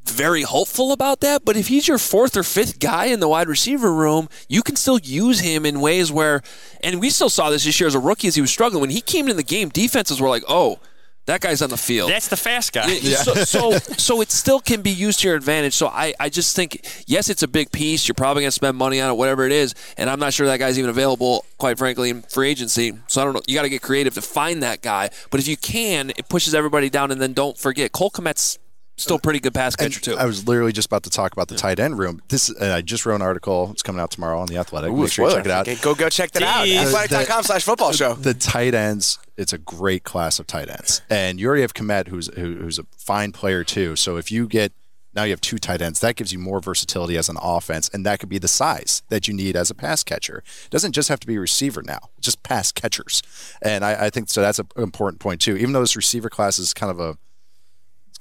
very 0.05 0.43
hopeful 0.43 0.93
about 0.93 1.21
that, 1.21 1.45
but 1.45 1.57
if 1.57 1.69
he's 1.69 1.89
your 1.89 1.99
fourth 1.99 2.37
or 2.37 2.43
fifth 2.43 2.79
guy 2.79 3.07
in 3.07 3.21
the 3.21 3.29
wide 3.29 3.49
receiver 3.49 3.93
room, 3.93 4.29
you 4.49 4.63
can 4.63 4.77
still 4.77 4.99
use 4.99 5.41
him 5.41 5.65
in 5.65 5.81
ways 5.81 6.11
where, 6.11 6.43
and 6.83 7.01
we 7.01 7.11
still 7.11 7.31
saw 7.31 7.51
this 7.51 7.65
this 7.65 7.79
year 7.81 7.87
as 7.87 7.95
a 7.95 8.01
rookie 8.01 8.29
as 8.29 8.35
he 8.35 8.41
was 8.41 8.51
struggling. 8.51 8.81
When 8.81 8.91
he 8.91 9.01
came 9.01 9.27
into 9.27 9.35
the 9.35 9.43
game, 9.43 9.69
defenses 9.69 10.21
were 10.21 10.29
like, 10.29 10.43
oh, 10.49 10.79
that 11.27 11.41
guy's 11.41 11.63
on 11.63 11.71
the 11.71 11.77
field. 11.77 12.11
That's 12.11 12.27
the 12.27 12.37
fast 12.37 12.73
guy. 12.73 12.97
So, 12.97 13.35
so, 13.35 13.71
so 13.79 14.21
it 14.21 14.33
still 14.33 14.59
can 14.59 14.83
be 14.83 14.91
used 14.91 15.21
to 15.21 15.29
your 15.29 15.37
advantage. 15.37 15.75
So 15.75 15.87
I, 15.87 16.15
I 16.19 16.29
just 16.29 16.57
think, 16.57 16.85
yes, 17.07 17.31
it's 17.31 17.45
a 17.45 17.49
big 17.49 17.71
piece. 17.71 18.09
You're 18.09 18.17
probably 18.17 18.43
going 18.43 18.49
to 18.49 18.53
spend 18.53 18.77
money 18.77 19.01
on 19.01 19.09
it, 19.09 19.15
whatever 19.15 19.47
it 19.47 19.53
is. 19.53 19.75
And 19.97 20.11
I'm 20.11 20.19
not 20.19 20.33
sure 20.33 20.47
that 20.49 20.59
guy's 20.59 20.79
even 20.79 20.91
available, 20.91 21.45
quite 21.59 21.79
frankly, 21.79 22.11
in 22.11 22.23
free 22.23 22.51
agency. 22.51 22.93
So 23.07 23.21
I 23.21 23.25
don't 23.25 23.35
know. 23.35 23.43
You 23.47 23.55
got 23.55 23.63
to 23.63 23.69
get 23.69 23.83
creative 23.83 24.15
to 24.15 24.23
find 24.23 24.65
that 24.65 24.83
guy. 24.83 25.11
But 25.31 25.39
if 25.39 25.47
you 25.47 25.57
can, 25.57 26.11
it 26.11 26.29
pushes 26.29 26.57
everybody 26.57 26.91
down. 26.91 27.13
And 27.13 27.21
then 27.21 27.35
don't 27.35 27.57
forget, 27.57 27.93
Cole 27.93 28.11
Kmet's 28.11 28.59
Still 28.97 29.19
pretty 29.19 29.41
good 29.41 29.55
pass 29.55 29.75
catcher 29.75 30.01
too. 30.01 30.17
I 30.17 30.27
was 30.27 30.47
literally 30.47 30.73
just 30.73 30.87
about 30.87 31.03
to 31.05 31.11
talk 31.11 31.33
about 31.33 31.49
the 31.49 31.57
tight 31.57 31.81
end 31.81 31.99
room. 31.99 32.21
This, 32.29 32.51
and 32.51 32.73
I 32.73 32.83
just 32.83 33.07
wrote 33.07 33.17
an 33.17 33.23
article. 33.23 33.71
It's 33.73 33.83
coming 33.83 34.01
out 34.01 34.11
tomorrow 34.11 34.39
on 34.39 34.47
the 34.47 34.59
Athletic. 34.59 34.91
Ooh, 34.91 34.97
Make 35.03 35.13
sure 35.13 35.29
you 35.29 35.35
check 35.35 35.47
it 35.47 35.51
out. 35.51 35.67
Okay, 35.67 35.81
go 35.81 35.95
go 35.95 36.09
check 36.09 36.31
that 36.33 36.43
out. 36.43 36.65
Tease. 36.65 36.95
Athletic.com 36.95 37.43
slash 37.45 37.65
football 37.65 37.93
show. 37.93 38.15
The 38.15 38.35
tight 38.35 38.75
ends, 38.75 39.19
it's 39.37 39.53
a 39.53 39.59
great 39.59 40.05
class 40.05 40.39
of 40.39 40.47
tight 40.47 40.69
ends, 40.69 41.01
and 41.09 41.41
you 41.41 41.49
already 41.49 41.63
have 41.63 41.75
Kmet, 41.75 42.09
who's 42.09 42.29
who, 42.35 42.57
who's 42.57 42.79
a 42.79 42.87
fine 42.97 43.33
player 43.33 43.65
too. 43.65 43.97
So 43.97 44.19
if 44.19 44.31
you 44.31 44.47
get 44.47 44.73
now 45.15 45.25
you 45.25 45.31
have 45.31 45.41
two 45.41 45.59
tight 45.59 45.83
ends, 45.83 46.01
that 46.01 46.17
gives 46.17 46.33
you 46.33 46.39
more 46.39 46.61
versatility 46.61 47.17
as 47.17 47.29
an 47.29 47.37
offense, 47.41 47.89
and 47.89 48.05
that 48.07 48.21
could 48.21 48.29
be 48.29 48.39
the 48.39 48.49
size 48.49 49.03
that 49.09 49.27
you 49.27 49.35
need 49.35 49.57
as 49.57 49.71
a 49.71 49.75
pass 49.75 50.05
catcher. 50.05 50.43
It 50.65 50.71
doesn't 50.71 50.93
just 50.93 51.09
have 51.09 51.21
to 51.21 51.27
be 51.27 51.37
a 51.37 51.41
receiver 51.41 51.83
now; 51.83 52.11
just 52.21 52.43
pass 52.43 52.71
catchers, 52.71 53.23
and 53.63 53.85
I, 53.85 54.07
I 54.07 54.11
think 54.11 54.29
so. 54.29 54.43
That's 54.43 54.59
an 54.59 54.69
important 54.77 55.21
point 55.21 55.41
too. 55.41 55.57
Even 55.57 55.73
though 55.73 55.81
this 55.81 55.97
receiver 55.97 56.29
class 56.29 56.59
is 56.59 56.75
kind 56.75 56.91
of 56.91 57.01
a 57.01 57.11
it's 57.11 57.19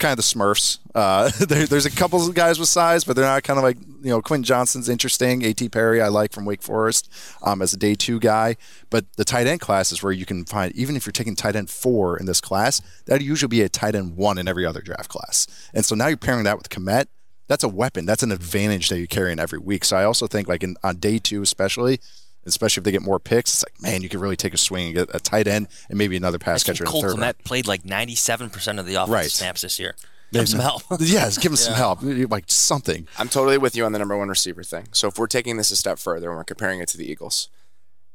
kind 0.02 0.12
of 0.12 0.18
the 0.18 0.24
Smurfs. 0.24 0.80
Uh, 0.94 1.32
there, 1.46 1.66
there's 1.66 1.86
a 1.86 1.92
couple 1.92 2.28
of 2.28 2.34
guys 2.36 2.60
with 2.60 2.68
size, 2.68 3.04
but 3.04 3.16
they're 3.16 3.24
not 3.24 3.44
kind 3.44 3.58
of 3.58 3.64
like 3.64 3.78
you 4.02 4.10
know 4.10 4.22
Quentin 4.22 4.44
Johnston's 4.44 4.90
interesting. 4.90 5.44
A.T. 5.44 5.70
Perry 5.70 6.02
I 6.02 6.10
like 6.10 6.34
from 6.34 6.44
Wake 6.44 6.62
Forest 6.62 7.10
um, 7.44 7.62
as 7.62 7.74
a 7.74 7.78
day 7.78 7.96
two 7.96 8.20
guy, 8.20 8.58
but 8.90 9.06
the 9.16 9.24
tight 9.24 9.48
end 9.48 9.62
class 9.62 9.92
is 9.92 10.04
where 10.04 10.12
you 10.12 10.26
can 10.26 10.44
find 10.44 10.74
even 10.76 10.96
if 10.98 11.06
you're 11.06 11.14
taking 11.14 11.36
tight 11.36 11.56
end 11.56 11.70
four 11.70 12.18
in 12.18 12.26
this 12.26 12.42
class, 12.42 12.82
that'd 13.06 13.26
usually 13.26 13.48
be 13.48 13.62
a 13.62 13.70
tight 13.70 13.96
end 13.96 14.18
one 14.18 14.38
in 14.38 14.48
every 14.48 14.66
other 14.66 14.82
draft 14.82 15.10
class. 15.10 15.48
And 15.74 15.86
so 15.86 15.96
now 15.96 16.08
you're 16.08 16.18
pairing 16.18 16.44
that 16.44 16.58
with 16.58 16.70
Kmet. 16.70 17.06
That's 17.48 17.64
a 17.64 17.70
weapon. 17.70 18.06
That's 18.06 18.24
an 18.24 18.32
advantage 18.32 18.90
that 18.90 18.98
you're 18.98 19.08
carrying 19.08 19.40
every 19.40 19.60
week. 19.60 19.86
So 19.86 19.98
I 19.98 20.04
also 20.04 20.28
think 20.28 20.48
like 20.48 20.64
in 20.64 20.76
on 20.84 20.98
day 20.98 21.20
two 21.20 21.42
especially. 21.42 22.00
Especially 22.46 22.82
if 22.82 22.86
they 22.86 22.92
get 22.92 23.02
more 23.04 23.20
picks, 23.20 23.54
it's 23.54 23.64
like 23.64 23.82
man, 23.82 24.02
you 24.02 24.10
could 24.10 24.20
really 24.20 24.36
take 24.36 24.54
a 24.54 24.58
swing 24.58 24.88
and 24.88 24.96
get 24.96 25.16
a 25.16 25.20
tight 25.20 25.48
end 25.48 25.68
and 25.90 25.98
maybe 25.98 26.18
another 26.18 26.40
pass 26.40 26.64
I 26.64 26.74
think 26.74 26.78
catcher 26.78 26.84
in 26.86 26.90
Cole 26.92 27.02
the 27.04 27.08
third. 27.10 27.20
round. 27.20 27.38
Kmet 27.38 27.44
played 27.46 27.68
like 27.68 27.84
97% 27.84 28.80
of 28.80 28.86
the 28.86 28.96
offensive 28.96 29.10
Right. 29.14 29.32
snaps 29.32 29.62
this 29.62 29.78
year. 29.80 29.96
Give 30.32 30.42
him 30.42 30.48
some 30.48 30.60
help. 30.62 30.84
yes, 31.00 31.38
give 31.38 31.52
him 31.52 31.56
some 31.58 31.74
help, 31.74 32.00
like 32.02 32.46
something. 32.48 33.06
I'm 33.20 33.28
totally 33.28 33.58
with 33.58 33.76
you 33.76 33.84
on 33.86 33.92
the 33.92 34.00
number 34.00 34.18
one 34.18 34.30
receiver 34.30 34.64
thing. 34.64 34.88
So 34.94 35.08
if 35.10 35.20
we're 35.20 35.28
taking 35.28 35.58
this 35.58 35.72
a 35.72 35.76
step 35.76 36.00
further 36.00 36.30
and 36.30 36.38
we're 36.38 36.46
comparing 36.46 36.80
it 36.80 36.88
to 36.90 36.98
the 36.98 37.06
Eagles, 37.10 37.50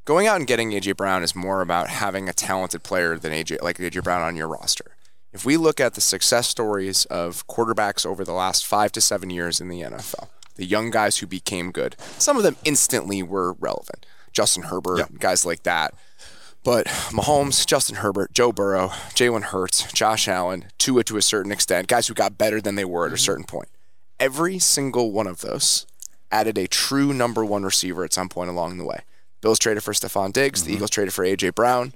going 0.07 0.27
out 0.27 0.37
and 0.37 0.47
getting 0.47 0.71
AJ 0.73 0.97
Brown 0.97 1.23
is 1.23 1.37
more 1.37 1.61
about 1.61 1.89
having 1.89 2.29
a 2.29 2.33
talented 2.33 2.83
player 2.83 3.19
than 3.19 3.33
AJ 3.33 3.61
like 3.63 3.77
AJ 3.79 4.03
Brown 4.03 4.23
on 4.23 4.35
your 4.35 4.49
roster. 4.49 4.97
If 5.33 5.45
we 5.45 5.59
look 5.59 5.79
at 5.79 5.93
the 5.95 6.01
success 6.01 6.49
stories 6.49 7.05
of 7.07 7.47
quarterbacks 7.47 8.07
over 8.07 8.25
the 8.25 8.33
last 8.33 8.65
five 8.65 8.91
to 8.93 9.01
seven 9.03 9.29
years 9.29 9.61
in 9.61 9.69
the 9.69 9.83
NFL, 9.83 10.29
the 10.55 10.65
young 10.65 10.91
guys 10.91 11.19
who 11.19 11.27
became 11.27 11.71
good, 11.71 11.97
some 12.17 12.39
of 12.39 12.43
them 12.43 12.57
instantly 12.65 13.23
were 13.23 13.53
relevant. 13.53 14.07
Justin 14.37 14.65
Herbert, 14.65 15.19
guys 15.19 15.47
like 15.47 15.63
that. 15.63 15.95
But 16.63 16.87
Mahomes, 16.87 17.67
Justin 17.67 17.97
Herbert, 17.97 18.35
Joe 18.35 18.53
Burrow, 18.53 18.89
Jalen 19.15 19.45
Hurts, 19.45 19.91
Josh 19.95 20.29
Allen, 20.29 20.67
Tua 20.77 21.05
to 21.05 21.17
a 21.17 21.23
certain 21.23 21.51
extent, 21.51 21.89
guys 21.89 22.07
who 22.07 22.13
got 22.13 22.37
better 22.37 22.61
than 22.61 22.75
they 22.75 22.85
were 22.85 23.07
at 23.07 23.13
a 23.13 23.15
mm-hmm. 23.15 23.21
certain 23.21 23.45
point. 23.45 23.69
Every 24.21 24.59
single 24.59 25.11
one 25.11 25.27
of 25.27 25.41
those 25.41 25.87
added 26.31 26.59
a 26.59 26.67
true 26.67 27.15
number 27.15 27.47
one 27.47 27.63
receiver 27.63 28.05
at 28.05 28.13
some 28.13 28.29
point 28.29 28.51
along 28.51 28.77
the 28.77 28.85
way. 28.85 29.01
Bills 29.41 29.59
traded 29.59 29.83
for 29.83 29.95
Stefon 29.95 30.35
Diggs. 30.35 30.65
The 30.65 30.69
mm-hmm. 30.69 30.77
Eagles 30.77 30.91
traded 30.91 31.15
for 31.15 31.25
A.J. 31.25 31.51
Brown. 31.51 31.95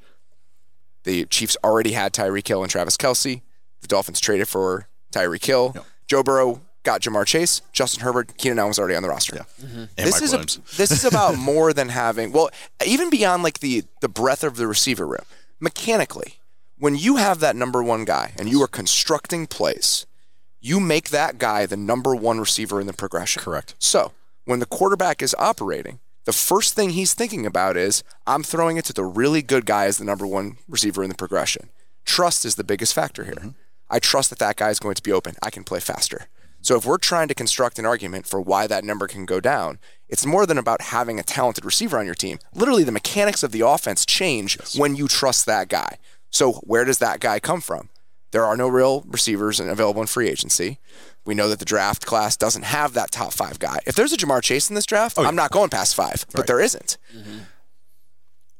The 1.04 1.26
Chiefs 1.26 1.58
already 1.62 1.92
had 1.92 2.14
Tyreek 2.14 2.48
Hill 2.48 2.62
and 2.62 2.70
Travis 2.70 2.96
Kelce. 2.96 3.42
The 3.82 3.88
Dolphins 3.88 4.20
traded 4.20 4.48
for 4.48 4.88
Tyreek 5.12 5.44
Hill. 5.44 5.74
Joe 6.06 6.22
Burrow 6.22 6.62
got 6.82 7.02
Ja'Marr 7.02 7.26
Chase. 7.26 7.62
Justin 7.72 8.02
Herbert, 8.02 8.36
Keenan 8.36 8.58
Allen 8.58 8.68
was 8.68 8.78
already 8.78 8.94
on 8.94 9.02
the 9.02 9.08
roster. 9.08 9.36
Mm-hmm. 9.36 9.78
And 9.78 9.88
This 9.96 10.14
Mike 10.14 10.22
is 10.22 10.32
a, 10.32 10.60
this 10.76 10.90
is 10.90 11.04
about 11.04 11.36
more 11.36 11.72
than 11.72 11.88
having 11.90 12.32
well, 12.32 12.50
even 12.84 13.10
beyond 13.10 13.42
like 13.42 13.60
the 13.60 13.84
the 14.00 14.08
breadth 14.08 14.44
of 14.44 14.56
the 14.56 14.66
receiver 14.66 15.06
room. 15.06 15.24
Mechanically, 15.60 16.40
when 16.78 16.96
you 16.96 17.16
have 17.16 17.40
that 17.40 17.56
number 17.56 17.82
one 17.82 18.04
guy 18.04 18.32
and 18.38 18.48
you 18.48 18.62
are 18.62 18.68
constructing 18.68 19.46
plays, 19.46 20.06
you 20.60 20.80
make 20.80 21.10
that 21.10 21.38
guy 21.38 21.66
the 21.66 21.76
number 21.76 22.14
one 22.14 22.40
receiver 22.40 22.80
in 22.80 22.86
the 22.86 22.92
progression. 22.92 23.42
Correct. 23.42 23.74
So 23.78 24.12
when 24.44 24.58
the 24.58 24.66
quarterback 24.66 25.22
is 25.22 25.34
operating, 25.38 26.00
the 26.24 26.32
first 26.32 26.74
thing 26.74 26.90
he's 26.90 27.14
thinking 27.14 27.46
about 27.46 27.76
is 27.76 28.02
I'm 28.26 28.42
throwing 28.42 28.76
it 28.76 28.84
to 28.86 28.92
the 28.92 29.04
really 29.04 29.42
good 29.42 29.66
guy 29.66 29.86
as 29.86 29.98
the 29.98 30.04
number 30.04 30.26
one 30.26 30.56
receiver 30.68 31.02
in 31.02 31.08
the 31.10 31.16
progression. 31.16 31.70
Trust 32.04 32.44
is 32.44 32.54
the 32.54 32.64
biggest 32.64 32.94
factor 32.94 33.24
here. 33.24 33.34
Mm-hmm. 33.34 33.50
I 33.90 33.98
trust 33.98 34.30
that 34.30 34.38
that 34.38 34.56
guy 34.56 34.70
is 34.70 34.78
going 34.78 34.94
to 34.94 35.02
be 35.02 35.12
open. 35.12 35.34
I 35.42 35.50
can 35.50 35.64
play 35.64 35.80
faster. 35.80 36.26
So 36.62 36.76
if 36.76 36.84
we're 36.84 36.98
trying 36.98 37.28
to 37.28 37.34
construct 37.34 37.78
an 37.78 37.86
argument 37.86 38.26
for 38.26 38.40
why 38.40 38.66
that 38.66 38.84
number 38.84 39.06
can 39.06 39.24
go 39.24 39.40
down, 39.40 39.78
it's 40.08 40.26
more 40.26 40.44
than 40.46 40.58
about 40.58 40.82
having 40.82 41.18
a 41.18 41.22
talented 41.22 41.64
receiver 41.64 41.98
on 41.98 42.06
your 42.06 42.14
team. 42.14 42.38
Literally, 42.54 42.84
the 42.84 42.92
mechanics 42.92 43.42
of 43.42 43.52
the 43.52 43.66
offense 43.66 44.04
change 44.04 44.58
when 44.76 44.94
you 44.96 45.08
trust 45.08 45.46
that 45.46 45.68
guy. 45.68 45.98
So 46.30 46.52
where 46.54 46.84
does 46.84 46.98
that 46.98 47.20
guy 47.20 47.40
come 47.40 47.60
from? 47.60 47.88
There 48.32 48.44
are 48.44 48.56
no 48.56 48.68
real 48.68 49.02
receivers 49.08 49.58
available 49.58 50.00
in 50.00 50.06
free 50.06 50.28
agency. 50.28 50.78
We 51.24 51.34
know 51.34 51.48
that 51.48 51.58
the 51.58 51.64
draft 51.64 52.06
class 52.06 52.36
doesn't 52.36 52.62
have 52.62 52.92
that 52.94 53.10
top 53.10 53.32
five 53.32 53.58
guy. 53.58 53.78
If 53.86 53.94
there's 53.94 54.12
a 54.12 54.16
Ja'Marr 54.16 54.42
Chase 54.42 54.68
in 54.68 54.74
this 54.74 54.86
draft, 54.86 55.18
oh, 55.18 55.24
I'm 55.24 55.34
not 55.34 55.50
going 55.50 55.70
past 55.70 55.94
five, 55.94 56.24
but 56.34 56.46
there 56.46 56.60
isn't. 56.60 56.96
Mm-hmm. 57.14 57.38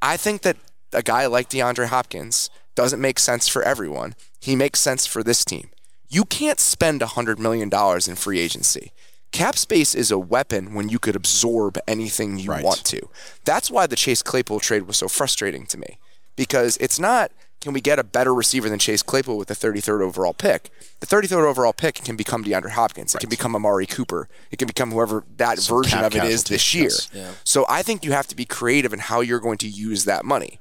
I 0.03 0.17
think 0.17 0.43
that 0.43 0.57
a 0.93 1.03
guy 1.03 1.27
like 1.27 1.49
DeAndre 1.49 1.87
Hopkins 1.87 2.51
doesn't 2.75 3.01
make 3.01 3.19
sense 3.19 3.49
for 3.49 3.63
everyone. 3.63 4.15
He 4.41 4.57
makes 4.57 4.81
sense 4.81 5.07
for 5.07 5.23
this 5.23 5.45
team. 5.45 5.71
You 6.11 6.25
can't 6.25 6.59
spend 6.61 7.01
$100 7.01 7.39
million 7.39 7.71
in 7.73 8.17
free 8.17 8.41
agency. 8.41 8.93
Cap 9.33 9.57
space 9.57 9.95
is 9.95 10.11
a 10.11 10.19
weapon 10.19 10.75
when 10.75 10.89
you 10.89 10.99
could 10.99 11.15
absorb 11.15 11.79
anything 11.87 12.37
you 12.39 12.51
Right. 12.51 12.65
want 12.65 12.85
to. 12.87 13.09
That's 13.45 13.71
why 13.71 13.87
the 13.87 13.95
Chase 13.97 14.23
Claypool 14.23 14.59
trade 14.61 14.83
was 14.89 14.97
so 14.97 15.07
frustrating 15.07 15.67
to 15.67 15.79
me 15.79 15.99
because 16.37 16.77
it's 16.79 16.99
not 16.99 17.31
can 17.61 17.75
we 17.75 17.83
get 17.83 17.99
a 17.99 18.03
better 18.03 18.33
receiver 18.35 18.71
than 18.71 18.79
Chase 18.79 19.03
Claypool 19.03 19.37
with 19.37 19.49
the 19.49 19.55
33rd 19.55 20.01
overall 20.01 20.33
pick? 20.33 20.71
The 21.01 21.07
33rd 21.07 21.45
overall 21.47 21.75
pick 21.75 21.97
can 21.97 22.17
become 22.17 22.43
DeAndre 22.43 22.71
Hopkins. 22.71 23.15
It 23.15 23.19
can 23.21 23.29
become 23.29 23.55
Amari 23.55 23.85
Cooper. 23.85 24.31
It 24.51 24.57
can 24.59 24.67
become 24.67 24.91
whoever 24.93 25.25
that 25.37 25.59
Some 25.59 25.77
version 25.77 26.03
of 26.03 26.17
it 26.17 26.25
is 26.25 26.45
this 26.45 26.73
year. 26.75 26.85
yes. 27.13 27.37
So 27.45 27.67
I 27.69 27.83
think 27.83 28.03
you 28.03 28.13
have 28.13 28.27
to 28.29 28.35
be 28.35 28.47
creative 28.47 28.95
in 28.95 28.99
how 29.01 29.21
you're 29.21 29.41
going 29.41 29.59
to 29.59 29.69
use 29.69 30.07
that 30.07 30.25
money. 30.25 30.59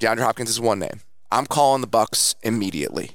DeAndre 0.00 0.20
Hopkins 0.22 0.48
is 0.48 0.58
one 0.60 0.78
name. 0.78 1.02
I'm 1.30 1.44
calling 1.44 1.82
the 1.82 1.86
Bucks 1.86 2.36
immediately. 2.42 3.10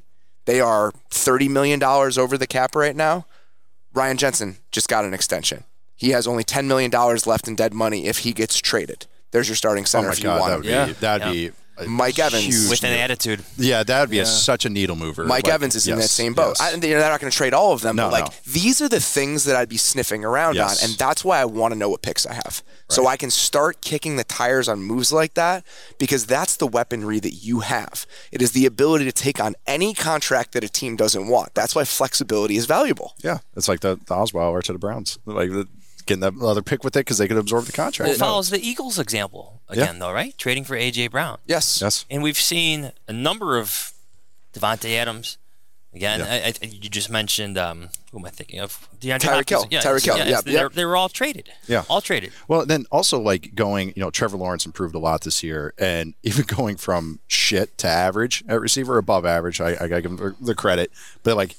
They 0.46 0.60
are 0.60 0.92
$30 1.10 1.50
million 1.50 1.82
over 1.84 2.38
the 2.38 2.48
cap 2.48 2.76
right 2.76 2.96
now. 2.96 3.26
Ryan 3.94 4.18
Jensen 4.18 4.58
just 4.72 4.88
got 4.88 5.06
an 5.06 5.14
extension. 5.14 5.64
He 5.96 6.10
has 6.12 6.26
only 6.28 6.44
$10 6.44 6.66
million 6.66 6.92
left 7.26 7.48
in 7.48 7.56
dead 7.56 7.74
money 7.74 8.08
if 8.08 8.20
he 8.20 8.32
gets 8.34 8.58
traded. 8.58 9.06
There's 9.32 9.48
your 9.48 9.56
starting 9.56 9.84
Oh 9.84 9.88
center 9.88 10.08
my 10.08 10.14
if 10.14 10.20
you 10.20 10.24
god, 10.26 10.40
want 10.40 10.52
that 10.52 10.58
would 10.58 10.66
him. 10.66 10.88
be 10.88 10.94
that'd 10.94 11.32
be 11.32 11.48
a 11.48 11.52
Mike 11.88 12.20
Evans. 12.20 12.44
huge 12.46 12.70
With 12.70 12.84
an 12.84 12.94
attitude. 12.94 13.44
Yeah, 13.58 13.82
that 13.84 14.00
would 14.02 14.10
be 14.12 14.20
a, 14.20 14.26
such 14.26 14.66
a 14.66 14.70
needle 14.70 14.96
mover. 14.96 15.24
Mike 15.24 15.46
Like, 15.46 15.54
Evans 15.54 15.76
is 15.76 15.88
in 15.88 15.98
that 15.98 16.10
same 16.10 16.34
boat. 16.34 16.58
yes. 16.60 16.74
I, 16.76 16.78
they're 16.80 17.00
not 17.00 17.20
going 17.20 17.32
to 17.32 17.36
trade 17.36 17.54
all 17.54 17.72
of 17.74 17.82
them, 17.82 17.96
No, 17.96 18.06
but 18.10 18.12
like 18.12 18.26
no. 18.26 18.32
these 18.54 18.82
are 18.82 18.90
the 18.90 19.00
things 19.00 19.46
that 19.46 19.56
I'd 19.56 19.70
be 19.70 19.78
sniffing 19.78 20.24
around 20.24 20.56
Yes. 20.56 20.84
on, 20.84 20.90
and 20.90 20.98
that's 21.00 21.26
why 21.26 21.40
I 21.40 21.46
want 21.46 21.72
to 21.74 21.78
know 21.78 21.90
what 21.90 22.02
picks 22.04 22.26
I 22.26 22.34
have, 22.34 22.62
so 22.90 23.08
I 23.08 23.18
can 23.18 23.32
start 23.32 23.82
kicking 23.82 24.16
the 24.18 24.24
tires 24.24 24.70
on 24.70 24.84
moves 24.84 25.12
like 25.12 25.34
that 25.36 25.66
because 25.98 26.26
that's 26.28 26.56
the 26.58 26.68
weaponry 26.68 27.20
that 27.20 27.34
you 27.44 27.62
have. 27.62 28.06
It 28.32 28.42
is 28.42 28.52
the 28.52 28.66
ability 28.66 29.06
to 29.06 29.12
take 29.12 29.40
on 29.40 29.56
any 29.66 29.94
contract 29.94 30.52
that 30.52 30.64
a 30.64 30.70
team 30.70 30.96
doesn't 30.96 31.28
want. 31.28 31.56
That's 31.56 31.74
why 31.74 31.84
flexibility 31.86 32.58
is 32.58 32.66
valuable. 32.68 33.14
yeah, 33.24 33.40
it's 33.56 33.68
like 33.68 33.80
the, 33.80 33.96
the 33.96 34.14
Osweiler 34.16 34.62
to 34.64 34.74
the 34.74 34.80
Browns, 34.80 35.18
like 35.26 35.50
the, 35.50 35.68
getting 36.02 36.22
that 36.22 36.34
other 36.42 36.62
pick 36.62 36.84
with 36.84 36.96
it 36.96 37.00
because 37.02 37.18
they 37.18 37.28
could 37.28 37.38
absorb 37.38 37.66
the 37.66 37.72
contract. 37.72 38.12
It 38.12 38.18
follows 38.18 38.50
the 38.50 38.60
Eagles 38.60 39.00
example 39.00 39.62
again, 39.70 40.00
though, 40.00 40.12
right? 40.12 40.38
Trading 40.38 40.64
for 40.64 40.76
A.J. 40.76 41.08
Brown. 41.08 41.38
Yes. 41.46 41.82
Yes. 41.82 42.06
And 42.10 42.22
we've 42.24 42.38
seen 42.38 42.92
a 43.08 43.14
number 43.14 43.58
of 43.58 43.94
Davante 44.54 44.96
Adams. 44.98 45.38
Again, 45.94 46.22
I, 46.22 46.48
I, 46.48 46.54
you 46.66 46.90
just 46.90 47.10
mentioned 47.10 47.58
um, 47.58 47.90
who 48.14 48.20
am 48.20 48.26
I 48.26 48.30
thinking 48.30 48.62
of? 48.62 48.88
DeAndre 49.02 49.20
Tyreek 49.20 49.50
Hill. 49.50 49.66
Yeah, 49.70 49.82
Tyreek 49.82 50.06
Hill. 50.06 50.18
yeah, 50.18 50.26
Yeah, 50.26 50.42
they're, 50.42 50.54
yeah. 50.54 50.68
they 50.72 50.86
were 50.86 50.96
all 50.96 51.10
traded. 51.10 51.52
Yeah. 51.68 51.84
all 51.90 52.00
traded. 52.00 52.32
Well, 52.48 52.66
then 52.66 52.86
also 52.94 53.20
like 53.20 53.56
going, 53.56 53.90
you 53.90 54.02
know, 54.02 54.10
Trevor 54.10 54.38
Lawrence 54.38 54.66
improved 54.66 54.96
a 54.96 55.00
lot 55.00 55.22
this 55.24 55.44
year, 55.44 55.74
and 55.78 56.14
even 56.24 56.46
going 56.46 56.78
from 56.78 57.20
shit 57.28 57.78
to 57.80 57.88
average 57.88 58.42
at 58.48 58.62
receiver, 58.62 58.98
above 58.98 59.26
average. 59.26 59.60
I, 59.60 59.72
I 59.72 59.88
gotta 59.90 60.02
give 60.02 60.12
him 60.12 60.18
the- 60.18 60.36
the 60.40 60.56
credit, 60.56 60.92
but 61.24 61.36
like 61.36 61.58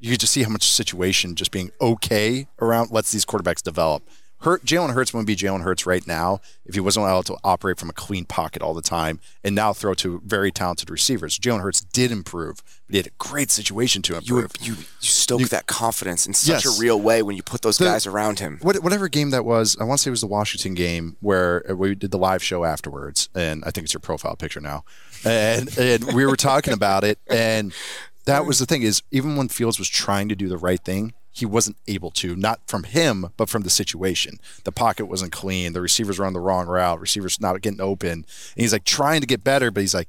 you 0.00 0.10
could 0.12 0.20
just 0.20 0.32
see 0.32 0.42
how 0.42 0.50
much 0.50 0.64
situation 0.64 1.34
just 1.34 1.50
being 1.50 1.70
okay 1.80 2.48
around 2.60 2.90
lets 2.90 3.12
these 3.12 3.24
quarterbacks 3.24 3.62
develop. 3.62 4.02
Hurt 4.42 4.64
Jalen 4.64 4.94
Hurts 4.94 5.12
wouldn't 5.12 5.26
be 5.26 5.36
Jalen 5.36 5.60
Hurts 5.64 5.84
right 5.84 6.06
now 6.06 6.40
if 6.64 6.74
he 6.74 6.80
wasn't 6.80 7.04
allowed 7.04 7.26
to 7.26 7.36
operate 7.44 7.78
from 7.78 7.90
a 7.90 7.92
clean 7.92 8.24
pocket 8.24 8.62
all 8.62 8.72
the 8.72 8.80
time 8.80 9.20
and 9.44 9.54
now 9.54 9.74
throw 9.74 9.92
to 9.92 10.22
very 10.24 10.50
talented 10.50 10.88
receivers. 10.88 11.38
Jalen 11.38 11.60
Hurts 11.60 11.82
did 11.82 12.10
improve, 12.10 12.62
but 12.86 12.92
he 12.94 12.96
had 12.96 13.06
a 13.08 13.10
great 13.18 13.50
situation 13.50 14.00
to 14.00 14.14
You, 14.14 14.38
improve. 14.38 14.52
you 14.62 14.72
you 14.76 14.84
stoke 15.00 15.42
that 15.50 15.66
confidence 15.66 16.26
in 16.26 16.32
such 16.32 16.64
Yes. 16.64 16.78
a 16.78 16.80
real 16.80 16.98
way 16.98 17.20
when 17.22 17.36
you 17.36 17.42
put 17.42 17.60
those 17.60 17.76
The- 17.76 17.84
guys 17.84 18.06
around 18.06 18.38
him. 18.38 18.58
Whatever 18.62 19.08
game 19.08 19.28
that 19.28 19.44
was, 19.44 19.76
I 19.78 19.84
want 19.84 19.98
to 19.98 20.04
say 20.04 20.08
it 20.08 20.12
was 20.12 20.22
the 20.22 20.26
Washington 20.26 20.72
game 20.72 21.18
where 21.20 21.70
uh, 21.70 21.74
we 21.74 21.94
did 21.94 22.10
the 22.10 22.16
live 22.18 22.42
show 22.42 22.64
afterwards, 22.64 23.28
and 23.34 23.62
I 23.66 23.70
think 23.70 23.84
it's 23.84 23.92
your 23.92 24.00
profile 24.00 24.36
picture 24.36 24.62
now, 24.62 24.84
and 25.22 25.76
and 25.76 26.14
we 26.14 26.24
were 26.24 26.36
talking 26.36 26.72
about 26.72 27.04
it, 27.04 27.18
and 27.28 27.74
that 28.26 28.46
was 28.46 28.58
the 28.58 28.66
thing 28.66 28.82
is 28.82 29.02
even 29.10 29.36
when 29.36 29.48
Fields 29.48 29.78
was 29.78 29.88
trying 29.88 30.28
to 30.28 30.36
do 30.36 30.48
the 30.48 30.58
right 30.58 30.80
thing, 30.80 31.14
he 31.30 31.46
wasn't 31.46 31.76
able 31.86 32.10
to, 32.10 32.34
not 32.36 32.60
from 32.66 32.84
him, 32.84 33.30
but 33.36 33.48
from 33.48 33.62
the 33.62 33.70
situation. 33.70 34.38
The 34.64 34.72
pocket 34.72 35.06
wasn't 35.06 35.32
clean, 35.32 35.72
the 35.72 35.80
receivers 35.80 36.18
were 36.18 36.26
on 36.26 36.32
the 36.32 36.40
wrong 36.40 36.66
route, 36.66 37.00
receivers 37.00 37.40
not 37.40 37.60
getting 37.62 37.80
open, 37.80 38.10
and 38.10 38.26
he's 38.56 38.72
like 38.72 38.84
trying 38.84 39.20
to 39.20 39.26
get 39.26 39.44
better, 39.44 39.70
but 39.70 39.80
he's 39.80 39.94
like. 39.94 40.08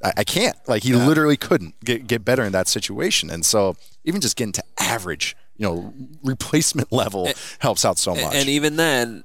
I, 0.00 0.12
I 0.18 0.22
can't. 0.22 0.56
Like 0.68 0.84
he 0.84 0.94
literally 0.94 1.36
couldn't 1.36 1.74
get 1.84 2.06
get 2.06 2.24
better 2.24 2.44
in 2.44 2.52
that 2.52 2.68
situation. 2.68 3.30
And 3.30 3.44
so 3.44 3.74
even 4.04 4.20
just 4.20 4.36
getting 4.36 4.52
to 4.52 4.62
average, 4.78 5.36
you 5.56 5.66
know, 5.66 5.92
replacement 6.22 6.92
level 6.92 7.28
helps 7.58 7.84
out 7.84 7.98
so 7.98 8.14
much. 8.14 8.32
And 8.32 8.48
even 8.48 8.76
then, 8.76 9.24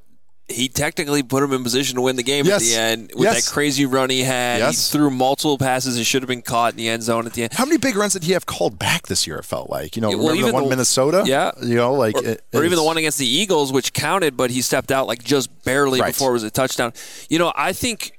he 0.50 0.68
technically 0.68 1.24
put 1.24 1.42
him 1.42 1.54
in 1.54 1.64
position 1.64 1.96
to 1.96 2.02
win 2.02 2.16
the 2.18 2.24
game 2.24 2.46
Yes. 2.46 2.62
at 2.62 2.68
the 2.68 2.76
end 2.76 3.12
with 3.16 3.24
Yes. 3.24 3.46
that 3.46 3.52
crazy 3.52 3.86
run 3.86 4.10
he 4.10 4.24
had. 4.24 4.60
Yes. 4.60 4.92
He 4.92 4.98
threw 4.98 5.10
multiple 5.10 5.58
passes 5.58 5.96
that 5.96 6.04
should 6.04 6.22
have 6.22 6.28
been 6.28 6.42
caught 6.42 6.74
in 6.74 6.78
the 6.78 6.90
end 6.90 7.02
zone 7.04 7.26
at 7.26 7.34
the 7.34 7.44
end. 7.44 7.54
How 7.54 7.64
many 7.66 7.78
big 7.78 7.96
runs 7.96 8.14
did 8.14 8.24
he 8.26 8.34
have 8.34 8.46
called 8.46 8.78
back 8.78 9.08
this 9.08 9.26
year? 9.26 9.38
It 9.38 9.46
felt 9.46 9.70
like 9.70 9.96
you 9.96 10.02
know, 10.02 10.10
Yeah, 10.10 10.16
well, 10.18 10.28
remember 10.28 10.48
the 10.48 10.54
one 10.54 10.64
the- 10.66 10.70
Minnesota? 10.70 11.24
Yeah. 11.26 11.52
you 11.62 11.76
know, 11.76 11.94
like 11.94 12.18
Or, 12.18 12.26
it- 12.26 12.44
or 12.54 12.64
even 12.66 12.76
the 12.76 12.84
one 12.84 12.98
against 12.98 13.18
the 13.18 13.26
Eagles, 13.28 13.72
which 13.72 13.94
counted, 13.94 14.36
but 14.36 14.52
he 14.52 14.62
stepped 14.62 14.92
out 14.92 15.08
like 15.08 15.24
just 15.24 15.50
barely 15.64 16.02
Right. 16.02 16.08
before 16.14 16.32
it 16.32 16.34
was 16.34 16.44
a 16.44 16.52
touchdown. 16.52 16.94
You 17.30 17.40
know, 17.40 17.54
I 17.56 17.72
think 17.74 18.12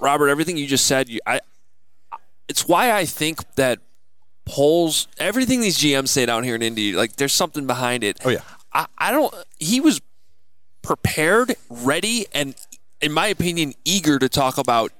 Robert, 0.00 0.28
everything 0.28 0.56
you 0.56 0.66
just 0.66 0.86
said, 0.86 1.08
you, 1.10 1.20
I, 1.26 1.40
it's 2.48 2.66
why 2.66 2.92
I 2.92 3.04
think 3.04 3.40
that 3.56 3.80
Poles, 4.46 5.08
everything 5.18 5.60
these 5.60 5.76
GMs 5.76 6.08
say 6.08 6.24
down 6.24 6.44
here 6.44 6.54
in 6.54 6.62
Indy, 6.62 6.92
like 6.94 7.16
there's 7.16 7.32
something 7.32 7.66
behind 7.66 8.04
it. 8.04 8.18
Oh 8.24 8.30
yeah, 8.30 8.42
I, 8.72 8.86
I 8.96 9.10
don't. 9.10 9.34
He 9.58 9.80
was 9.80 10.00
prepared, 10.86 11.56
ready, 11.68 12.26
and 12.32 12.54
in 13.00 13.12
my 13.12 13.26
opinion, 13.26 13.74
eager 13.84 14.18
to 14.18 14.28
talk 14.28 14.56
about 14.56 14.92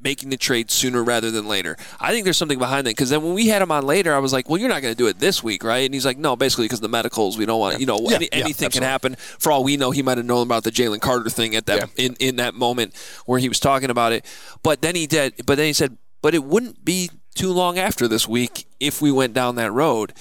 making 0.00 0.28
the 0.28 0.36
trade 0.36 0.70
sooner 0.70 1.02
rather 1.02 1.30
than 1.30 1.48
later. 1.48 1.76
I 1.98 2.12
think 2.12 2.24
there's 2.24 2.36
something 2.36 2.58
behind 2.58 2.86
that 2.86 2.90
because 2.90 3.08
then 3.10 3.22
when 3.22 3.32
we 3.32 3.48
had 3.48 3.62
him 3.62 3.72
on 3.72 3.86
later, 3.86 4.14
I 4.14 4.18
was 4.18 4.32
like, 4.32 4.48
"Well, 4.48 4.60
you're 4.60 4.68
not 4.68 4.82
going 4.82 4.92
to 4.92 4.98
do 4.98 5.06
it 5.06 5.18
this 5.18 5.42
week, 5.42 5.64
right?" 5.64 5.84
And 5.84 5.94
he's 5.94 6.04
like, 6.04 6.18
"No, 6.18 6.36
basically 6.36 6.66
because 6.66 6.80
the 6.80 6.88
medicals, 6.88 7.38
we 7.38 7.46
don't 7.46 7.58
want, 7.58 7.80
you 7.80 7.86
know, 7.86 7.98
Yeah, 8.00 8.16
any, 8.16 8.28
yeah, 8.32 8.44
anything 8.44 8.70
can 8.70 8.82
happen. 8.82 9.16
For 9.16 9.50
all 9.50 9.64
we 9.64 9.76
know, 9.76 9.90
he 9.90 10.02
might 10.02 10.18
have 10.18 10.26
known 10.26 10.42
about 10.46 10.64
the 10.64 10.70
Jalen 10.70 11.00
Carter 11.00 11.30
thing 11.30 11.56
at 11.56 11.66
that 11.66 11.90
in 11.96 12.16
in 12.20 12.36
that 12.36 12.54
moment 12.54 12.94
where 13.26 13.38
he 13.38 13.48
was 13.48 13.60
talking 13.60 13.90
about 13.90 14.12
it. 14.12 14.24
But 14.62 14.82
then 14.82 14.94
he 14.94 15.06
did. 15.06 15.34
But 15.46 15.56
then 15.56 15.66
he 15.66 15.72
said, 15.72 15.96
"But 16.22 16.34
it 16.34 16.44
wouldn't 16.44 16.84
be 16.84 17.10
too 17.34 17.52
long 17.52 17.78
after 17.78 18.06
this 18.06 18.28
week 18.28 18.66
if 18.80 19.00
we 19.00 19.10
went 19.10 19.32
down 19.34 19.56
that 19.56 19.72
road." 19.72 20.12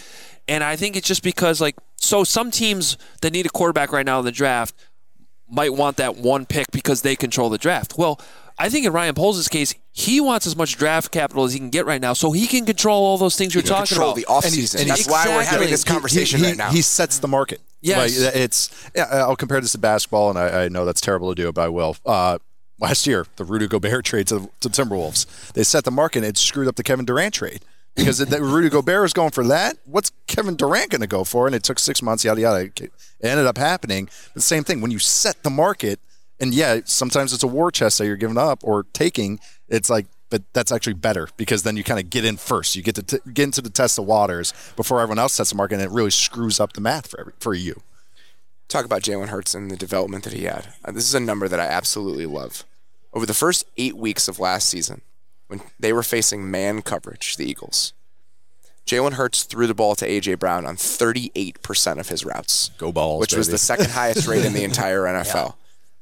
And 0.47 0.63
I 0.63 0.75
think 0.75 0.97
it's 0.97 1.07
just 1.07 1.23
because, 1.23 1.61
like, 1.61 1.75
so 1.95 2.25
some 2.25 2.51
teams 2.51 2.97
that 3.21 3.31
need 3.31 3.45
a 3.45 3.49
quarterback 3.49 3.93
right 3.93 4.05
now 4.05 4.19
in 4.19 4.25
the 4.25 4.31
draft 4.31 4.75
might 5.49 5.73
want 5.73 5.97
that 5.97 6.15
one 6.17 6.45
pick 6.45 6.71
because 6.71 7.01
they 7.01 7.15
control 7.15 7.49
the 7.49 7.57
draft. 7.57 7.97
Well, 7.97 8.19
I 8.57 8.69
think 8.69 8.85
in 8.85 8.93
Ryan 8.93 9.15
Poles' 9.15 9.47
case, 9.47 9.73
he 9.91 10.21
wants 10.21 10.45
as 10.45 10.55
much 10.55 10.77
draft 10.77 11.11
capital 11.11 11.43
as 11.43 11.53
he 11.53 11.59
can 11.59 11.69
get 11.71 11.85
right 11.85 12.01
now 12.01 12.13
so 12.13 12.31
he 12.31 12.45
can 12.47 12.65
control 12.65 13.03
all 13.03 13.17
those 13.17 13.35
things 13.35 13.53
you're 13.55 13.63
talking 13.63 13.87
Control 13.87 14.11
about. 14.11 14.15
the 14.15 14.25
offseason. 14.25 14.73
And 14.75 14.81
and 14.81 14.89
That's 14.91 15.01
he's- 15.05 15.09
why 15.11 15.27
we're 15.27 15.43
having 15.43 15.69
this 15.69 15.83
conversation 15.83 16.39
he, 16.39 16.45
he, 16.45 16.51
right 16.51 16.57
now. 16.57 16.69
He 16.69 16.81
sets 16.81 17.19
the 17.19 17.27
market. 17.27 17.61
Yes. 17.81 18.23
Like, 18.23 18.35
it's. 18.35 18.89
Yeah, 18.95 19.03
I'll 19.11 19.35
compare 19.35 19.59
this 19.59 19.73
to 19.73 19.77
basketball, 19.77 20.29
and 20.29 20.39
I, 20.39 20.65
I 20.65 20.69
know 20.69 20.85
that's 20.85 21.01
terrible 21.01 21.33
to 21.33 21.41
do, 21.41 21.51
but 21.51 21.61
I 21.63 21.69
will. 21.69 21.97
Uh, 22.05 22.37
last 22.79 23.05
year, 23.07 23.25
the 23.35 23.43
Rudy 23.43 23.67
Gobert 23.67 24.05
trade 24.05 24.27
to, 24.27 24.49
to 24.61 24.69
the 24.69 24.83
Timberwolves, 24.83 25.51
they 25.53 25.63
set 25.63 25.83
the 25.83 25.91
market, 25.91 26.19
and 26.19 26.27
it 26.27 26.37
screwed 26.37 26.67
up 26.67 26.75
the 26.75 26.83
Kevin 26.83 27.05
Durant 27.05 27.33
trade. 27.33 27.61
Because 27.95 28.27
Rudy 28.27 28.69
Gobert 28.69 29.05
is 29.05 29.13
going 29.13 29.31
for 29.31 29.45
that. 29.47 29.77
What's 29.85 30.11
Kevin 30.25 30.55
Durant 30.55 30.89
going 30.89 31.01
to 31.01 31.07
go 31.07 31.23
for? 31.23 31.45
And 31.45 31.55
it 31.55 31.63
took 31.63 31.77
six 31.77 32.01
months, 32.01 32.23
yada, 32.25 32.41
yada. 32.41 32.59
It 32.61 32.91
ended 33.21 33.45
up 33.45 33.57
happening. 33.57 34.09
The 34.33 34.41
same 34.41 34.63
thing. 34.63 34.81
When 34.81 34.89
you 34.89 34.99
set 34.99 35.43
the 35.43 35.51
market, 35.51 35.99
and 36.39 36.53
yeah, 36.53 36.79
sometimes 36.85 37.33
it's 37.33 37.43
a 37.43 37.47
war 37.47 37.71
chest 37.71 37.99
that 37.99 38.07
you're 38.07 38.15
giving 38.17 38.37
up 38.37 38.59
or 38.63 38.83
taking, 38.93 39.39
it's 39.69 39.89
like, 39.89 40.07
but 40.31 40.41
that's 40.53 40.71
actually 40.71 40.93
better 40.93 41.27
because 41.37 41.61
then 41.61 41.77
you 41.77 41.83
kind 41.83 41.99
of 41.99 42.09
get 42.09 42.25
in 42.25 42.37
first. 42.37 42.75
You 42.75 42.81
get 42.81 42.95
to 42.95 43.03
t- 43.03 43.31
get 43.31 43.43
into 43.43 43.61
the 43.61 43.69
test 43.69 43.99
of 43.99 44.05
waters 44.05 44.51
before 44.75 44.99
everyone 44.99 45.19
else 45.19 45.33
sets 45.33 45.51
the 45.51 45.55
market, 45.55 45.75
and 45.75 45.83
it 45.83 45.91
really 45.91 46.09
screws 46.09 46.59
up 46.59 46.73
the 46.73 46.81
math 46.81 47.07
for 47.11 47.19
every, 47.19 47.33
for 47.39 47.53
you. 47.53 47.83
talk 48.67 48.85
about 48.85 49.03
Jalen 49.03 49.27
Hurts 49.27 49.53
and 49.53 49.69
the 49.69 49.77
development 49.77 50.23
that 50.23 50.33
he 50.33 50.45
had. 50.45 50.73
Uh, 50.83 50.91
this 50.91 51.03
is 51.07 51.13
a 51.13 51.19
number 51.19 51.47
that 51.47 51.59
I 51.59 51.65
absolutely 51.67 52.25
love. 52.25 52.65
Over 53.13 53.27
the 53.27 53.35
first 53.35 53.67
eight 53.77 53.95
weeks 53.95 54.27
of 54.27 54.39
last 54.39 54.67
season, 54.67 55.01
when 55.53 55.69
they 55.79 55.93
were 55.93 56.03
facing 56.03 56.49
man 56.49 56.81
coverage, 56.81 57.37
the 57.37 57.45
Eagles, 57.45 57.93
Jalen 58.87 59.13
Hurts 59.13 59.43
threw 59.43 59.67
the 59.67 59.75
ball 59.75 59.95
to 59.95 60.05
A.J. 60.05 60.35
Brown 60.35 60.65
on 60.65 60.75
38% 60.75 61.99
of 61.99 62.09
his 62.09 62.25
routes, 62.25 62.71
Go 62.77 62.91
balls, 62.91 63.21
which 63.21 63.35
was 63.35 63.49
the 63.49 63.57
second 63.59 63.91
highest 63.91 64.27
rate 64.27 64.43
in 64.43 64.53
the 64.53 64.63
entire 64.69 65.03
NFL. 65.03 65.53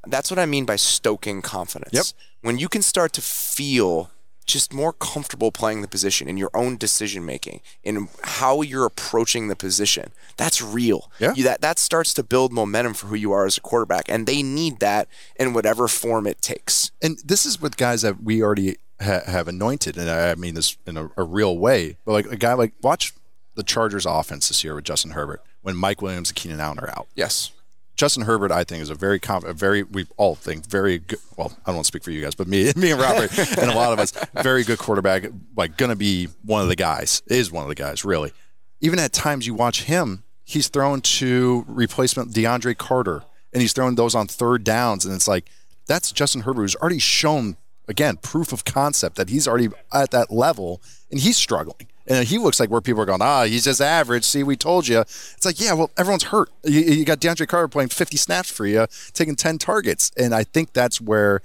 That's 0.07 0.31
what 0.31 0.39
I 0.39 0.45
mean 0.45 0.65
by 0.65 0.77
stoking 0.77 1.41
confidence. 1.41 1.93
Yep. 1.93 2.05
When 2.41 2.57
you 2.57 2.69
can 2.69 2.81
start 2.81 3.13
to 3.13 3.21
feel 3.21 4.09
just 4.47 4.73
more 4.73 4.93
comfortable 4.93 5.51
playing 5.51 5.81
the 5.81 5.87
position 5.87 6.27
in 6.27 6.37
your 6.37 6.49
own 6.55 6.75
decision 6.75 7.23
making, 7.23 7.61
in 7.83 8.07
how 8.23 8.61
you're 8.61 8.85
approaching 8.85 9.47
the 9.47 9.55
position, 9.55 10.11
that's 10.37 10.59
real. 10.61 11.11
Yeah. 11.19 11.33
You, 11.35 11.43
that 11.43 11.61
that 11.61 11.77
starts 11.77 12.13
to 12.15 12.23
build 12.23 12.51
momentum 12.51 12.95
for 12.95 13.07
who 13.07 13.15
you 13.15 13.31
are 13.31 13.45
as 13.45 13.57
a 13.57 13.61
quarterback, 13.61 14.05
and 14.09 14.25
they 14.25 14.41
need 14.41 14.79
that 14.79 15.07
in 15.35 15.53
whatever 15.53 15.87
form 15.87 16.25
it 16.25 16.41
takes. 16.41 16.91
and 17.03 17.19
this 17.23 17.45
is 17.45 17.61
with 17.61 17.77
guys 17.77 18.01
that 18.01 18.23
we 18.23 18.41
already 18.41 18.77
ha- 19.01 19.23
have 19.25 19.47
anointed, 19.47 19.97
and 19.97 20.09
I 20.09 20.35
mean 20.35 20.53
this 20.55 20.77
in 20.85 20.97
a, 20.97 21.09
a 21.17 21.23
real 21.23 21.57
way. 21.57 21.97
But 22.05 22.11
like 22.13 22.25
a 22.27 22.37
guy 22.37 22.53
like 22.53 22.73
watch 22.81 23.13
the 23.55 23.63
Chargers' 23.63 24.05
offense 24.05 24.47
this 24.47 24.63
year 24.63 24.75
with 24.75 24.85
Justin 24.85 25.11
Herbert 25.11 25.41
when 25.61 25.75
Mike 25.75 26.01
Williams 26.01 26.29
and 26.29 26.35
Keenan 26.35 26.59
Allen 26.59 26.79
are 26.79 26.89
out. 26.89 27.07
Yes. 27.15 27.51
Justin 27.95 28.23
Herbert, 28.23 28.51
I 28.51 28.63
think, 28.63 28.81
is 28.81 28.89
a 28.89 28.95
very 28.95 29.19
conf- 29.19 29.43
a 29.43 29.53
very 29.53 29.83
we 29.83 30.07
all 30.17 30.35
think 30.35 30.65
very 30.65 30.99
good. 30.99 31.19
Well, 31.37 31.51
I 31.65 31.69
don't 31.69 31.75
want 31.75 31.85
to 31.85 31.87
speak 31.87 32.03
for 32.03 32.11
you 32.11 32.21
guys, 32.21 32.33
but 32.33 32.47
me, 32.47 32.71
me 32.75 32.91
and 32.91 32.99
Robert, 32.99 33.37
and 33.37 33.69
a 33.69 33.75
lot 33.75 33.93
of 33.93 33.99
us, 33.99 34.11
very 34.41 34.63
good 34.63 34.79
quarterback. 34.79 35.25
Like, 35.55 35.77
gonna 35.77 35.95
be 35.95 36.29
one 36.43 36.61
of 36.61 36.67
the 36.67 36.75
guys. 36.75 37.21
Is 37.27 37.51
one 37.51 37.63
of 37.63 37.69
the 37.69 37.75
guys 37.75 38.03
really. 38.03 38.31
Even 38.79 38.97
at 38.97 39.13
times, 39.13 39.45
you 39.45 39.53
watch 39.53 39.83
him. 39.83 40.23
He's 40.43 40.67
thrown 40.67 41.01
to 41.01 41.63
replacement 41.67 42.33
DeAndre 42.33 42.75
Carter, 42.75 43.23
and 43.53 43.61
he's 43.61 43.73
throwing 43.73 43.95
those 43.95 44.15
on 44.15 44.27
third 44.27 44.63
downs, 44.63 45.05
and 45.05 45.13
it's 45.13 45.27
like 45.27 45.45
that's 45.85 46.11
Justin 46.11 46.41
Herbert 46.41 46.61
who's 46.61 46.75
already 46.77 46.99
shown 46.99 47.57
again 47.91 48.17
proof 48.17 48.51
of 48.51 48.65
concept 48.65 49.15
that 49.17 49.29
he's 49.29 49.47
already 49.47 49.69
at 49.93 50.09
that 50.11 50.31
level, 50.31 50.81
and 51.11 51.19
he's 51.19 51.37
struggling. 51.37 51.87
And 52.07 52.27
he 52.27 52.39
looks 52.39 52.59
like 52.59 52.69
where 52.71 52.81
people 52.81 53.01
are 53.03 53.05
going, 53.05 53.21
ah, 53.21 53.43
he's 53.43 53.63
just 53.65 53.79
average. 53.79 54.23
See, 54.25 54.41
we 54.43 54.55
told 54.57 54.87
you. 54.87 55.01
It's 55.01 55.45
like, 55.45 55.61
yeah, 55.61 55.73
well, 55.73 55.91
everyone's 55.97 56.23
hurt. 56.23 56.49
You, 56.63 56.79
you 56.81 57.05
got 57.05 57.19
DeAndre 57.19 57.47
Carter 57.47 57.67
playing 57.67 57.89
50 57.89 58.17
snaps 58.17 58.49
for 58.51 58.65
you, 58.65 58.87
taking 59.13 59.35
10 59.35 59.59
targets. 59.59 60.11
And 60.17 60.33
I 60.33 60.43
think 60.43 60.73
that's 60.73 60.99
where, 60.99 61.41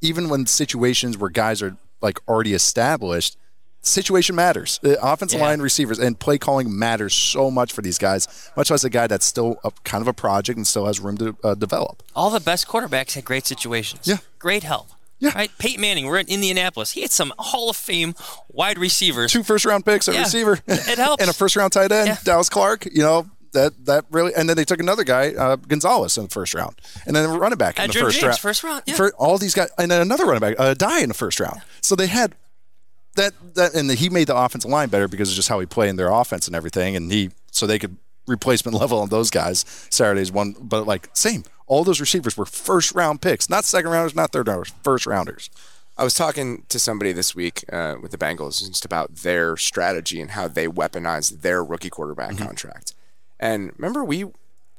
even 0.00 0.28
when 0.30 0.46
situations 0.46 1.18
where 1.18 1.28
guys 1.30 1.60
are 1.62 1.76
like 2.00 2.18
already 2.26 2.54
established, 2.54 3.36
situation 3.82 4.34
matters. 4.34 4.80
Uh, 4.82 4.94
offensive 5.02 5.38
Yeah. 5.38 5.46
line, 5.48 5.60
receivers, 5.60 5.98
and 5.98 6.18
play 6.18 6.38
calling 6.38 6.76
matters 6.76 7.14
so 7.14 7.50
much 7.50 7.72
for 7.72 7.82
these 7.82 7.98
guys, 7.98 8.50
much 8.56 8.70
less 8.70 8.82
a 8.84 8.90
guy 8.90 9.06
that's 9.06 9.26
still 9.26 9.60
a, 9.64 9.70
kind 9.84 10.02
of 10.02 10.08
a 10.08 10.12
project 10.14 10.56
and 10.56 10.66
still 10.66 10.86
has 10.86 10.98
room 10.98 11.18
to 11.18 11.36
uh, 11.44 11.54
develop. 11.54 12.02
All 12.16 12.30
the 12.30 12.40
best 12.40 12.66
quarterbacks 12.66 13.14
had 13.14 13.24
great 13.24 13.46
situations. 13.46 14.06
Yeah. 14.08 14.18
Great 14.38 14.62
help. 14.64 14.88
Yeah. 15.20 15.32
Right? 15.34 15.50
Peyton 15.58 15.80
Manning, 15.80 16.06
we're 16.06 16.18
in 16.18 16.26
Indianapolis. 16.28 16.92
He 16.92 17.02
had 17.02 17.10
some 17.12 17.32
Hall 17.38 17.70
of 17.70 17.76
Fame 17.76 18.14
wide 18.48 18.78
receivers. 18.78 19.30
Two 19.32 19.42
first 19.42 19.64
round 19.64 19.84
picks, 19.84 20.08
a 20.08 20.12
Yeah. 20.12 20.20
receiver, 20.22 20.58
It 20.66 20.98
helps. 20.98 21.20
and 21.22 21.30
a 21.30 21.34
first 21.34 21.54
round 21.56 21.72
tight 21.72 21.92
end, 21.92 22.08
Yeah. 22.08 22.16
Dallas 22.24 22.48
Clark. 22.48 22.86
You 22.86 23.02
know 23.02 23.30
that 23.52 23.84
that 23.86 24.04
really, 24.10 24.32
and 24.34 24.48
then 24.48 24.56
they 24.56 24.64
took 24.64 24.80
another 24.80 25.04
guy, 25.04 25.34
uh, 25.34 25.56
Gonzalez, 25.56 26.16
in 26.16 26.24
the 26.24 26.30
first 26.30 26.54
round, 26.54 26.80
and 27.06 27.14
then 27.14 27.24
a 27.28 27.38
running 27.38 27.58
back 27.58 27.78
in 27.78 27.86
the 27.88 27.92
first 27.92 28.14
James, 28.20 28.24
round. 28.28 28.38
first 28.38 28.64
round, 28.64 28.82
yeah. 28.86 28.94
For 28.94 29.12
all 29.18 29.38
these 29.38 29.54
guys, 29.54 29.68
and 29.76 29.90
then 29.90 30.00
another 30.00 30.24
running 30.24 30.40
back, 30.40 30.54
uh, 30.58 30.72
die 30.74 31.00
in 31.00 31.08
the 31.08 31.14
first 31.14 31.38
round. 31.40 31.60
So 31.82 31.94
they 31.96 32.06
had 32.06 32.34
that 33.16 33.34
that, 33.56 33.74
and 33.74 33.90
he 33.90 34.08
made 34.08 34.28
the 34.28 34.36
offensive 34.36 34.70
line 34.70 34.88
better 34.88 35.08
because 35.08 35.28
of 35.30 35.34
just 35.36 35.48
how 35.48 35.58
he 35.60 35.66
played 35.66 35.88
in 35.90 35.96
their 35.96 36.10
offense 36.10 36.46
and 36.46 36.54
everything, 36.56 36.96
and 36.96 37.10
he 37.12 37.30
so 37.50 37.66
they 37.66 37.78
could 37.78 37.96
replacement 38.26 38.76
level 38.80 39.00
on 39.00 39.08
those 39.08 39.30
guys. 39.30 39.64
Saturday's 39.90 40.30
one, 40.32 40.54
but 40.60 40.86
like 40.86 41.10
same. 41.12 41.42
All 41.70 41.84
those 41.84 42.00
receivers 42.00 42.36
were 42.36 42.44
first 42.46 42.92
round 42.94 43.22
picks, 43.22 43.48
not 43.48 43.64
second 43.64 43.90
rounders, 43.92 44.14
not 44.14 44.32
third 44.32 44.48
rounders, 44.48 44.72
first 44.82 45.06
rounders. 45.06 45.48
I 45.96 46.02
was 46.02 46.14
talking 46.14 46.64
to 46.68 46.78
somebody 46.78 47.12
this 47.12 47.34
week 47.34 47.64
uh, 47.72 47.94
with 48.02 48.10
the 48.10 48.18
Bengals 48.18 48.66
just 48.66 48.84
about 48.84 49.14
their 49.16 49.56
strategy 49.56 50.20
and 50.20 50.32
how 50.32 50.48
they 50.48 50.66
weaponized 50.66 51.42
their 51.42 51.62
rookie 51.62 51.90
quarterback 51.90 52.32
Mm-hmm. 52.32 52.44
contract. 52.44 52.94
And 53.38 53.72
remember, 53.78 54.02
we 54.04 54.24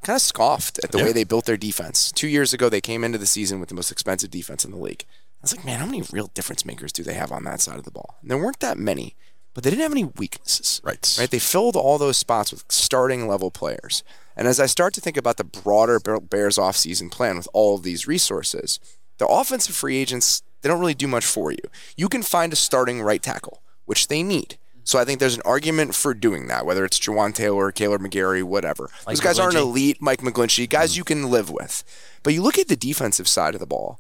kind 0.04 0.16
of 0.18 0.22
scoffed 0.22 0.80
at 0.84 0.92
the 0.92 0.98
Yeah. 0.98 1.06
way 1.06 1.12
they 1.14 1.24
built 1.24 1.46
their 1.46 1.58
defense. 1.58 2.12
Two 2.12 2.28
years 2.28 2.54
ago, 2.54 2.68
they 2.70 2.82
came 2.82 3.04
into 3.04 3.18
the 3.20 3.26
season 3.26 3.60
with 3.60 3.70
the 3.70 3.76
most 3.76 3.92
expensive 3.92 4.30
defense 4.32 4.66
in 4.66 4.72
the 4.72 4.78
league. 4.78 5.06
I 5.08 5.44
was 5.44 5.56
like, 5.56 5.66
man, 5.66 5.80
how 5.80 5.86
many 5.86 6.04
real 6.12 6.28
difference 6.34 6.66
makers 6.66 6.92
do 6.92 7.04
they 7.04 7.14
have 7.14 7.32
on 7.32 7.44
that 7.46 7.62
side 7.62 7.78
of 7.78 7.86
the 7.86 7.92
ball? 7.92 8.18
And 8.22 8.30
there 8.30 8.38
weren't 8.38 8.60
that 8.60 8.78
many, 8.78 9.16
but 9.54 9.64
they 9.64 9.70
didn't 9.70 9.84
have 9.84 9.92
any 9.92 10.04
weaknesses. 10.06 10.82
Right. 10.84 11.16
Right. 11.20 11.30
They 11.30 11.40
filled 11.40 11.76
all 11.76 11.98
those 11.98 12.18
spots 12.18 12.52
with 12.52 12.64
starting 12.70 13.28
level 13.28 13.50
players. 13.52 14.04
And 14.36 14.48
as 14.48 14.60
I 14.60 14.66
start 14.66 14.94
to 14.96 15.02
think 15.02 15.18
about 15.18 15.38
the 15.38 15.44
broader 15.44 16.00
Bears 16.00 16.58
offseason 16.58 17.12
plan 17.12 17.38
with 17.38 17.48
all 17.54 17.76
of 17.76 17.84
these 17.84 18.08
resources, 18.08 18.80
the 19.18 19.28
offensive 19.28 19.76
free 19.76 19.98
agents, 19.98 20.42
they 20.62 20.70
don't 20.70 20.80
really 20.80 20.94
do 20.94 21.08
much 21.08 21.26
for 21.26 21.52
you. 21.52 21.60
You 21.96 22.10
can 22.10 22.24
find 22.24 22.54
a 22.54 22.56
starting 22.56 23.02
right 23.02 23.22
tackle, 23.22 23.62
which 23.86 24.08
they 24.08 24.24
need. 24.24 24.58
So 24.84 25.00
I 25.00 25.06
think 25.06 25.20
there's 25.20 25.36
an 25.36 25.44
argument 25.46 25.94
for 25.94 26.14
doing 26.14 26.48
that, 26.48 26.66
whether 26.66 26.84
it's 26.84 27.00
Jawaan 27.00 27.34
Taylor, 27.34 27.72
Kaleb 27.72 28.00
McGary, 28.00 28.44
whatever. 28.44 28.90
Mike 29.06 29.16
Those 29.16 29.20
guys 29.20 29.40
aren't 29.40 29.56
elite, 29.56 30.02
Mike 30.02 30.22
McGlinchey, 30.22 30.68
guys 30.68 30.92
mm-hmm. 30.92 30.98
you 30.98 31.04
can 31.04 31.30
live 31.30 31.50
with. 31.50 31.84
But 32.24 32.34
you 32.34 32.42
look 32.42 32.58
at 32.58 32.68
the 32.68 32.76
defensive 32.76 33.28
side 33.28 33.54
of 33.54 33.60
the 33.60 33.68
ball, 33.68 34.00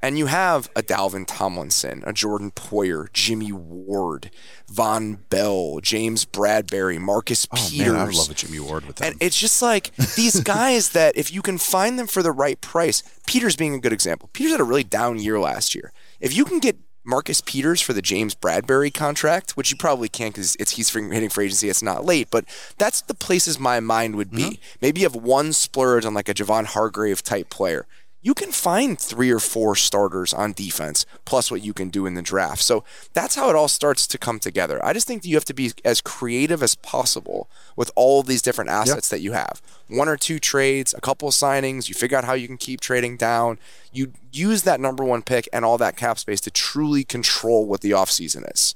and 0.00 0.18
you 0.18 0.26
have 0.26 0.70
a 0.76 0.82
Dalvin 0.82 1.24
Tomlinson, 1.26 2.02
a 2.06 2.12
Jordan 2.12 2.50
Poyer, 2.52 3.12
Jimmy 3.12 3.52
Ward, 3.52 4.30
Vonn 4.72 5.18
Bell, 5.28 5.80
James 5.82 6.24
Bradberry, 6.24 6.98
Marcus 6.98 7.46
Peters. 7.46 7.88
Oh, 7.88 7.92
Man, 7.92 8.08
I 8.08 8.10
love 8.10 8.30
a 8.30 8.34
Jimmy 8.34 8.60
Ward 8.60 8.86
with 8.86 8.96
them. 8.96 9.12
And 9.12 9.22
it's 9.22 9.38
just 9.38 9.60
like 9.60 9.94
these 10.14 10.40
guys 10.44 10.90
that 10.90 11.16
if 11.16 11.32
you 11.32 11.42
can 11.42 11.58
find 11.58 11.98
them 11.98 12.06
for 12.06 12.22
the 12.22 12.32
right 12.32 12.60
price, 12.60 13.02
Peters 13.26 13.56
being 13.56 13.74
a 13.74 13.80
good 13.80 13.92
example. 13.92 14.30
Peters 14.32 14.52
had 14.52 14.60
a 14.60 14.64
really 14.64 14.84
down 14.84 15.18
year 15.18 15.38
last 15.40 15.74
year. 15.74 15.92
If 16.20 16.36
you 16.36 16.44
can 16.44 16.58
get 16.58 16.76
Marcus 17.08 17.40
Peters 17.40 17.80
for 17.80 17.94
the 17.94 18.02
James 18.02 18.34
Bradberry 18.34 18.92
contract, 18.92 19.52
which 19.52 19.70
you 19.70 19.78
probably 19.78 20.10
can't 20.10 20.34
because 20.34 20.54
it's 20.60 20.72
he's 20.72 20.90
hitting 20.90 21.30
free 21.30 21.46
agency. 21.46 21.70
It's 21.70 21.82
not 21.82 22.04
late, 22.04 22.28
but 22.30 22.44
that's 22.76 23.00
the 23.00 23.14
places 23.14 23.58
my 23.58 23.80
mind 23.80 24.14
would 24.16 24.30
be. 24.30 24.42
Mm-hmm. 24.42 24.76
Maybe 24.82 25.00
you 25.00 25.06
have 25.06 25.14
one 25.16 25.54
splurge 25.54 26.04
on 26.04 26.12
like 26.12 26.28
a 26.28 26.34
Javon 26.34 26.66
Hargrave 26.66 27.22
type 27.22 27.48
player. 27.48 27.86
You 28.20 28.34
can 28.34 28.50
find 28.50 28.98
three 28.98 29.30
or 29.30 29.38
four 29.38 29.76
starters 29.76 30.34
on 30.34 30.52
defense, 30.52 31.06
plus 31.24 31.50
what 31.50 31.62
you 31.62 31.72
can 31.72 31.88
do 31.88 32.04
in 32.04 32.14
the 32.14 32.22
draft. 32.22 32.62
So 32.62 32.82
that's 33.12 33.36
how 33.36 33.48
it 33.48 33.54
all 33.54 33.68
starts 33.68 34.08
to 34.08 34.18
come 34.18 34.40
together. 34.40 34.84
I 34.84 34.92
just 34.92 35.06
think 35.06 35.22
that 35.22 35.28
you 35.28 35.36
have 35.36 35.44
to 35.46 35.54
be 35.54 35.70
as 35.84 36.00
creative 36.00 36.60
as 36.62 36.74
possible 36.74 37.48
with 37.76 37.92
all 37.94 38.24
these 38.24 38.42
different 38.42 38.70
assets 38.70 39.08
that 39.10 39.20
you 39.20 39.32
have. 39.32 39.62
One 39.86 40.08
or 40.08 40.16
two 40.16 40.40
trades, 40.40 40.92
a 40.94 41.00
couple 41.00 41.28
of 41.28 41.34
signings, 41.34 41.88
you 41.88 41.94
figure 41.94 42.18
out 42.18 42.24
how 42.24 42.32
you 42.32 42.48
can 42.48 42.56
keep 42.56 42.80
trading 42.80 43.16
down. 43.16 43.58
You 43.92 44.12
use 44.32 44.62
that 44.62 44.80
number 44.80 45.04
one 45.04 45.22
pick 45.22 45.48
and 45.52 45.64
all 45.64 45.78
that 45.78 45.96
cap 45.96 46.18
space 46.18 46.40
to 46.42 46.50
truly 46.50 47.04
control 47.04 47.66
what 47.66 47.82
the 47.82 47.92
offseason 47.92 48.52
is. 48.52 48.74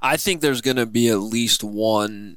I 0.00 0.16
think 0.16 0.40
there's 0.40 0.60
going 0.60 0.76
to 0.76 0.86
be 0.86 1.08
at 1.08 1.18
least 1.18 1.64
one 1.64 2.36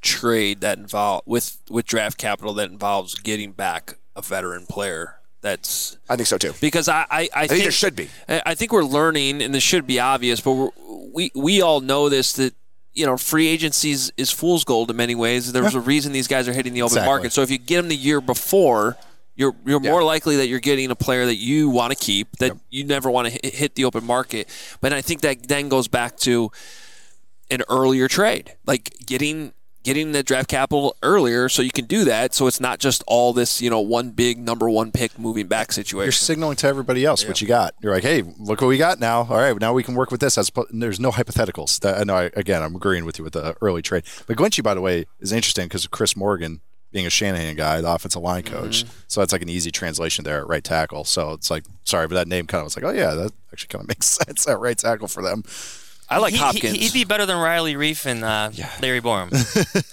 trade 0.00 0.60
that 0.62 0.76
involve 0.78 1.22
with 1.26 1.58
with 1.70 1.86
draft 1.86 2.18
capital 2.18 2.52
that 2.54 2.70
involves 2.70 3.14
getting 3.14 3.52
back 3.52 3.98
a 4.16 4.22
veteran 4.22 4.66
player. 4.66 5.16
That's 5.44 5.98
I 6.08 6.16
think 6.16 6.26
so 6.26 6.38
too. 6.38 6.54
because 6.58 6.88
I 6.88 7.04
I, 7.10 7.28
I, 7.34 7.46
think 7.46 7.62
there 7.64 7.70
should 7.70 7.94
be. 7.94 8.08
I 8.26 8.42
I 8.46 8.54
think 8.54 8.72
we're 8.72 8.82
learning, 8.82 9.42
and 9.42 9.54
this 9.54 9.62
should 9.62 9.86
be 9.86 10.00
obvious, 10.00 10.40
but 10.40 10.52
we're, 10.52 10.70
we 11.12 11.30
we 11.34 11.60
all 11.60 11.82
know 11.82 12.08
this 12.08 12.32
that 12.32 12.54
you 12.94 13.04
know 13.04 13.18
free 13.18 13.46
agency 13.46 13.90
is, 13.90 14.10
is 14.16 14.30
fool's 14.30 14.64
gold 14.64 14.90
in 14.90 14.96
many 14.96 15.14
ways. 15.14 15.52
There's 15.52 15.74
a 15.74 15.80
reason 15.80 16.12
these 16.12 16.28
guys 16.28 16.48
are 16.48 16.54
hitting 16.54 16.72
the 16.72 16.80
open 16.80 16.92
Exactly. 16.92 17.10
market. 17.10 17.32
So 17.34 17.42
if 17.42 17.50
you 17.50 17.58
get 17.58 17.76
them 17.76 17.88
the 17.88 17.96
year 17.96 18.20
before. 18.20 18.96
You're, 19.36 19.56
you're 19.66 19.82
Yeah. 19.82 19.90
more 19.90 20.04
likely 20.04 20.36
that 20.36 20.46
you're 20.46 20.60
getting 20.60 20.92
a 20.92 20.94
player 20.94 21.26
that 21.26 21.34
you 21.34 21.68
want 21.68 21.90
to 21.90 21.96
keep 21.98 22.36
that 22.36 22.52
you 22.70 22.84
never 22.84 23.10
want 23.10 23.26
to 23.32 23.48
hit 23.50 23.74
the 23.74 23.84
open 23.84 24.04
market. 24.04 24.48
But 24.80 24.92
I 24.92 25.02
think 25.02 25.22
that 25.22 25.48
then 25.48 25.68
goes 25.68 25.88
back 25.88 26.16
to 26.18 26.52
an 27.50 27.64
earlier 27.68 28.06
trade, 28.06 28.54
like 28.64 28.94
getting 29.04 29.52
getting 29.84 30.12
the 30.12 30.22
draft 30.22 30.48
capital 30.48 30.96
earlier, 31.02 31.48
so 31.48 31.62
you 31.62 31.70
can 31.70 31.84
do 31.84 32.04
that. 32.04 32.34
So 32.34 32.46
it's 32.46 32.58
not 32.58 32.80
just 32.80 33.04
all 33.06 33.32
this, 33.32 33.60
you 33.62 33.70
know, 33.70 33.80
one 33.80 34.10
big 34.10 34.38
number 34.38 34.68
one 34.68 34.90
pick 34.90 35.18
moving 35.18 35.46
back 35.46 35.70
situation. 35.70 36.06
You're 36.06 36.12
signaling 36.12 36.56
to 36.56 36.66
everybody 36.66 37.04
else 37.04 37.26
what 37.26 37.40
you 37.40 37.46
got. 37.46 37.74
You're 37.80 37.94
like, 37.94 38.02
hey, 38.02 38.22
look 38.38 38.60
what 38.60 38.68
we 38.68 38.78
got 38.78 38.98
now. 38.98 39.18
All 39.18 39.36
right, 39.36 39.58
now 39.60 39.72
we 39.72 39.82
can 39.84 39.94
work 39.94 40.10
with 40.10 40.20
this. 40.20 40.36
As 40.36 40.50
there's 40.70 40.98
no 40.98 41.12
hypotheticals. 41.12 41.78
That, 41.80 41.98
I 41.98 42.04
know. 42.04 42.16
I, 42.16 42.30
again, 42.34 42.62
I'm 42.62 42.74
agreeing 42.74 43.04
with 43.04 43.18
you 43.18 43.24
with 43.24 43.34
the 43.34 43.56
early 43.60 43.82
trade. 43.82 44.04
But 44.26 44.36
Glenchie, 44.36 44.62
by 44.62 44.74
the 44.74 44.80
way, 44.80 45.06
is 45.20 45.30
interesting 45.30 45.66
because 45.66 45.84
of 45.84 45.90
Chris 45.90 46.16
Morgan 46.16 46.60
being 46.94 47.06
a 47.06 47.10
Shanahan 47.10 47.56
guy, 47.56 47.80
the 47.80 47.92
offensive 47.92 48.22
line 48.22 48.44
coach. 48.44 48.84
Mm-hmm. 48.84 48.98
So 49.08 49.20
that's 49.20 49.32
like 49.32 49.42
an 49.42 49.48
easy 49.48 49.72
translation 49.72 50.24
there 50.24 50.38
at 50.38 50.46
right 50.46 50.62
tackle. 50.62 51.04
So 51.04 51.32
it's 51.32 51.50
like, 51.50 51.64
sorry, 51.82 52.06
but 52.06 52.14
that 52.14 52.28
name 52.28 52.46
kind 52.46 52.60
of 52.60 52.66
was 52.66 52.76
like, 52.76 52.84
oh 52.84 52.96
yeah, 52.96 53.14
that 53.14 53.32
actually 53.52 53.68
kind 53.68 53.82
of 53.82 53.88
makes 53.94 54.06
sense 54.06 54.48
at 54.48 54.60
right 54.60 54.78
tackle 54.78 55.08
for 55.08 55.22
them. 55.22 55.42
I 56.08 56.18
like 56.18 56.32
He- 56.32 56.36
he- 56.38 56.42
Hopkins. 56.44 56.76
He'd 56.78 56.92
be 56.92 57.04
better 57.04 57.24
than 57.26 57.36
Riley 57.38 57.74
Reiff 57.74 58.04
and 58.06 58.22
uh, 58.24 58.50
Larry 58.82 59.00
Borom. 59.00 59.30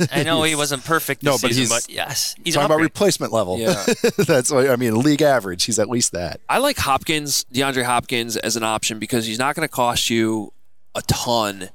I 0.13 0.23
know 0.23 0.43
he 0.43 0.55
wasn't 0.55 0.83
perfect 0.83 1.21
this 1.21 1.25
No, 1.25 1.33
but 1.33 1.53
season, 1.55 1.63
he's- 1.67 1.85
but 1.87 1.93
yes, 1.93 2.35
he's 2.43 2.53
Talking 2.55 2.65
about 2.65 2.81
replacement 2.81 3.31
level. 3.31 3.57
Yeah. 3.57 3.83
that's 4.17 4.51
what 4.51 4.69
I 4.69 4.75
mean. 4.75 4.99
League 5.01 5.21
average. 5.21 5.63
He's 5.63 5.79
at 5.79 5.89
least 5.89 6.11
that. 6.11 6.41
I 6.49 6.57
like 6.57 6.77
Hopkins, 6.77 7.45
DeAndre 7.53 7.83
Hopkins, 7.83 8.35
as 8.37 8.55
an 8.55 8.63
option 8.63 8.99
because 8.99 9.25
he's 9.25 9.39
not 9.39 9.55
going 9.55 9.67
to 9.67 9.71
cost 9.73 10.09
you 10.09 10.51
a 10.95 11.01
ton. 11.03 11.69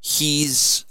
He's 0.00 0.84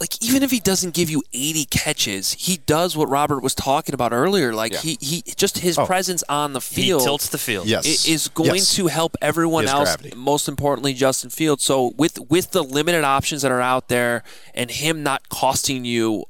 like 0.00 0.20
even 0.22 0.42
if 0.42 0.50
he 0.50 0.58
doesn't 0.58 0.94
give 0.94 1.10
you 1.10 1.22
80 1.32 1.64
catches, 1.66 2.32
he 2.32 2.56
does 2.66 2.96
what 2.96 3.08
Robert 3.08 3.40
was 3.42 3.54
talking 3.54 3.94
about 3.94 4.12
earlier. 4.12 4.52
Like 4.52 4.74
he 4.74 4.98
he 5.00 5.22
just 5.36 5.58
his 5.58 5.78
oh. 5.78 5.86
presence 5.86 6.24
on 6.28 6.52
the 6.54 6.60
he 6.60 6.82
field 6.82 7.02
tilts 7.02 7.28
the 7.28 7.38
field. 7.38 7.66
Yes. 7.66 7.86
i- 7.86 8.10
is 8.10 8.28
going 8.28 8.56
Yes. 8.56 8.74
to 8.76 8.88
help 8.88 9.16
everyone 9.22 9.68
else. 9.68 9.94
gravity. 9.96 10.16
Most 10.16 10.48
importantly, 10.48 10.92
Justin 10.94 11.30
Fields. 11.30 11.64
So 11.64 11.92
with 11.96 12.18
with 12.28 12.50
the 12.50 12.64
limited 12.64 13.04
options 13.04 13.42
that 13.42 13.52
are 13.52 13.60
out 13.60 13.88
there, 13.88 14.24
and 14.54 14.70
him 14.70 15.02
not 15.02 15.28
costing 15.28 15.84
you, 15.84 16.24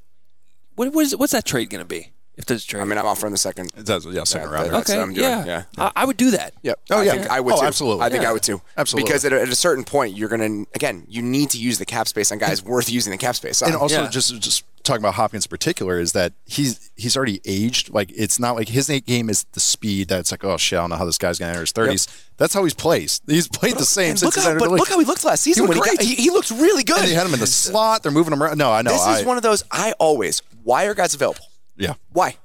what, 0.74 0.92
what 0.92 1.06
is 1.06 1.16
what's 1.16 1.32
that 1.32 1.44
trade 1.44 1.70
going 1.70 1.82
to 1.82 1.88
be? 1.88 2.11
If 2.34 2.46
there's 2.46 2.64
a 2.64 2.66
trade, 2.66 2.80
I 2.80 2.84
mean, 2.84 2.96
I'm 2.98 3.04
off 3.04 3.22
in 3.24 3.30
the 3.30 3.36
second. 3.36 3.70
It 3.76 3.84
does, 3.84 4.06
yeah, 4.06 4.24
second 4.24 4.48
Yeah, 4.48 4.54
round. 4.54 4.70
that's 4.72 4.88
okay, 4.88 4.98
what 4.98 5.04
I'm 5.08 5.12
doing, 5.14 5.28
yeah, 5.28 5.44
yeah. 5.44 5.62
I, 5.76 5.92
I 5.96 6.04
would 6.06 6.16
do 6.16 6.30
that. 6.30 6.54
Yep. 6.62 6.80
Oh, 6.90 7.00
I 7.00 7.04
yeah. 7.04 7.12
think 7.12 7.26
I 7.30 7.40
would 7.40 7.52
Oh, 7.54 7.60
too. 7.60 7.66
absolutely. 7.66 8.04
I 8.04 8.08
think 8.08 8.22
Yeah. 8.22 8.30
I 8.30 8.32
would 8.32 8.42
too. 8.42 8.62
Absolutely. 8.76 9.06
Because 9.08 9.24
at 9.26 9.32
a, 9.34 9.42
at 9.42 9.48
a 9.48 9.54
certain 9.54 9.84
point, 9.84 10.16
you're 10.16 10.30
gonna 10.30 10.64
again, 10.74 11.04
you 11.08 11.20
need 11.20 11.50
to 11.50 11.58
use 11.58 11.78
the 11.78 11.84
cap 11.84 12.08
space 12.08 12.32
on 12.32 12.38
guys 12.38 12.62
worth 12.62 12.90
using 12.90 13.10
the 13.10 13.18
cap 13.18 13.34
space 13.36 13.60
on. 13.60 13.68
and 13.68 13.76
also 13.76 14.04
Yeah. 14.04 14.08
just 14.08 14.40
just 14.40 14.64
talking 14.82 15.02
about 15.02 15.14
Hopkins 15.14 15.44
in 15.44 15.50
particular 15.50 16.00
is 16.00 16.12
that 16.12 16.32
he's 16.46 16.90
he's 16.96 17.18
already 17.18 17.42
aged. 17.44 17.90
Like 17.90 18.10
it's 18.16 18.38
not 18.40 18.56
like 18.56 18.68
his 18.70 18.88
game 19.04 19.28
is 19.28 19.44
the 19.52 19.60
speed 19.60 20.08
that 20.08 20.18
it's 20.20 20.30
like 20.30 20.42
oh 20.42 20.56
shit 20.56 20.78
I 20.78 20.82
don't 20.82 20.90
know 20.90 20.96
how 20.96 21.04
this 21.04 21.18
guy's 21.18 21.38
gonna 21.38 21.50
enter 21.50 21.60
his 21.60 21.72
thirties. 21.72 22.08
That's 22.38 22.54
how 22.54 22.64
he's 22.64 22.72
plays. 22.74 23.20
He's 23.26 23.46
played 23.46 23.76
the 23.76 23.84
same 23.84 24.16
since 24.16 24.22
look 24.22 24.34
he's 24.36 24.44
how, 24.44 24.50
entered 24.50 24.60
but 24.60 24.64
the 24.64 24.70
league. 24.70 24.80
look 24.80 24.88
how 24.88 24.98
he 24.98 25.04
looked 25.04 25.22
last 25.24 25.42
season 25.42 25.64
He 25.64 25.68
when 25.68 25.76
looked 25.76 25.86
got, 25.90 25.98
great. 25.98 26.08
he, 26.08 26.14
he 26.14 26.30
looked 26.30 26.50
really 26.50 26.82
good. 26.82 27.00
and 27.00 27.08
they 27.08 27.14
had 27.14 27.26
him 27.26 27.34
in 27.34 27.40
the 27.40 27.46
slot. 27.46 28.02
They're 28.02 28.10
moving 28.10 28.32
him 28.32 28.42
around. 28.42 28.56
No, 28.56 28.72
I 28.72 28.80
know. 28.80 28.92
This 28.92 29.02
I, 29.02 29.18
is 29.20 29.26
one 29.26 29.36
of 29.36 29.42
those. 29.42 29.62
I 29.70 29.92
always. 29.98 30.40
Why 30.64 30.86
are 30.86 30.94
guys 30.94 31.12
available? 31.14 31.44
Yeah. 31.76 31.94
Why? 32.12 32.36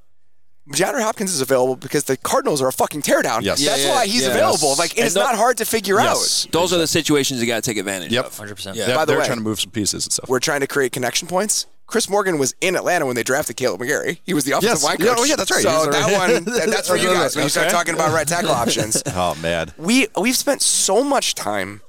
DeAndre 0.70 1.02
Hopkins 1.02 1.34
is 1.34 1.40
available 1.40 1.78
because 1.78 2.04
the 2.04 2.18
Cardinals 2.18 2.62
are 2.62 2.68
a 2.68 2.74
fucking 2.74 3.02
teardown. 3.02 3.42
Yes. 3.42 3.64
That's 3.64 3.82
Yeah, 3.82 3.88
yeah, 3.88 3.96
why 3.96 4.06
he's 4.06 4.24
yeah. 4.24 4.32
available. 4.32 4.70
Yes. 4.70 4.80
Like 4.80 4.92
it 4.94 4.98
And 4.98 5.08
is 5.08 5.14
the- 5.14 5.22
not 5.22 5.36
hard 5.36 5.58
to 5.60 5.66
figure 5.66 5.96
Yes. 5.96 6.46
Those 6.52 6.74
are 6.74 6.78
the 6.78 6.88
situations 6.88 7.40
you 7.40 7.48
got 7.48 7.64
to 7.64 7.70
take 7.70 7.78
advantage 7.78 8.12
Yep. 8.12 8.26
of. 8.26 8.34
100%. 8.34 8.76
Yeah. 8.76 8.86
They're, 8.88 8.96
By 8.96 9.06
the 9.06 9.14
way, 9.14 9.16
they're 9.16 9.20
way- 9.22 9.26
trying 9.28 9.38
to 9.38 9.44
move 9.44 9.62
some 9.62 9.72
pieces 9.72 10.06
and 10.06 10.12
stuff. 10.12 10.28
We're 10.28 10.40
trying 10.42 10.60
to 10.60 10.68
create 10.68 10.92
connection 10.92 11.28
points. 11.30 11.68
Chris 11.86 12.10
Morgan 12.10 12.38
was 12.38 12.54
in 12.60 12.76
Atlanta 12.76 13.06
when 13.06 13.16
they 13.16 13.24
drafted 13.24 13.56
Kaleb 13.56 13.80
McGary. 13.80 14.20
He 14.26 14.34
was 14.34 14.44
the 14.44 14.52
offensive 14.52 14.70
Yes. 14.80 14.84
line 14.84 14.98
Yeah, 15.00 15.06
coach. 15.06 15.18
oh, 15.20 15.24
yeah, 15.24 15.36
that's 15.38 15.52
right. 15.52 15.64
So 15.64 15.70
that 15.90 16.04
already- 16.04 16.34
one, 16.34 16.44
that- 16.58 16.70
that's 16.70 16.90
for 16.90 16.98
you 16.98 17.14
guys 17.14 17.34
when 17.38 17.44
you 17.46 17.50
start 17.50 17.70
talking 17.70 17.94
about 17.94 18.12
right 18.12 18.28
tackle 18.28 18.52
options. 18.52 19.02
oh 19.16 19.36
man. 19.36 19.72
we 19.78 20.08
we've 20.18 20.36
spent 20.36 20.62
so 20.62 21.02
much 21.02 21.34
time 21.34 21.80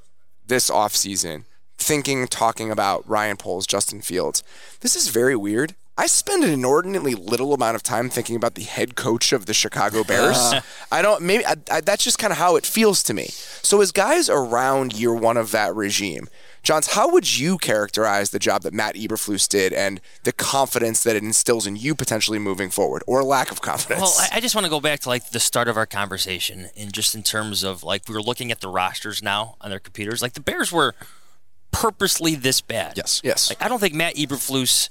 this 0.46 0.70
offseason 0.70 1.46
thinking 1.78 2.28
talking 2.28 2.70
about 2.70 3.08
Ryan 3.08 3.36
Poles, 3.36 3.66
Justin 3.66 4.00
Fields. 4.00 4.44
This 4.82 4.94
is 4.94 5.08
very 5.08 5.34
weird. 5.34 5.74
I 5.98 6.06
spend 6.06 6.44
an 6.44 6.50
inordinately 6.50 7.16
little 7.16 7.52
amount 7.52 7.74
of 7.74 7.82
time 7.82 8.08
thinking 8.08 8.36
about 8.36 8.54
the 8.54 8.62
head 8.62 8.94
coach 8.94 9.32
of 9.32 9.46
the 9.46 9.52
Chicago 9.52 10.04
Bears. 10.04 10.54
I 10.92 11.02
don't 11.02 11.22
maybe 11.22 11.44
I, 11.44 11.56
I, 11.70 11.80
that's 11.80 12.04
just 12.04 12.20
kind 12.20 12.32
of 12.32 12.38
how 12.38 12.54
it 12.54 12.64
feels 12.64 13.02
to 13.02 13.14
me. 13.14 13.26
So 13.26 13.80
as 13.80 13.90
guys 13.90 14.30
around 14.30 14.92
year 14.92 15.12
1 15.12 15.36
of 15.36 15.50
that 15.50 15.74
regime, 15.74 16.28
Jahns, 16.62 16.90
how 16.90 17.10
would 17.10 17.38
you 17.38 17.58
characterize 17.58 18.30
the 18.30 18.38
job 18.38 18.62
that 18.62 18.72
Matt 18.72 18.94
Eberflus 18.94 19.48
did 19.48 19.72
and 19.72 20.00
the 20.22 20.32
confidence 20.32 21.02
that 21.02 21.16
it 21.16 21.24
instills 21.24 21.66
in 21.66 21.74
you 21.74 21.96
potentially 21.96 22.38
moving 22.38 22.70
forward 22.70 23.02
or 23.08 23.24
lack 23.24 23.50
of 23.50 23.60
confidence? 23.60 24.00
Well, 24.00 24.14
I, 24.32 24.36
I 24.36 24.40
just 24.40 24.54
want 24.54 24.66
to 24.66 24.70
go 24.70 24.80
back 24.80 25.00
to 25.00 25.08
like 25.08 25.30
the 25.30 25.40
start 25.40 25.66
of 25.66 25.76
our 25.76 25.86
conversation, 25.86 26.68
and 26.76 26.92
just 26.92 27.16
in 27.16 27.24
terms 27.24 27.64
of 27.64 27.82
like 27.82 28.08
we 28.08 28.14
were 28.14 28.22
looking 28.22 28.52
at 28.52 28.60
the 28.60 28.68
rosters 28.68 29.20
now 29.20 29.56
on 29.60 29.70
their 29.70 29.80
computers. 29.80 30.22
Like 30.22 30.34
the 30.34 30.40
Bears 30.40 30.70
were 30.70 30.94
purposely 31.72 32.34
this 32.34 32.60
bad. 32.60 32.96
Yes. 32.96 33.20
yes. 33.24 33.50
Like 33.50 33.62
I 33.62 33.68
don't 33.68 33.80
think 33.80 33.94
Matt 33.94 34.14
Eberflus 34.14 34.90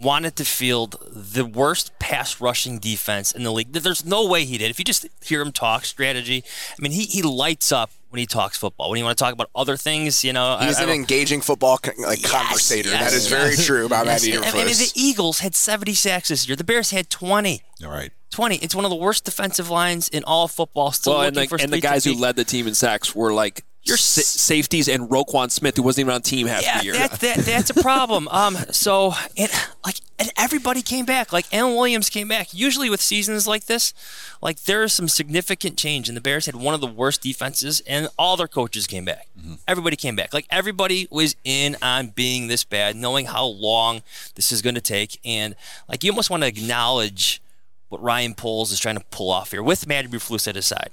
wanted 0.00 0.36
to 0.36 0.44
field 0.44 0.96
the 1.10 1.44
worst 1.44 1.98
pass 1.98 2.40
rushing 2.40 2.78
defense 2.78 3.32
in 3.32 3.42
the 3.42 3.50
league. 3.52 3.72
There's 3.72 4.04
no 4.04 4.26
way 4.26 4.44
he 4.44 4.58
did. 4.58 4.70
If 4.70 4.78
you 4.78 4.84
just 4.84 5.06
hear 5.24 5.40
him 5.40 5.52
talk 5.52 5.84
strategy, 5.84 6.44
I 6.72 6.82
mean, 6.82 6.92
he, 6.92 7.04
he 7.04 7.22
lights 7.22 7.72
up 7.72 7.90
when 8.10 8.18
he 8.20 8.26
talks 8.26 8.56
football. 8.58 8.90
When 8.90 8.98
you 8.98 9.04
want 9.04 9.16
to 9.16 9.24
talk 9.24 9.32
about 9.32 9.48
other 9.54 9.76
things, 9.76 10.22
you 10.24 10.32
know, 10.32 10.58
He's 10.60 10.78
I 10.78 10.82
an 10.82 10.88
don't- 10.88 10.96
engaging 10.96 11.40
football 11.40 11.78
con- 11.78 11.94
like 11.98 12.22
Yes, 12.22 12.30
conversator. 12.30 12.90
yes, 12.90 13.10
that 13.10 13.16
is 13.16 13.30
yes. 13.30 13.42
very 13.42 13.56
true 13.56 13.86
about 13.86 14.06
Matt 14.06 14.22
Yes, 14.22 14.36
and- 14.36 14.44
and 14.44 14.54
Eberflus. 14.68 14.92
the 14.94 15.00
Eagles 15.00 15.38
had 15.40 15.54
70 15.54 15.94
sacks 15.94 16.28
this 16.28 16.46
year. 16.46 16.56
The 16.56 16.64
Bears 16.64 16.90
had 16.90 17.08
20. 17.10 17.62
All 17.84 17.90
right. 17.90 18.12
20. 18.30 18.56
It's 18.56 18.74
one 18.74 18.84
of 18.84 18.90
the 18.90 18.96
worst 18.96 19.24
defensive 19.24 19.70
lines 19.70 20.08
in 20.08 20.24
all 20.24 20.46
football. 20.48 20.92
Still 20.92 21.14
Well, 21.14 21.22
and 21.22 21.36
the, 21.36 21.46
for 21.46 21.56
and 21.60 21.72
the 21.72 21.80
guys 21.80 22.04
who 22.04 22.10
technique. 22.10 22.22
led 22.22 22.36
the 22.36 22.44
team 22.44 22.66
in 22.66 22.74
sacks 22.74 23.14
were 23.14 23.32
like 23.32 23.64
Sa- 23.86 24.20
s- 24.20 24.26
safeties 24.26 24.88
and 24.88 25.08
Roquan 25.08 25.50
Smith, 25.50 25.76
who 25.76 25.82
wasn't 25.82 26.06
even 26.06 26.14
on 26.14 26.22
team 26.22 26.46
half 26.46 26.62
yeah, 26.62 26.78
the 26.78 26.84
year. 26.84 26.92
that, 26.94 27.12
that, 27.20 27.38
that's 27.38 27.70
a 27.70 27.74
problem. 27.74 28.28
Um, 28.36 28.56
so 28.70 29.14
and 29.38 29.50
like 29.84 29.96
and 30.18 30.30
everybody 30.36 30.82
came 30.82 31.06
back. 31.06 31.32
Like 31.32 31.46
Alan 31.54 31.74
Williams 31.74 32.10
came 32.10 32.28
back. 32.28 32.52
Usually 32.52 32.90
with 32.90 33.00
seasons 33.00 33.46
like 33.46 33.64
this, 33.64 33.94
like 34.42 34.64
there 34.64 34.82
is 34.82 34.92
some 34.92 35.08
significant 35.08 35.78
change. 35.78 36.08
And 36.08 36.16
the 36.16 36.20
Bears 36.20 36.46
had 36.46 36.54
one 36.54 36.74
of 36.74 36.80
the 36.80 36.86
worst 36.86 37.22
defenses, 37.22 37.80
and 37.86 38.08
all 38.18 38.36
their 38.36 38.48
coaches 38.48 38.86
came 38.86 39.04
back. 39.06 39.28
Everybody 39.66 39.96
came 39.96 40.16
back. 40.16 40.34
Like 40.34 40.46
everybody 40.50 41.08
was 41.10 41.34
in 41.44 41.76
on 41.80 42.08
being 42.08 42.48
this 42.48 42.62
bad, 42.64 42.94
knowing 42.94 43.26
how 43.26 43.46
long 43.46 44.02
this 44.34 44.52
is 44.52 44.60
going 44.60 44.74
to 44.74 44.80
take, 44.82 45.18
and 45.24 45.54
like 45.88 46.04
you 46.04 46.10
almost 46.10 46.28
want 46.30 46.42
to 46.42 46.48
acknowledge 46.48 47.40
what 47.88 48.02
Ryan 48.02 48.34
Poles 48.34 48.72
is 48.72 48.80
trying 48.80 48.98
to 48.98 49.04
pull 49.10 49.30
off 49.30 49.52
here 49.52 49.62
with 49.62 49.86
Matt 49.86 50.04
Eberflus 50.06 50.48
at 50.48 50.56
his 50.56 50.66
side. 50.66 50.90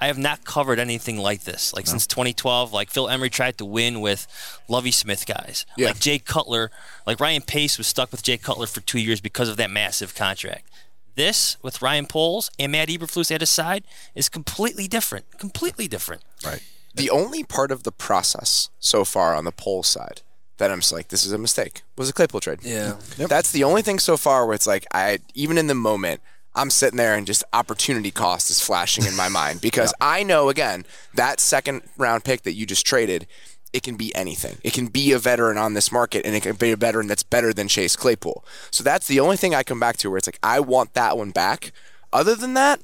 I 0.00 0.06
have 0.06 0.18
not 0.18 0.44
covered 0.44 0.78
anything 0.78 1.18
like 1.18 1.42
this. 1.44 1.74
Like 1.74 1.86
since 1.86 2.06
2012, 2.06 2.72
like 2.72 2.90
Phil 2.90 3.08
Emery 3.08 3.28
tried 3.28 3.58
to 3.58 3.64
win 3.66 4.00
with 4.00 4.26
Lovie 4.66 4.92
Smith 4.92 5.26
guys. 5.26 5.66
Yeah. 5.76 5.88
Like 5.88 6.00
Jay 6.00 6.18
Cutler, 6.18 6.70
like 7.06 7.20
Ryan 7.20 7.42
Pace 7.42 7.76
was 7.76 7.86
stuck 7.86 8.10
with 8.10 8.22
Jay 8.22 8.38
Cutler 8.38 8.66
for 8.66 8.80
two 8.80 8.98
years 8.98 9.20
because 9.20 9.48
of 9.48 9.56
that 9.58 9.70
massive 9.70 10.14
contract. 10.14 10.68
This 11.16 11.58
with 11.62 11.82
Ryan 11.82 12.06
Poles 12.06 12.50
and 12.58 12.72
Matt 12.72 12.88
Eberflus 12.88 13.30
at 13.30 13.40
his 13.42 13.50
side 13.50 13.84
is 14.14 14.28
completely 14.30 14.88
different. 14.88 15.38
Completely 15.38 15.86
different. 15.86 16.22
Right. 16.44 16.62
the 16.94 17.10
only 17.10 17.44
part 17.44 17.70
of 17.70 17.82
the 17.82 17.92
process 17.92 18.70
so 18.78 19.04
far 19.04 19.34
on 19.34 19.44
the 19.44 19.52
Poles 19.52 19.86
side 19.86 20.22
that 20.56 20.70
I'm 20.70 20.80
just 20.80 20.92
like, 20.92 21.08
this 21.08 21.26
is 21.26 21.32
a 21.32 21.38
mistake 21.38 21.82
was 21.96 22.08
a 22.08 22.12
Claypool 22.14 22.40
trade. 22.40 22.60
yeah. 22.62 22.94
That's 23.18 23.52
the 23.52 23.64
only 23.64 23.82
thing 23.82 23.98
so 23.98 24.16
far 24.16 24.46
where 24.46 24.54
it's 24.54 24.66
like 24.66 24.86
I 24.92 25.18
even 25.34 25.58
in 25.58 25.66
the 25.66 25.74
moment 25.74 26.22
I'm 26.54 26.70
sitting 26.70 26.96
there 26.96 27.14
and 27.14 27.26
just 27.26 27.44
opportunity 27.52 28.10
cost 28.10 28.50
is 28.50 28.60
flashing 28.60 29.06
in 29.06 29.16
my 29.16 29.28
mind 29.40 29.60
because 29.60 29.94
I 30.00 30.22
know 30.22 30.48
again 30.48 30.84
that 31.14 31.40
second 31.40 31.82
round 31.96 32.24
pick 32.24 32.42
that 32.42 32.52
you 32.52 32.66
just 32.66 32.84
traded, 32.84 33.26
it 33.72 33.82
can 33.82 33.96
be 33.96 34.14
anything. 34.14 34.58
It 34.64 34.72
can 34.72 34.86
be 34.86 35.12
a 35.12 35.18
veteran 35.18 35.56
on 35.56 35.74
this 35.74 35.92
market 35.92 36.26
and 36.26 36.34
it 36.34 36.42
can 36.42 36.56
be 36.56 36.72
a 36.72 36.76
veteran 36.76 37.06
that's 37.06 37.22
better 37.22 37.52
than 37.52 37.68
Chase 37.68 37.96
Claypool. 37.96 38.44
So 38.70 38.82
that's 38.82 39.06
the 39.06 39.20
only 39.20 39.36
thing 39.36 39.54
I 39.54 39.62
come 39.62 39.78
back 39.78 39.96
to 39.98 40.10
where 40.10 40.18
it's 40.18 40.26
like 40.26 40.40
I 40.42 40.60
want 40.60 40.94
that 40.94 41.16
one 41.16 41.30
back. 41.30 41.72
Other 42.12 42.34
than 42.34 42.54
that, 42.54 42.80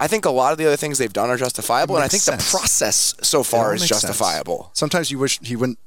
I 0.00 0.06
think 0.06 0.24
a 0.24 0.30
lot 0.30 0.52
of 0.52 0.58
the 0.58 0.66
other 0.66 0.76
things 0.76 0.98
they've 0.98 1.12
done 1.12 1.28
are 1.28 1.36
justifiable, 1.36 1.96
and 1.96 2.04
I 2.04 2.08
think 2.08 2.26
makes 2.28 2.44
the 2.52 2.56
process 2.56 3.14
so 3.20 3.42
far 3.42 3.74
is 3.74 3.80
makes 3.80 3.88
sense. 3.88 4.02
justifiable. 4.02 4.70
Sometimes 4.72 5.10
you 5.10 5.18
wish 5.18 5.40
he 5.40 5.56
wouldn't. 5.56 5.78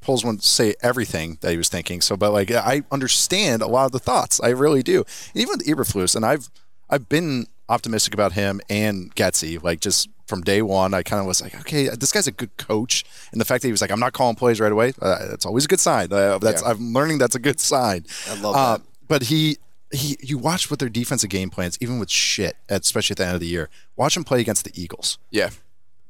Poles 0.00 0.24
wouldn't 0.24 0.42
say 0.42 0.74
everything 0.82 1.36
that 1.42 1.50
he 1.50 1.58
was 1.58 1.68
thinking. 1.68 2.00
So, 2.00 2.16
but 2.16 2.32
like 2.32 2.50
I 2.50 2.82
understand 2.90 3.62
a 3.62 3.66
lot 3.68 3.84
of 3.84 3.92
the 3.92 3.98
thoughts. 3.98 4.40
I 4.40 4.48
really 4.48 4.82
do. 4.82 5.04
And 5.34 5.42
even 5.42 5.58
with 5.58 5.66
Eberflus, 5.66 6.16
and 6.16 6.24
I've 6.24 6.48
I've 6.90 7.08
been 7.08 7.46
optimistic 7.68 8.12
about 8.14 8.32
him 8.32 8.60
and 8.68 9.14
Getsy. 9.14 9.62
Like 9.62 9.80
just 9.80 10.08
from 10.26 10.42
day 10.42 10.60
one, 10.62 10.92
I 10.94 11.02
kind 11.02 11.20
of 11.20 11.26
was 11.26 11.40
like, 11.40 11.54
okay, 11.60 11.88
this 11.88 12.12
guy's 12.12 12.26
a 12.26 12.32
good 12.32 12.56
coach, 12.56 13.04
and 13.32 13.40
the 13.40 13.44
fact 13.44 13.62
that 13.62 13.68
he 13.68 13.72
was 13.72 13.80
like, 13.80 13.90
I'm 13.90 13.98
not 14.00 14.12
calling 14.12 14.36
plays 14.36 14.60
right 14.60 14.70
away, 14.72 14.92
uh, 15.02 15.26
that's 15.28 15.44
always 15.46 15.64
a 15.64 15.68
good 15.68 15.80
sign. 15.80 16.12
Uh, 16.12 16.38
that's 16.38 16.62
Yeah. 16.62 16.68
I'm 16.70 16.92
learning 16.92 17.18
that's 17.18 17.34
a 17.34 17.40
good 17.40 17.58
sign. 17.60 18.04
I 18.28 18.34
love 18.40 18.54
Uh, 18.56 18.76
that. 18.78 18.86
but 19.08 19.22
he. 19.24 19.58
He, 19.92 20.16
you 20.20 20.38
watch 20.38 20.70
with 20.70 20.78
their 20.78 20.88
defensive 20.88 21.30
game 21.30 21.50
plans, 21.50 21.76
even 21.80 21.98
with 21.98 22.08
shit, 22.10 22.54
especially 22.68 23.14
at 23.14 23.18
the 23.18 23.24
end 23.26 23.34
of 23.34 23.40
the 23.40 23.48
year. 23.48 23.68
Watch 23.96 24.16
him 24.16 24.22
play 24.22 24.40
against 24.40 24.62
the 24.62 24.70
Eagles 24.80 25.18
Yeah, 25.32 25.50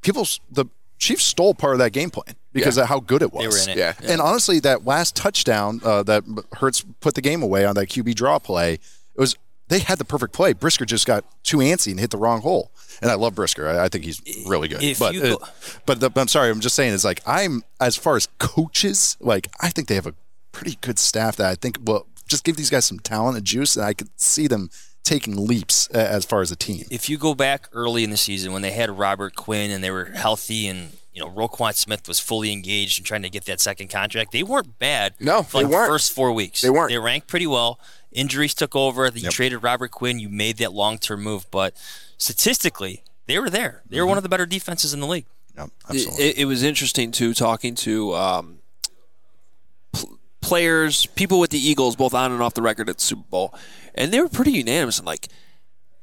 people 0.03 0.27
the 0.53 0.67
Chiefs 0.99 1.25
stole 1.25 1.55
part 1.55 1.73
of 1.73 1.79
that 1.79 1.93
game 1.93 2.11
plan 2.11 2.37
because 2.53 2.77
Yeah. 2.77 2.83
of 2.83 2.89
how 2.91 3.01
good 3.01 3.23
it 3.23 3.33
was. 3.33 3.43
They 3.43 3.49
were 3.49 3.73
in 3.73 3.79
it. 3.79 3.81
yeah. 3.81 3.95
And 4.13 4.21
honestly, 4.21 4.61
that 4.61 4.85
last 4.85 5.17
touchdown 5.17 5.81
uh, 5.83 6.03
that 6.03 6.25
Hurts 6.59 6.85
put 7.01 7.15
the 7.15 7.23
game 7.23 7.43
away 7.43 7.65
on 7.65 7.75
that 7.77 7.87
QB 7.89 8.15
draw 8.17 8.39
play, 8.39 8.75
it 8.75 8.81
was 9.17 9.35
they 9.71 9.79
had 9.79 9.99
the 9.99 10.05
perfect 10.05 10.35
play. 10.35 10.53
Brisker 10.53 10.85
just 10.85 11.07
got 11.07 11.25
too 11.43 11.59
antsy 11.59 11.91
and 11.93 11.99
hit 11.99 12.11
the 12.11 12.19
wrong 12.19 12.43
hole. 12.43 12.71
And 13.01 13.11
I 13.11 13.15
love 13.15 13.35
Brisker. 13.35 13.67
I, 13.67 13.85
I 13.85 13.89
think 13.89 14.05
he's 14.05 14.21
really 14.47 14.69
good. 14.69 14.83
If 14.83 14.99
but 14.99 15.17
uh, 15.17 15.37
but 15.87 16.01
the, 16.01 16.11
I'm 16.17 16.29
sorry. 16.29 16.51
I'm 16.51 16.61
just 16.61 16.77
saying 16.77 16.93
it's 16.93 17.05
like 17.05 17.23
I'm 17.25 17.63
as 17.81 17.97
far 17.97 18.17
as 18.17 18.29
coaches, 18.39 19.17
like 19.21 19.49
I 19.61 19.71
think 19.71 19.89
they 19.89 19.95
have 19.95 20.07
a 20.07 20.15
pretty 20.53 20.77
good 20.83 20.99
staff 20.99 21.37
that 21.37 21.49
I 21.49 21.55
think 21.55 21.79
will 21.83 22.07
just 22.29 22.45
give 22.45 22.57
these 22.57 22.69
guys 22.69 22.85
some 22.85 22.99
talent 22.99 23.37
and 23.39 23.47
juice, 23.47 23.77
and 23.77 23.85
I 23.87 23.95
could 23.95 24.11
see 24.21 24.47
them 24.47 24.69
taking 25.03 25.47
leaps 25.47 25.89
uh, 25.95 25.99
as 25.99 26.25
far 26.27 26.43
as 26.43 26.51
a 26.53 26.57
team. 26.57 26.85
if 26.91 27.09
you 27.09 27.17
go 27.17 27.35
back 27.35 27.69
early 27.73 28.05
in 28.05 28.11
the 28.11 28.17
season 28.19 28.53
when 28.53 28.61
they 28.61 28.73
had 28.73 28.91
Robert 28.99 29.35
Quinn 29.35 29.71
and 29.71 29.83
they 29.83 29.91
were 29.91 30.05
healthy 30.07 30.67
and 30.67 30.91
you 31.15 31.23
know 31.23 31.31
Roquan 31.31 31.75
Smith 31.75 32.07
was 32.07 32.21
fully 32.21 32.53
engaged 32.53 32.99
and 32.99 33.07
trying 33.07 33.23
to 33.23 33.31
get 33.31 33.47
that 33.47 33.61
second 33.61 33.89
contract, 33.89 34.31
they 34.33 34.43
weren't 34.43 34.79
bad. 34.79 35.15
No, 35.19 35.43
for 35.43 35.59
like 35.59 35.67
they 35.69 35.73
weren't. 35.75 35.87
The 35.89 35.93
first 35.95 36.13
four 36.13 36.33
weeks, 36.33 36.61
They 36.61 36.71
weren't. 36.71 36.91
They 36.91 36.99
ranked 36.99 37.29
pretty 37.29 37.47
well. 37.47 37.81
Injuries 38.13 38.55
took 38.55 38.75
over. 38.75 39.07
You 39.07 39.23
Yep. 39.23 39.33
traded 39.33 39.63
Robert 39.63 39.91
Quinn. 39.91 40.19
You 40.19 40.29
made 40.29 40.57
that 40.59 40.73
long-term 40.73 41.23
move, 41.23 41.47
but 41.51 41.75
statistically, 42.19 43.03
they 43.27 43.39
were 43.39 43.51
there. 43.51 43.83
They 43.89 43.97
were 43.99 44.03
Mm-hmm. 44.03 44.09
one 44.09 44.17
of 44.19 44.23
the 44.23 44.29
better 44.29 44.47
defenses 44.47 44.93
in 44.93 45.01
the 45.01 45.07
league. 45.07 45.27
Yeah, 45.57 45.65
It, 45.65 45.71
absolutely. 45.89 46.25
it, 46.25 46.39
it 46.39 46.45
was 46.47 46.63
interesting 46.63 47.13
too 47.13 47.35
talking 47.35 47.75
to 47.77 48.15
um, 48.15 48.59
pl- 49.93 50.19
players, 50.41 51.07
people 51.07 51.39
with 51.41 51.51
the 51.51 51.59
Eagles, 51.59 51.97
both 51.97 52.15
on 52.15 52.33
and 52.33 52.43
off 52.43 52.55
the 52.55 52.63
record 52.63 52.89
at 52.89 52.97
the 52.99 53.03
Super 53.03 53.25
Bowl, 53.31 53.55
and 53.95 54.13
they 54.13 54.21
were 54.21 54.29
pretty 54.29 54.53
unanimous 54.53 54.99
and 54.99 55.07
like 55.07 55.29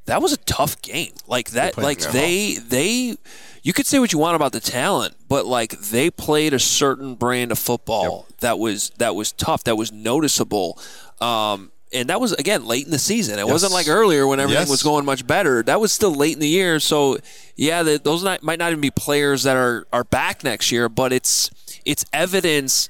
that 0.06 0.22
was 0.22 0.32
a 0.32 0.38
tough 0.38 0.82
game. 0.82 1.12
Like 1.28 1.50
that, 1.52 1.78
like 1.78 2.00
well. 2.00 2.12
they 2.14 2.56
they. 2.56 3.18
You 3.64 3.74
could 3.74 3.86
say 3.86 4.00
what 4.00 4.14
you 4.14 4.20
want 4.20 4.38
about 4.38 4.54
the 4.54 4.62
talent, 4.62 5.16
but 5.28 5.46
like 5.46 5.78
they 5.82 6.10
played 6.10 6.54
a 6.54 6.60
certain 6.60 7.16
brand 7.16 7.52
of 7.52 7.60
football 7.60 8.26
that 8.40 8.58
was 8.60 8.92
that 8.98 9.16
was 9.16 9.34
tough, 9.34 9.66
that 9.66 9.76
was 9.76 9.92
noticeable. 9.92 10.80
Um, 11.20 11.72
and 11.94 12.10
that 12.10 12.20
was 12.20 12.34
again 12.34 12.66
late 12.66 12.86
in 12.86 12.92
the 12.92 13.00
season. 13.00 13.40
It 13.40 13.48
wasn't 13.48 13.72
like 13.74 13.88
earlier 13.88 14.28
when 14.28 14.40
everything 14.40 14.62
Yes. 14.64 14.70
was 14.70 14.84
going 14.84 15.06
much 15.06 15.26
better. 15.26 15.64
That 15.64 15.80
was 15.80 15.92
still 15.92 16.14
late 16.14 16.34
in 16.34 16.40
the 16.40 16.48
year. 16.48 16.80
So 16.80 17.18
yeah, 17.56 17.84
the, 17.84 17.98
those 18.04 18.24
not, 18.24 18.44
might 18.44 18.60
not 18.60 18.72
even 18.72 18.82
be 18.82 18.92
players 18.92 19.44
that 19.44 19.56
are 19.58 19.88
are 19.94 20.04
back 20.04 20.44
next 20.44 20.72
year, 20.72 20.90
but 20.90 21.14
it's 21.14 21.50
it's 21.86 22.06
evidence 22.14 22.90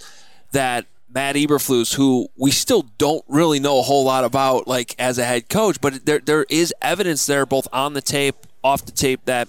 that 0.52 0.86
Matt 1.14 1.36
Eberflus, 1.36 1.96
who 1.96 2.28
we 2.38 2.52
still 2.52 2.86
don't 2.98 3.24
really 3.28 3.60
know 3.60 3.80
a 3.80 3.82
whole 3.82 4.04
lot 4.04 4.24
about, 4.24 4.68
like 4.68 4.94
as 5.00 5.18
a 5.18 5.24
head 5.26 5.48
coach, 5.50 5.80
but 5.82 6.06
there 6.06 6.20
there 6.20 6.46
is 6.50 6.74
evidence 6.82 7.26
there, 7.26 7.46
both 7.46 7.68
on 7.72 7.94
the 7.94 8.02
tape, 8.02 8.36
off 8.64 8.86
the 8.86 8.92
tape, 8.92 9.22
that 9.26 9.48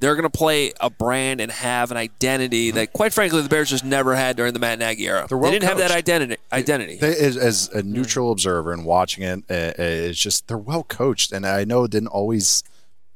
they're 0.00 0.14
going 0.14 0.30
to 0.30 0.30
play 0.30 0.72
a 0.80 0.90
brand 0.90 1.40
and 1.40 1.50
have 1.50 1.90
an 1.90 1.96
identity 1.96 2.70
that, 2.70 2.92
quite 2.92 3.12
frankly, 3.12 3.42
the 3.42 3.48
Bears 3.48 3.70
just 3.70 3.84
never 3.84 4.14
had 4.14 4.36
during 4.36 4.52
the 4.52 4.58
Matt 4.58 4.78
Nagy 4.78 5.06
era. 5.06 5.26
They 5.28 5.50
didn't 5.50 5.64
have 5.64 5.78
that 5.78 5.90
identity. 5.90 6.36
Identity. 6.52 6.96
They, 6.96 7.16
as, 7.16 7.36
as 7.36 7.68
a 7.70 7.82
neutral 7.82 8.30
observer 8.30 8.72
and 8.72 8.84
watching 8.84 9.24
it, 9.24 9.44
uh, 9.50 9.54
uh, 9.54 9.72
it's 9.78 10.18
just 10.18 10.46
they're 10.48 10.56
well 10.58 10.84
coached, 10.84 11.32
and 11.32 11.44
I 11.46 11.64
know 11.64 11.84
it 11.84 11.90
didn't 11.90 12.08
always. 12.08 12.62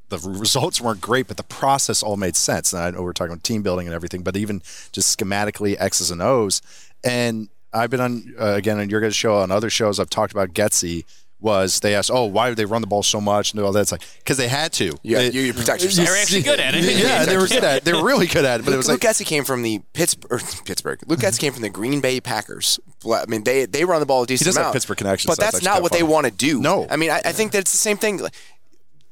The 0.08 0.18
results 0.18 0.78
weren't 0.78 1.00
great, 1.00 1.26
but 1.26 1.38
the 1.38 1.42
process 1.42 2.02
all 2.02 2.18
made 2.18 2.36
sense. 2.36 2.74
And 2.74 2.82
I 2.82 2.90
know 2.90 3.02
we're 3.02 3.14
talking 3.14 3.32
about 3.32 3.44
team 3.44 3.62
building 3.62 3.86
and 3.86 3.94
everything, 3.94 4.22
but 4.22 4.36
even 4.36 4.60
just 4.92 5.18
schematically 5.18 5.74
X's 5.78 6.10
and 6.10 6.20
O's. 6.20 6.60
And 7.02 7.48
I've 7.72 7.88
been 7.88 8.00
on 8.00 8.34
uh, 8.38 8.52
again 8.52 8.78
on 8.78 8.90
your 8.90 9.00
guys' 9.00 9.16
show 9.16 9.36
on 9.36 9.50
other 9.50 9.70
shows. 9.70 9.98
I've 9.98 10.10
talked 10.10 10.32
about 10.32 10.52
Getsy. 10.52 11.04
Was 11.42 11.80
they 11.80 11.94
asked, 11.96 12.10
oh, 12.12 12.24
why 12.26 12.48
did 12.48 12.56
they 12.56 12.64
run 12.64 12.80
the 12.80 12.86
ball 12.86 13.02
so 13.02 13.20
much 13.20 13.52
and 13.52 13.60
all 13.60 13.72
that? 13.72 13.80
It's 13.80 13.92
like 13.92 14.02
because 14.18 14.36
they 14.36 14.46
had 14.48 14.72
to. 14.74 14.92
Yeah, 15.02 15.18
They- 15.18 15.32
you, 15.32 15.40
you 15.42 15.52
protect 15.52 15.82
yourself. 15.82 16.06
They 16.06 16.12
were 16.12 16.16
actually 16.16 16.42
good 16.42 16.60
at 16.60 16.74
it. 16.74 16.84
yeah, 17.02 17.24
they 17.24 17.36
were 17.36 17.48
good 17.48 17.64
at 17.64 17.78
it. 17.78 17.84
They 17.84 17.92
were 17.92 18.04
really 18.04 18.26
good 18.28 18.44
at 18.44 18.60
it. 18.60 18.64
But 18.64 18.74
it 18.74 18.76
was 18.76 18.86
like 18.88 18.94
Luke 19.02 19.04
like 19.04 19.16
Getsy 19.16 19.26
came 19.26 19.42
from 19.44 19.62
the 19.62 19.80
Pittsburgh. 19.92 20.40
Pittsburgh. 20.64 21.00
Luke 21.08 21.18
Getsy 21.18 21.40
came 21.40 21.52
from 21.52 21.62
the 21.62 21.68
Green 21.68 22.00
Bay 22.00 22.20
Packers. 22.20 22.78
I 23.12 23.26
mean, 23.26 23.42
they 23.44 23.66
they 23.66 23.84
run 23.84 23.98
the 24.00 24.06
ball 24.06 24.22
a 24.22 24.26
decent 24.26 24.46
does 24.46 24.54
have 24.56 24.62
amount. 24.66 24.74
Pittsburgh 24.74 24.98
connections, 24.98 25.26
but 25.30 25.36
so 25.36 25.42
that's 25.42 25.52
that's 25.56 25.64
not 25.64 25.82
what 25.82 25.90
kinda 25.92 26.06
they 26.06 26.12
want 26.12 26.26
to 26.26 26.32
do. 26.32 26.60
No. 26.60 26.86
I 26.88 26.96
mean, 26.96 27.10
I, 27.10 27.20
I 27.24 27.32
think 27.32 27.50
that 27.52 27.58
it's 27.58 27.72
the 27.72 27.78
same 27.78 27.96
thing. 27.96 28.20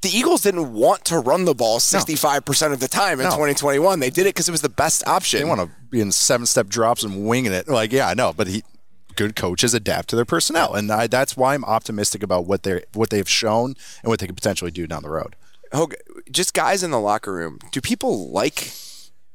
The 0.03 0.09
Eagles 0.09 0.41
didn't 0.43 0.73
want 0.73 1.05
to 1.07 1.19
run 1.19 1.45
the 1.45 1.55
ball 1.55 1.79
65% 1.79 2.73
of 2.73 2.81
the 2.81 2.89
time 2.89 3.21
in 3.21 3.25
No. 3.25 3.31
2021. 3.33 4.01
They 4.01 4.09
did 4.09 4.23
it 4.23 4.35
because 4.35 4.49
it 4.49 4.53
was 4.53 4.63
the 4.63 4.71
best 4.71 5.07
option. 5.07 5.41
they 5.41 5.45
want 5.45 5.61
to 5.61 5.69
be 5.91 6.01
in 6.01 6.11
seven 6.11 6.47
step 6.47 6.69
drops 6.69 7.03
and 7.03 7.27
winging 7.27 7.53
it. 7.53 7.69
Like, 7.69 7.93
yeah, 7.93 8.09
I 8.09 8.15
know, 8.15 8.33
but 8.33 8.47
he, 8.47 8.63
good 9.21 9.37
coaches 9.37 9.75
adapt 9.75 10.09
to 10.09 10.17
their 10.17 10.25
personnel, 10.25 10.75
and 10.75 10.91
I, 10.91 11.07
that's 11.07 11.37
why 11.37 11.53
I'm 11.55 11.65
optimistic 11.67 12.23
about 12.23 12.47
what 12.47 12.63
they 12.63 12.83
what 12.95 13.11
they've 13.11 13.29
shown 13.29 13.75
and 14.03 14.09
what 14.11 14.19
they 14.21 14.27
could 14.27 14.37
potentially 14.37 14.71
do 14.71 14.87
down 14.87 15.03
the 15.03 15.11
road. 15.11 15.37
Hoge, 15.73 15.95
just 16.31 16.55
guys 16.55 16.83
in 16.83 16.91
the 16.91 16.99
locker 17.01 17.33
room. 17.33 17.59
Do 17.71 17.81
people 17.81 18.31
like 18.31 18.73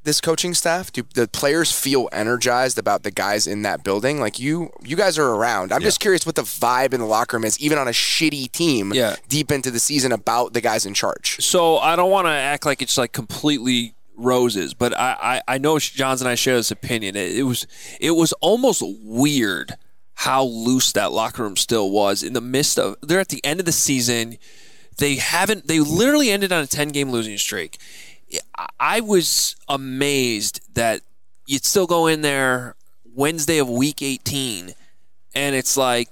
this 0.02 0.20
coaching 0.20 0.54
staff? 0.54 0.92
Do 0.92 1.02
the 1.14 1.26
players 1.26 1.72
feel 1.72 2.08
energized 2.12 2.78
about 2.78 3.02
the 3.04 3.10
guys 3.10 3.46
in 3.46 3.62
that 3.62 3.82
building? 3.82 4.20
Like 4.20 4.38
you, 4.38 4.70
you 4.84 4.96
guys 4.96 5.18
are 5.18 5.30
around. 5.34 5.72
I'm 5.72 5.82
just 5.82 5.98
curious 5.98 6.24
what 6.26 6.34
the 6.36 6.42
vibe 6.42 6.92
in 6.94 7.00
the 7.00 7.06
locker 7.06 7.36
room 7.36 7.44
is, 7.44 7.58
even 7.58 7.76
on 7.78 7.88
a 7.88 7.92
shitty 7.92 8.52
team, 8.52 8.92
Yeah. 8.94 9.16
deep 9.28 9.50
into 9.50 9.70
the 9.72 9.80
season, 9.80 10.12
about 10.12 10.52
the 10.52 10.60
guys 10.60 10.84
in 10.86 10.94
charge. 10.94 11.42
So 11.42 11.78
I 11.78 11.96
don't 11.96 12.10
want 12.10 12.26
to 12.26 12.30
act 12.32 12.64
like 12.66 12.82
it's 12.82 12.96
like 12.98 13.12
completely 13.12 13.94
roses, 14.16 14.74
but 14.74 14.96
I, 14.98 15.42
I, 15.46 15.54
I 15.54 15.58
know 15.58 15.76
Jahns 15.76 16.20
and 16.20 16.28
I 16.28 16.34
share 16.34 16.56
this 16.56 16.70
opinion. 16.70 17.16
It, 17.16 17.36
it 17.36 17.42
was 17.42 17.66
it 18.00 18.12
was 18.12 18.32
almost 18.34 18.82
weird 18.84 19.76
how 20.14 20.44
loose 20.44 20.92
that 20.92 21.12
locker 21.12 21.42
room 21.42 21.56
still 21.56 21.90
was 21.90 22.22
in 22.22 22.32
the 22.32 22.40
midst 22.40 22.78
of 22.78 22.96
they're 23.02 23.20
at 23.20 23.28
the 23.28 23.44
end 23.44 23.60
of 23.60 23.66
the 23.66 23.72
season. 23.72 24.38
They 24.98 25.16
haven't 25.16 25.68
they 25.68 25.80
literally 25.80 26.30
ended 26.30 26.52
on 26.52 26.62
a 26.62 26.66
ten 26.66 26.88
game 26.88 27.10
losing 27.10 27.36
streak. 27.38 27.78
I- 28.78 29.00
was 29.00 29.54
amazed 29.68 30.60
that 30.74 31.02
you'd 31.46 31.64
still 31.64 31.86
go 31.86 32.06
in 32.06 32.22
there 32.22 32.74
Wednesday 33.14 33.58
of 33.58 33.68
week 33.68 34.02
eighteen 34.02 34.74
and 35.34 35.54
it's 35.54 35.76
like 35.76 36.08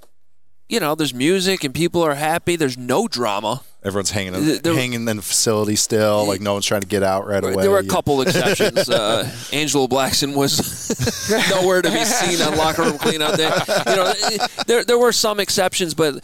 you 0.69 0.81
know, 0.81 0.95
there's 0.95 1.15
music 1.15 1.65
and 1.65 1.75
people 1.75 2.03
are 2.03 2.15
happy. 2.15 2.57
There's 2.57 2.79
no 2.79 3.07
drama. 3.09 3.63
Everyone's 3.85 4.13
hanging 4.13 4.33
Th- 4.33 4.63
there- 4.63 4.75
hanging 4.75 5.07
in 5.07 5.17
the 5.17 5.21
facility 5.21 5.77
still, 5.77 6.27
like 6.27 6.41
no 6.41 6.55
one's 6.55 6.65
trying 6.65 6.81
to 6.81 6.87
get 6.87 7.03
out 7.03 7.27
right 7.27 7.45
away. 7.45 7.55
There 7.57 7.71
were 7.71 7.79
a 7.79 7.87
couple 7.87 8.23
exceptions. 8.23 8.89
Uh, 8.89 9.31
Angelo 9.53 9.87
Blackson 9.87 10.35
was 10.35 11.29
nowhere 11.51 11.83
to 11.83 11.91
be 11.91 12.03
seen 12.05 12.41
on 12.41 12.57
locker 12.57 12.83
room 12.83 12.97
cleanout 12.97 13.37
day. 13.37 13.51
You 13.91 13.97
know, 13.97 14.47
there 14.67 14.85
there 14.85 14.99
were 14.99 15.13
some 15.13 15.39
exceptions, 15.39 15.93
but 15.93 16.15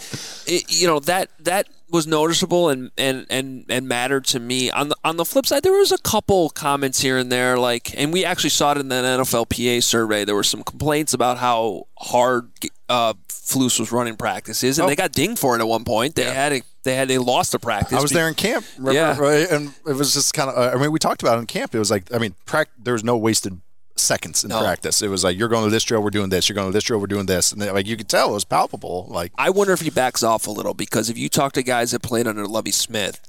it, 0.46 0.64
you 0.72 0.86
know 0.86 1.00
that 1.00 1.28
that 1.40 1.68
was 1.90 2.06
noticeable 2.06 2.68
and, 2.68 2.90
and, 2.96 3.26
and, 3.30 3.64
and 3.68 3.88
mattered 3.88 4.24
to 4.24 4.38
me. 4.40 4.70
On 4.70 4.88
the 4.88 4.96
on 5.04 5.16
the 5.18 5.24
flip 5.24 5.44
side, 5.44 5.62
there 5.62 5.72
was 5.72 5.92
a 5.92 5.98
couple 5.98 6.48
comments 6.50 7.00
here 7.00 7.18
and 7.18 7.30
there, 7.30 7.58
like, 7.58 7.92
and 7.98 8.10
we 8.12 8.24
actually 8.24 8.50
saw 8.50 8.72
it 8.72 8.78
in 8.78 8.88
the 8.88 8.94
NFLPA 8.94 9.82
survey. 9.82 10.24
There 10.24 10.34
were 10.36 10.44
some 10.44 10.62
complaints 10.62 11.12
about 11.12 11.38
how 11.38 11.88
hard 11.98 12.50
uh, 12.88 13.14
Flus 13.50 13.78
was 13.80 13.90
running 13.92 14.16
practices, 14.16 14.78
and 14.78 14.88
they 14.88 14.96
got 14.96 15.12
dinged 15.12 15.38
for 15.38 15.56
it 15.56 15.60
at 15.60 15.66
one 15.68 15.84
point. 15.84 16.14
They 16.14 16.24
had 16.24 16.52
a, 16.52 16.62
they 16.84 16.94
had 16.94 17.08
they 17.08 17.18
lost 17.18 17.54
a 17.54 17.58
practice. 17.58 17.98
I 17.98 18.00
was 18.02 18.10
there 18.12 18.28
in 18.28 18.34
camp, 18.34 18.64
remember, 18.78 18.92
Yeah. 18.92 19.18
right? 19.18 19.50
And 19.50 19.72
it 19.86 19.94
was 19.94 20.14
just 20.14 20.32
kind 20.34 20.48
of. 20.50 20.56
Uh, 20.56 20.76
I 20.76 20.80
mean, 20.80 20.92
we 20.92 20.98
talked 20.98 21.22
about 21.22 21.36
it 21.38 21.40
in 21.40 21.46
camp. 21.46 21.74
It 21.74 21.78
was 21.78 21.90
like, 21.90 22.12
I 22.14 22.18
mean, 22.18 22.34
prac- 22.46 22.70
there 22.78 22.92
was 22.94 23.04
no 23.04 23.16
wasted 23.16 23.60
seconds 23.96 24.44
in 24.44 24.48
No. 24.48 24.60
practice. 24.60 25.02
It 25.02 25.08
was 25.08 25.22
like 25.24 25.36
you're 25.36 25.48
going 25.48 25.64
to 25.64 25.70
this 25.70 25.84
drill, 25.84 26.02
we're 26.02 26.10
doing 26.10 26.30
this. 26.30 26.48
You're 26.48 26.54
going 26.54 26.68
to 26.68 26.72
this 26.72 26.84
drill, 26.84 27.00
we're 27.00 27.06
doing 27.06 27.26
this, 27.26 27.52
and 27.52 27.60
then, 27.60 27.74
like 27.74 27.86
you 27.86 27.96
could 27.96 28.08
tell 28.08 28.30
it 28.30 28.32
was 28.34 28.44
palpable. 28.44 29.06
Like 29.10 29.32
I 29.36 29.50
wonder 29.50 29.72
if 29.74 29.80
he 29.82 29.90
backs 29.90 30.22
off 30.22 30.46
a 30.46 30.50
little 30.50 30.72
because 30.74 31.10
if 31.10 31.18
you 31.18 31.28
talk 31.28 31.52
to 31.52 31.62
guys 31.62 31.90
that 31.90 32.00
played 32.02 32.26
under 32.26 32.46
Lovie 32.46 32.70
Smith, 32.70 33.20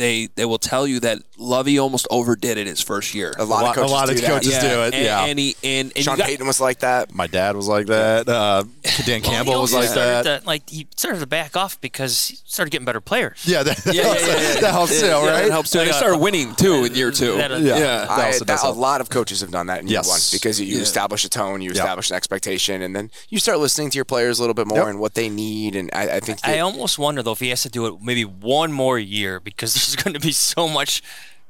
they 0.00 0.26
they 0.34 0.44
will 0.44 0.58
tell 0.58 0.86
you 0.86 1.00
that 1.00 1.18
Lovie 1.38 1.78
almost 1.78 2.06
overdid 2.10 2.58
it 2.58 2.66
his 2.66 2.80
first 2.80 3.14
year. 3.14 3.32
A 3.38 3.44
lot, 3.44 3.62
A 3.62 3.64
lot- 3.64 3.68
of 3.70 3.74
coaches, 3.76 3.90
a 3.90 3.94
lot 3.94 4.10
of 4.10 4.14
do 4.16 4.20
that. 4.22 4.30
coaches 4.30 4.52
yeah, 4.52 4.60
do 4.60 4.80
it, 4.82 4.94
And, 4.94 5.04
yeah. 5.04 5.24
and 5.24 5.38
he 5.38 5.56
and, 5.64 5.92
and 5.96 6.04
Sean 6.04 6.16
got- 6.18 6.26
Payton 6.26 6.46
was 6.46 6.60
like 6.60 6.80
that. 6.80 7.14
My 7.14 7.26
dad 7.26 7.56
was 7.56 7.68
like 7.68 7.86
that. 7.86 8.28
Uh, 8.28 8.64
Dan 9.06 9.20
Campbell 9.22 9.54
he 9.54 9.60
was 9.60 9.72
like 9.74 9.90
that. 9.94 10.22
to- 10.40 10.46
like 10.46 10.68
he 10.68 10.86
started 10.96 11.20
to 11.20 11.26
back 11.26 11.56
off 11.56 11.80
because 11.80 12.28
he 12.28 12.36
started 12.46 12.70
getting 12.70 12.84
better 12.84 13.00
players. 13.00 13.42
Yeah, 13.46 13.62
that, 13.62 13.80
yeah, 13.86 13.92
yeah, 13.92 14.02
yeah, 14.02 14.26
yeah. 14.54 14.60
that 14.60 14.72
helps 14.72 15.00
too, 15.00 15.06
Yeah, 15.06 15.14
right? 15.30 15.42
That 15.44 15.50
helps 15.50 15.70
too. 15.70 15.78
They 15.78 15.92
started 15.92 16.18
winning 16.18 16.54
too 16.56 16.84
in 16.84 16.94
year 16.94 17.10
two. 17.10 17.36
That- 17.36 17.50
Yeah. 17.52 17.78
yeah. 17.78 18.04
That 18.06 18.10
I, 18.10 18.38
that, 18.44 18.62
a 18.64 18.70
lot 18.70 19.00
of 19.00 19.08
coaches 19.10 19.40
have 19.40 19.50
done 19.50 19.66
that 19.68 19.80
in 19.80 19.86
year 19.88 19.98
Yes. 20.00 20.08
one 20.08 20.20
because 20.32 20.60
you 20.60 20.76
Yeah. 20.76 20.82
establish 20.82 21.24
a 21.24 21.28
tone, 21.30 21.62
you 21.62 21.70
Yeah. 21.70 21.80
establish 21.80 22.10
an 22.10 22.16
expectation, 22.16 22.82
and 22.82 22.94
then 22.94 23.10
you 23.28 23.38
start 23.38 23.58
listening 23.58 23.90
to 23.90 23.96
your 23.96 24.04
players 24.04 24.38
a 24.38 24.42
little 24.42 24.54
bit 24.54 24.66
more 24.66 24.78
Yep. 24.80 24.88
and 24.88 25.00
what 25.00 25.14
they 25.14 25.28
need. 25.28 25.74
And 25.76 25.90
I, 25.92 26.16
I 26.16 26.20
think 26.20 26.40
that, 26.40 26.50
I 26.50 26.58
almost 26.60 26.98
wonder 26.98 27.22
though 27.22 27.32
if 27.32 27.40
he 27.40 27.48
has 27.48 27.62
to 27.62 27.68
do 27.70 27.86
it 27.86 27.94
maybe 28.02 28.24
one 28.24 28.72
more 28.72 28.98
year 28.98 29.40
because 29.40 29.74
there's 29.92 30.02
going 30.04 30.14
to 30.14 30.20
be 30.20 30.32
so 30.32 30.68
much 30.68 31.02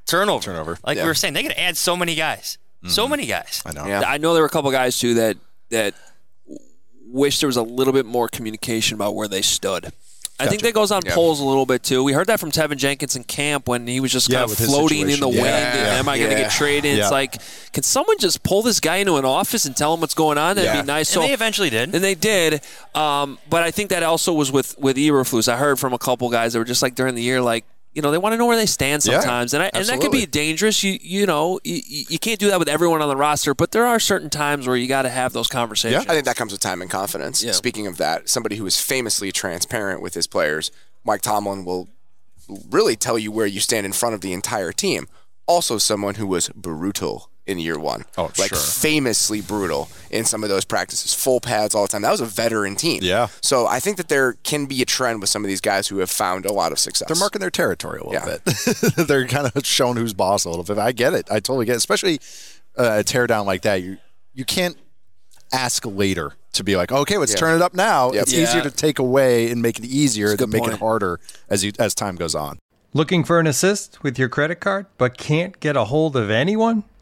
turnover. 0.07 0.45
Turnover, 0.45 0.78
Like 0.84 0.97
yeah. 0.97 1.05
we 1.05 1.09
were 1.09 1.14
saying, 1.14 1.34
they 1.34 1.43
got 1.43 1.51
to 1.51 1.61
add 1.61 1.76
so 1.76 1.97
many 1.97 2.14
guys. 2.14 2.59
So 2.88 3.07
many 3.07 3.26
guys. 3.26 3.62
I 3.66 3.72
know. 3.72 3.86
Yeah. 3.86 4.03
I 4.07 4.16
know 4.16 4.32
there 4.32 4.43
were 4.43 4.47
a 4.47 4.51
couple 4.51 4.70
guys 4.70 4.99
too 4.99 5.14
that 5.14 5.36
that 5.68 5.95
wish 7.07 7.41
there 7.41 7.47
was 7.47 7.57
a 7.57 7.62
little 7.62 7.93
bit 7.93 8.07
more 8.07 8.28
communication 8.28 8.95
about 8.95 9.14
where 9.14 9.28
they 9.28 9.43
stood. 9.43 9.93
I 10.38 10.47
think 10.47 10.62
that 10.62 10.72
goes 10.72 10.91
on 10.91 11.03
Yeah. 11.05 11.12
Poles 11.14 11.38
a 11.41 11.45
little 11.45 11.66
bit 11.66 11.82
too. 11.82 12.03
We 12.03 12.14
heard 12.14 12.28
that 12.28 12.41
from 12.41 12.51
Teven 12.51 12.78
Jenkins 12.78 13.14
in 13.14 13.24
camp 13.24 13.68
when 13.68 13.86
he 13.86 14.01
was 14.01 14.11
just 14.11 14.30
Yeah, 14.30 14.38
kind 14.38 14.51
of 14.53 14.57
floating 14.57 15.01
in 15.03 15.07
the 15.09 15.12
situation. 15.16 15.43
wind. 15.43 15.45
Yeah. 15.76 15.99
am 15.99 16.09
I 16.09 16.16
going 16.16 16.30
to 16.30 16.36
get 16.36 16.51
traded? 16.51 16.97
Yeah. 16.97 17.03
It's 17.03 17.12
like, 17.12 17.36
can 17.74 17.82
someone 17.82 18.16
just 18.18 18.43
pull 18.43 18.62
this 18.62 18.80
guy 18.80 18.97
into 18.97 19.16
an 19.16 19.26
office 19.26 19.66
and 19.66 19.76
tell 19.76 19.93
him 19.93 20.01
what's 20.01 20.14
going 20.14 20.38
on? 20.38 20.57
That'd 20.57 20.72
Yeah. 20.74 20.80
be 20.80 20.86
nice. 20.86 21.11
And 21.14 21.20
So 21.22 21.26
they 21.28 21.34
eventually 21.34 21.68
did. 21.68 21.95
and 21.95 22.03
they 22.03 22.14
did, 22.14 22.62
um, 22.95 23.38
but 23.51 23.62
I 23.62 23.70
think 23.70 23.91
that 23.91 24.03
also 24.03 24.32
was 24.32 24.51
with 24.51 24.78
with 24.78 24.97
Eberflus. 24.97 25.47
I 25.47 25.59
heard 25.59 25.78
from 25.78 25.93
a 25.93 25.99
couple 25.99 26.30
guys 26.30 26.55
that 26.55 26.59
were 26.59 26.64
just 26.64 26.80
like 26.80 26.95
during 26.95 27.14
the 27.14 27.22
year, 27.22 27.43
like 27.43 27.66
you 27.93 28.03
know, 28.03 28.11
they 28.11 28.18
want 28.18 28.32
to 28.34 28.36
know 28.36 28.47
where 28.47 28.57
they 28.57 28.66
stand 28.66 29.05
Yeah, 29.05 29.20
sometimes, 29.20 29.55
and 29.55 29.62
I, 29.62 29.70
and 29.72 29.86
that 29.86 30.01
could 30.01 30.12
be 30.12 30.26
dangerous. 30.26 30.82
You 30.84 30.99
you 31.01 31.26
know, 31.26 31.59
you, 31.64 31.80
you 32.09 32.18
can't 32.18 32.38
do 32.38 32.49
that 32.51 32.59
with 32.59 32.68
everyone 32.68 33.03
on 33.03 33.09
the 33.09 33.16
roster, 33.16 33.55
but 33.55 33.72
there 33.72 33.86
are 33.86 33.99
certain 33.99 34.30
times 34.30 34.66
where 34.66 34.76
you 34.76 34.86
got 34.86 35.03
to 35.03 35.09
have 35.09 35.32
those 35.32 35.49
conversations. 35.49 36.07
I 36.07 36.14
think 36.14 36.24
that 36.24 36.36
comes 36.36 36.53
with 36.53 36.61
time 36.61 36.82
and 36.82 36.91
confidence. 36.91 37.43
Yeah. 37.43 37.53
Speaking 37.53 37.86
of 37.86 37.97
that, 37.97 38.28
somebody 38.28 38.57
who 38.57 38.66
is 38.66 38.80
famously 38.80 39.32
transparent 39.32 40.03
with 40.03 40.14
his 40.14 40.26
players, 40.26 40.70
Mike 41.05 41.22
Tomlin 41.22 41.64
will 41.64 41.88
really 42.68 42.97
tell 42.97 43.18
you 43.18 43.32
where 43.32 43.47
you 43.47 43.61
stand 43.61 43.86
in 43.86 43.93
front 43.93 44.14
of 44.14 44.20
the 44.20 44.32
entire 44.32 44.72
team. 44.72 45.07
Also, 45.47 45.78
someone 45.78 46.16
who 46.16 46.26
was 46.26 46.49
brutal 46.51 47.30
in 47.51 47.59
year 47.59 47.79
one. 47.79 48.05
Oh, 48.17 48.31
like 48.39 48.51
sure. 48.51 48.59
famously 48.59 49.41
brutal 49.41 49.89
in 50.11 50.25
some 50.25 50.43
of 50.43 50.49
those 50.49 50.65
practices, 50.65 51.13
full 51.13 51.41
pads 51.41 51.75
all 51.75 51.83
the 51.83 51.89
time. 51.89 52.03
That 52.03 52.11
was 52.13 52.21
a 52.21 52.27
veteran 52.27 52.77
team. 52.77 53.01
Yeah. 53.03 53.29
So 53.43 53.67
I 53.67 53.81
think 53.81 53.97
that 53.99 54.09
there 54.09 54.35
can 54.45 54.67
be 54.67 54.81
a 54.83 54.85
trend 54.85 55.21
with 55.21 55.29
some 55.31 55.45
of 55.45 55.49
these 55.49 55.61
guys 55.61 55.89
who 55.89 55.99
have 55.99 56.11
found 56.11 56.47
a 56.47 56.53
lot 56.53 56.73
of 56.73 56.79
success. 56.79 57.09
They're 57.09 57.17
marking 57.17 57.41
their 57.41 57.51
territory 57.51 58.01
a 58.01 58.05
little 58.07 58.13
Yeah. 58.29 58.39
bit. 58.45 58.97
They're 59.09 59.27
kind 59.27 59.51
of 59.55 59.67
showing 59.67 59.97
who's 59.97 60.15
boss 60.15 60.45
a 60.45 60.49
little 60.51 60.65
bit. 60.65 60.79
I 60.79 60.93
get 60.93 61.15
it. 61.15 61.27
I 61.31 61.41
totally 61.41 61.67
get 61.67 61.73
it. 61.75 61.77
Especially 61.79 62.21
uh, 62.79 62.99
a 63.01 63.05
tear 63.05 63.27
down 63.27 63.47
like 63.47 63.63
that. 63.63 63.83
You 63.83 63.99
you 64.33 64.45
can't 64.45 64.77
ask 65.53 65.85
later 65.85 66.33
to 66.53 66.65
be 66.65 66.77
like, 66.77 66.93
okay, 66.93 67.19
let's 67.19 67.33
Yeah. 67.33 67.39
turn 67.39 67.57
it 67.57 67.63
up 67.63 67.75
now. 67.75 68.13
Yep. 68.13 68.23
It's 68.23 68.33
Yeah. 68.33 68.43
easier 68.43 68.63
to 68.63 68.71
take 68.71 68.99
away 68.99 69.51
and 69.51 69.61
make 69.63 69.79
it 69.79 69.85
easier 69.85 70.29
than 70.37 70.51
good 70.51 70.63
make 70.63 70.67
it 70.73 70.79
harder 70.79 71.21
as 71.49 71.65
you 71.65 71.73
as 71.79 71.95
time 71.95 72.17
goes 72.17 72.35
on. 72.35 72.59
Looking 72.93 73.23
for 73.23 73.39
an 73.39 73.47
assist 73.47 74.03
with 74.03 74.19
your 74.19 74.29
credit 74.29 74.57
card, 74.61 74.87
but 74.99 75.17
can't 75.17 75.59
get 75.61 75.77
a 75.77 75.85
hold 75.85 76.17
of 76.17 76.29
anyone? 76.31 76.83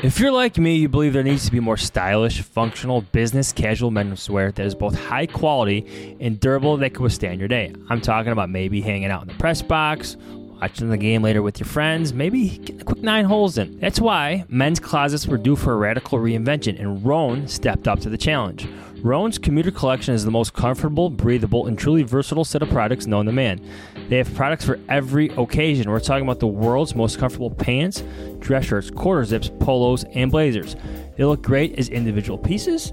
If 0.00 0.20
you're 0.20 0.30
like 0.30 0.58
me, 0.58 0.76
you 0.76 0.88
believe 0.88 1.12
there 1.12 1.24
needs 1.24 1.44
to 1.46 1.50
be 1.50 1.58
more 1.58 1.76
stylish, 1.76 2.42
functional, 2.42 3.00
business 3.00 3.52
casual 3.52 3.90
menswear 3.90 4.54
that 4.54 4.64
is 4.64 4.76
both 4.76 4.94
high 4.94 5.26
quality 5.26 6.16
and 6.20 6.38
durable 6.38 6.76
that 6.76 6.94
can 6.94 7.02
withstand 7.02 7.40
your 7.40 7.48
day. 7.48 7.72
I'm 7.90 8.00
talking 8.00 8.30
about 8.30 8.48
maybe 8.48 8.80
hanging 8.80 9.10
out 9.10 9.22
in 9.22 9.28
the 9.28 9.34
press 9.34 9.60
box, 9.60 10.16
watching 10.60 10.88
the 10.88 10.96
game 10.96 11.22
later 11.22 11.42
with 11.42 11.60
your 11.60 11.66
friends, 11.66 12.12
maybe 12.12 12.48
getting 12.58 12.80
a 12.80 12.84
quick 12.84 13.02
nine 13.02 13.24
holes 13.24 13.58
in. 13.58 13.78
That's 13.78 14.00
why 14.00 14.44
men's 14.48 14.80
closets 14.80 15.26
were 15.26 15.38
due 15.38 15.56
for 15.56 15.72
a 15.72 15.76
radical 15.76 16.18
reinvention, 16.18 16.78
and 16.80 17.04
Rhone 17.04 17.46
stepped 17.46 17.86
up 17.86 18.00
to 18.00 18.10
the 18.10 18.18
challenge. 18.18 18.66
Rhone's 19.00 19.38
commuter 19.38 19.70
collection 19.70 20.14
is 20.14 20.24
the 20.24 20.32
most 20.32 20.54
comfortable, 20.54 21.10
breathable, 21.10 21.68
and 21.68 21.78
truly 21.78 22.02
versatile 22.02 22.44
set 22.44 22.62
of 22.62 22.70
products 22.70 23.06
known 23.06 23.26
to 23.26 23.32
man. 23.32 23.60
They 24.08 24.16
have 24.16 24.34
products 24.34 24.64
for 24.64 24.80
every 24.88 25.28
occasion. 25.28 25.88
We're 25.88 26.00
talking 26.00 26.24
about 26.24 26.40
the 26.40 26.48
world's 26.48 26.96
most 26.96 27.18
comfortable 27.18 27.50
pants, 27.50 28.02
dress 28.40 28.64
shirts, 28.64 28.90
quarter 28.90 29.24
zips, 29.24 29.52
polos, 29.60 30.04
and 30.14 30.32
blazers. 30.32 30.74
They 31.16 31.24
look 31.24 31.42
great 31.42 31.78
as 31.78 31.88
individual 31.88 32.38
pieces, 32.38 32.92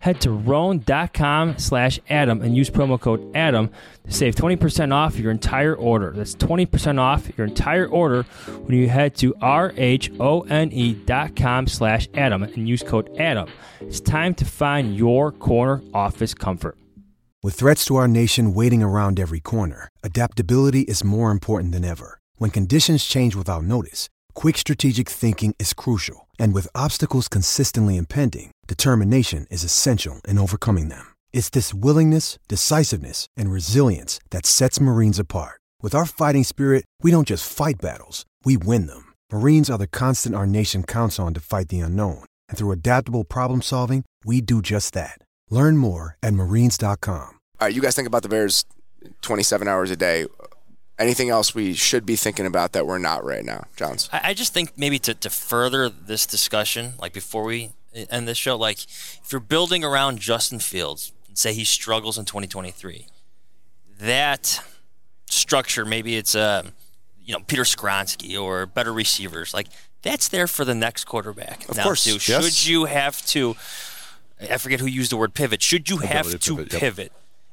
head 0.00 0.20
to 0.20 0.30
rhone.com 0.30 1.56
slash 1.58 1.98
adam 2.10 2.42
and 2.42 2.56
use 2.56 2.68
promo 2.68 3.00
code 3.00 3.24
adam 3.34 3.70
to 4.04 4.12
save 4.12 4.34
20% 4.34 4.92
off 4.92 5.16
your 5.16 5.30
entire 5.30 5.74
order 5.74 6.12
that's 6.14 6.34
20% 6.34 6.98
off 6.98 7.30
your 7.38 7.46
entire 7.46 7.86
order 7.86 8.24
when 8.64 8.76
you 8.76 8.88
head 8.88 9.14
to 9.14 9.34
r-h-o-n-e 9.40 10.92
dot 11.06 11.36
com 11.36 11.66
slash 11.66 12.08
adam 12.14 12.42
and 12.42 12.68
use 12.68 12.82
code 12.82 13.08
adam 13.18 13.48
it's 13.80 14.00
time 14.00 14.34
to 14.34 14.44
find 14.44 14.96
your 14.96 15.30
corner 15.32 15.80
office 15.94 16.34
comfort 16.34 16.76
With 17.42 17.54
threats 17.54 17.86
to 17.86 17.96
our 17.96 18.08
nation 18.08 18.52
waiting 18.52 18.82
around 18.82 19.18
every 19.18 19.40
corner, 19.40 19.88
adaptability 20.02 20.82
is 20.82 21.02
more 21.02 21.30
important 21.30 21.72
than 21.72 21.84
ever. 21.86 22.18
When 22.36 22.50
conditions 22.50 23.02
change 23.06 23.34
without 23.34 23.64
notice, 23.64 24.08
quick 24.34 24.58
strategic 24.58 25.08
thinking 25.08 25.54
is 25.58 25.72
crucial. 25.72 26.28
And 26.38 26.52
with 26.52 26.68
obstacles 26.74 27.28
consistently 27.28 27.96
impending, 27.96 28.50
determination 28.70 29.46
is 29.50 29.64
essential 29.64 30.20
in 30.28 30.38
overcoming 30.38 30.90
them. 30.90 31.06
It's 31.32 31.50
this 31.50 31.74
willingness, 31.74 32.38
decisiveness, 32.46 33.26
and 33.36 33.50
resilience 33.50 34.20
that 34.30 34.46
sets 34.46 34.80
Marines 34.80 35.18
apart. 35.18 35.60
With 35.82 35.94
our 35.94 36.06
fighting 36.06 36.44
spirit, 36.44 36.84
we 37.02 37.10
don't 37.10 37.26
just 37.26 37.50
fight 37.50 37.80
battles, 37.82 38.26
we 38.44 38.56
win 38.56 38.86
them. 38.86 39.12
Marines 39.32 39.70
are 39.70 39.78
the 39.78 39.88
constant 39.88 40.36
our 40.36 40.46
nation 40.46 40.84
counts 40.84 41.18
on 41.18 41.34
to 41.34 41.40
fight 41.40 41.68
the 41.68 41.80
unknown. 41.80 42.22
And 42.48 42.58
through 42.58 42.70
adaptable 42.70 43.24
problem 43.24 43.60
solving, 43.60 44.04
we 44.24 44.40
do 44.40 44.62
just 44.62 44.94
that. 44.94 45.18
Learn 45.50 45.76
more 45.76 46.16
at 46.22 46.34
marines.com. 46.34 47.00
All 47.10 47.66
right, 47.66 47.74
you 47.74 47.82
guys 47.82 47.96
think 47.96 48.06
about 48.06 48.22
the 48.22 48.28
Bears 48.28 48.64
27 49.22 49.66
hours 49.66 49.90
a 49.90 49.96
day. 49.96 50.26
Anything 50.96 51.28
else 51.28 51.54
we 51.56 51.74
should 51.74 52.06
be 52.06 52.14
thinking 52.14 52.46
about 52.46 52.72
that 52.72 52.86
we're 52.86 52.98
not 52.98 53.24
right 53.24 53.44
now, 53.44 53.64
Jahns? 53.76 54.08
I, 54.12 54.20
I 54.30 54.34
just 54.34 54.52
think 54.52 54.76
maybe 54.76 54.98
to, 55.00 55.14
to 55.14 55.30
further 55.30 55.88
this 55.88 56.24
discussion, 56.26 56.92
like 57.00 57.12
before 57.12 57.42
we 57.42 57.72
end 57.94 58.28
this 58.28 58.38
show, 58.38 58.56
like 58.56 58.84
if 58.84 59.28
you're 59.30 59.40
building 59.40 59.84
around 59.84 60.18
Justin 60.20 60.58
Fields 60.58 61.12
and 61.28 61.36
say 61.36 61.52
he 61.52 61.64
struggles 61.64 62.18
in 62.18 62.24
2023, 62.24 63.06
that 64.00 64.62
structure, 65.26 65.84
maybe 65.84 66.16
it's 66.16 66.34
uh, 66.34 66.64
you 67.22 67.32
know 67.32 67.40
Peter 67.46 67.62
Skoronski 67.62 68.40
or 68.40 68.66
better 68.66 68.92
receivers, 68.92 69.54
like 69.54 69.68
that's 70.02 70.28
there 70.28 70.46
for 70.46 70.64
the 70.64 70.74
next 70.74 71.04
quarterback. 71.04 71.68
Of 71.68 71.76
now 71.76 71.84
course, 71.84 72.04
too. 72.04 72.12
yes. 72.12 72.44
Should 72.44 72.68
you 72.68 72.84
have 72.86 73.24
to? 73.26 73.56
I 74.40 74.56
forget 74.56 74.80
who 74.80 74.86
used 74.86 75.12
the 75.12 75.16
word 75.16 75.34
pivot. 75.34 75.62
Should 75.62 75.90
you 75.90 75.98
have 75.98 76.30
to 76.30 76.38
pivot, 76.38 76.72
yep. 76.72 76.80
pivot? 76.80 77.12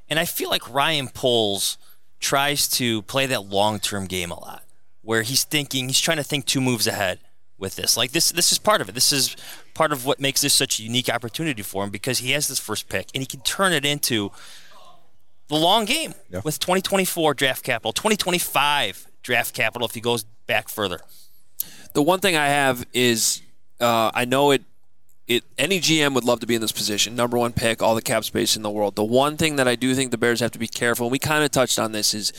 And 0.09 0.17
I 0.17 0.25
feel 0.25 0.49
like 0.49 0.73
Ryan 0.73 1.09
Poles 1.09 1.77
tries 2.19 2.67
to 2.69 3.01
play 3.03 3.25
that 3.25 3.45
long-term 3.45 4.05
game 4.05 4.31
a 4.31 4.39
lot, 4.39 4.63
where 5.01 5.21
he's 5.23 5.43
thinking 5.43 5.87
he's 5.87 5.99
trying 5.99 6.17
to 6.17 6.23
think 6.23 6.45
two 6.45 6.61
moves 6.61 6.87
ahead 6.87 7.19
with 7.59 7.75
this. 7.75 7.97
Like 7.97 8.11
this, 8.11 8.31
this 8.31 8.51
is 8.51 8.59
part 8.59 8.81
of 8.81 8.89
it. 8.89 8.95
This 8.95 9.11
is 9.11 9.35
part 9.73 9.91
of 9.91 10.05
what 10.05 10.19
makes 10.19 10.41
this 10.41 10.53
such 10.53 10.79
a 10.79 10.83
unique 10.83 11.09
opportunity 11.09 11.61
for 11.63 11.83
him 11.83 11.89
because 11.89 12.19
he 12.19 12.31
has 12.31 12.47
this 12.47 12.59
first 12.59 12.87
pick 12.89 13.07
and 13.13 13.21
he 13.21 13.25
can 13.25 13.39
turn 13.41 13.73
it 13.73 13.85
into 13.85 14.31
the 15.47 15.55
long 15.55 15.85
game 15.85 16.13
Yeah. 16.29 16.41
with 16.43 16.59
2024 16.59 17.33
draft 17.33 17.63
capital, 17.63 17.93
2025 17.93 19.07
draft 19.23 19.53
capital 19.53 19.87
if 19.87 19.93
he 19.93 20.01
goes 20.01 20.23
back 20.45 20.69
further. 20.69 20.99
The 21.93 22.01
one 22.01 22.19
thing 22.19 22.35
I 22.35 22.47
have 22.47 22.85
is 22.93 23.41
uh, 23.79 24.11
I 24.13 24.25
know 24.25 24.51
it. 24.51 24.63
It 25.27 25.43
any 25.57 25.79
GM 25.81 26.13
would 26.15 26.23
love 26.23 26.39
to 26.39 26.47
be 26.47 26.55
in 26.55 26.61
this 26.61 26.71
position, 26.71 27.15
number 27.15 27.37
one 27.37 27.51
pick, 27.51 27.81
all 27.81 27.95
the 27.95 28.01
cap 28.01 28.23
space 28.23 28.55
in 28.55 28.61
the 28.61 28.69
world. 28.69 28.95
The 28.95 29.03
one 29.03 29.35
thing 29.35 29.57
that 29.57 29.67
I 29.67 29.75
do 29.75 29.93
think 29.93 30.11
the 30.11 30.17
Bears 30.17 30.39
have 30.39 30.51
to 30.51 30.59
be 30.59 30.67
careful, 30.69 31.07
and 31.07 31.11
we 31.11 31.19
kind 31.19 31.43
of 31.43 31.51
touched 31.51 31.77
on 31.79 31.91
this, 31.91 32.13
is 32.13 32.31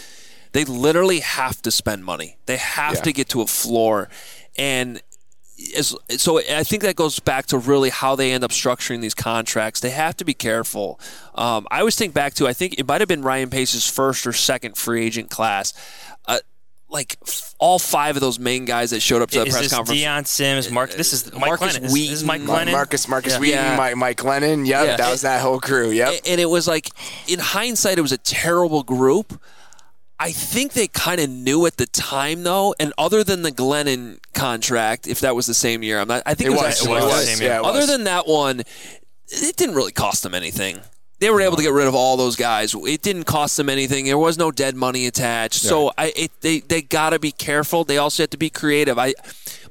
they 0.53 0.64
literally 0.64 1.21
have 1.21 1.61
to 1.62 1.71
spend 1.71 2.03
money. 2.05 2.39
They 2.47 2.57
have 2.57 2.95
Yeah. 2.95 3.01
to 3.03 3.12
get 3.12 3.29
to 3.31 3.43
a 3.43 3.47
floor, 3.47 4.09
and 4.57 5.03
as, 5.77 5.95
so 6.17 6.39
I 6.39 6.63
think 6.65 6.83
that 6.83 6.97
goes 6.97 7.19
back 7.21 7.47
to 7.47 7.59
really 7.59 7.91
how 7.91 8.15
they 8.17 8.33
end 8.33 8.45
up 8.45 8.51
structuring 8.51 9.01
these 9.01 9.15
contracts. 9.15 9.81
They 9.81 9.91
have 9.91 10.17
to 10.19 10.25
be 10.25 10.35
careful. 10.35 11.01
Um, 11.35 11.67
I 11.71 11.81
always 11.81 11.97
think 11.97 12.15
back 12.15 12.35
to 12.35 12.47
I 12.47 12.53
think 12.53 12.79
it 12.79 12.87
might 12.87 13.01
have 13.01 13.09
been 13.09 13.23
Ryan 13.23 13.51
Pace's 13.51 13.89
first 13.89 14.27
or 14.27 14.33
second 14.33 14.77
free 14.77 15.05
agent 15.05 15.31
class. 15.31 15.73
Uh, 16.27 16.39
like 16.91 17.19
f- 17.27 17.55
all 17.59 17.79
five 17.79 18.17
of 18.17 18.21
those 18.23 18.39
main 18.39 18.65
guys 18.65 18.93
that 18.93 19.01
showed 19.01 19.21
up 19.21 19.31
to 19.31 19.41
that 19.41 19.49
Is 19.49 19.53
press 19.55 19.65
this 19.65 19.75
conference. 19.75 20.01
Dion 20.01 20.25
Sims, 20.25 20.71
Mark? 20.71 20.91
This 20.93 21.13
is 21.13 21.31
Mike 21.35 21.41
Marcus 21.47 21.77
Glennon. 21.77 21.81
This- 21.83 21.93
Wheaton, 21.93 22.11
This 22.13 22.21
is 22.21 22.25
Mike 22.25 22.41
Mar- 22.43 22.59
Glennon. 22.61 22.73
Marcus 22.73 23.09
Marcus 23.09 23.33
Yeah. 23.35 23.39
Wheaton, 23.41 23.59
Yeah. 23.65 23.77
Mike, 23.77 23.97
Mike 23.97 24.17
Glennon. 24.17 24.67
Yep, 24.67 24.87
Yeah. 24.87 24.97
that 24.97 25.11
was 25.11 25.21
that 25.23 25.43
whole 25.43 25.61
crew. 25.61 25.91
Yep. 25.91 26.09
A- 26.25 26.29
And 26.31 26.41
it 26.41 26.49
was 26.49 26.67
like, 26.67 26.89
in 27.27 27.41
hindsight, 27.41 27.99
it 27.99 28.03
was 28.03 28.13
a 28.13 28.17
terrible 28.19 28.83
group. 28.85 29.39
I 30.21 30.33
think 30.33 30.73
they 30.73 30.89
kind 30.89 31.21
of 31.21 31.31
knew 31.31 31.64
at 31.66 31.77
the 31.77 31.87
time, 31.87 32.43
though. 32.43 32.75
And 32.81 32.93
other 32.99 33.23
than 33.23 33.43
the 33.43 33.53
Glennon 33.53 34.19
contract, 34.35 35.07
if 35.07 35.21
that 35.21 35.37
was 35.37 35.47
the 35.47 35.55
same 35.55 35.83
year, 35.83 36.01
I'm 36.01 36.09
not. 36.09 36.23
I 36.27 36.35
think 36.35 36.51
It 36.51 36.53
it 36.55 36.57
was. 36.57 36.64
was, 36.81 36.87
it 36.87 36.91
was, 36.91 37.05
the 37.05 37.21
same 37.33 37.41
year. 37.41 37.51
yeah, 37.51 37.59
it 37.61 37.64
other 37.64 37.79
was. 37.81 37.89
than 37.89 38.05
that 38.05 38.27
one, 38.27 38.61
it 39.29 39.57
didn't 39.57 39.75
really 39.77 39.93
cost 39.93 40.23
them 40.25 40.35
anything. 40.35 40.81
They 41.21 41.31
were 41.31 41.41
able 41.41 41.57
to 41.57 41.62
get 41.62 41.73
rid 41.73 41.89
of 41.89 41.95
all 41.97 42.16
those 42.16 42.37
guys. 42.37 42.75
It 42.77 43.03
didn't 43.03 43.25
cost 43.25 43.57
them 43.57 43.69
anything. 43.69 44.05
There 44.05 44.16
was 44.19 44.39
no 44.39 44.53
dead 44.53 44.77
money 44.77 45.07
attached. 45.07 45.61
So 45.62 45.91
I, 45.99 46.12
it, 46.14 46.31
they 46.43 46.61
they 46.61 46.81
got 46.81 47.11
to 47.11 47.19
be 47.19 47.33
careful. 47.33 47.83
They 47.83 47.99
also 47.99 48.23
have 48.23 48.31
to 48.31 48.37
be 48.37 48.51
creative. 48.51 48.99
I 49.01 49.14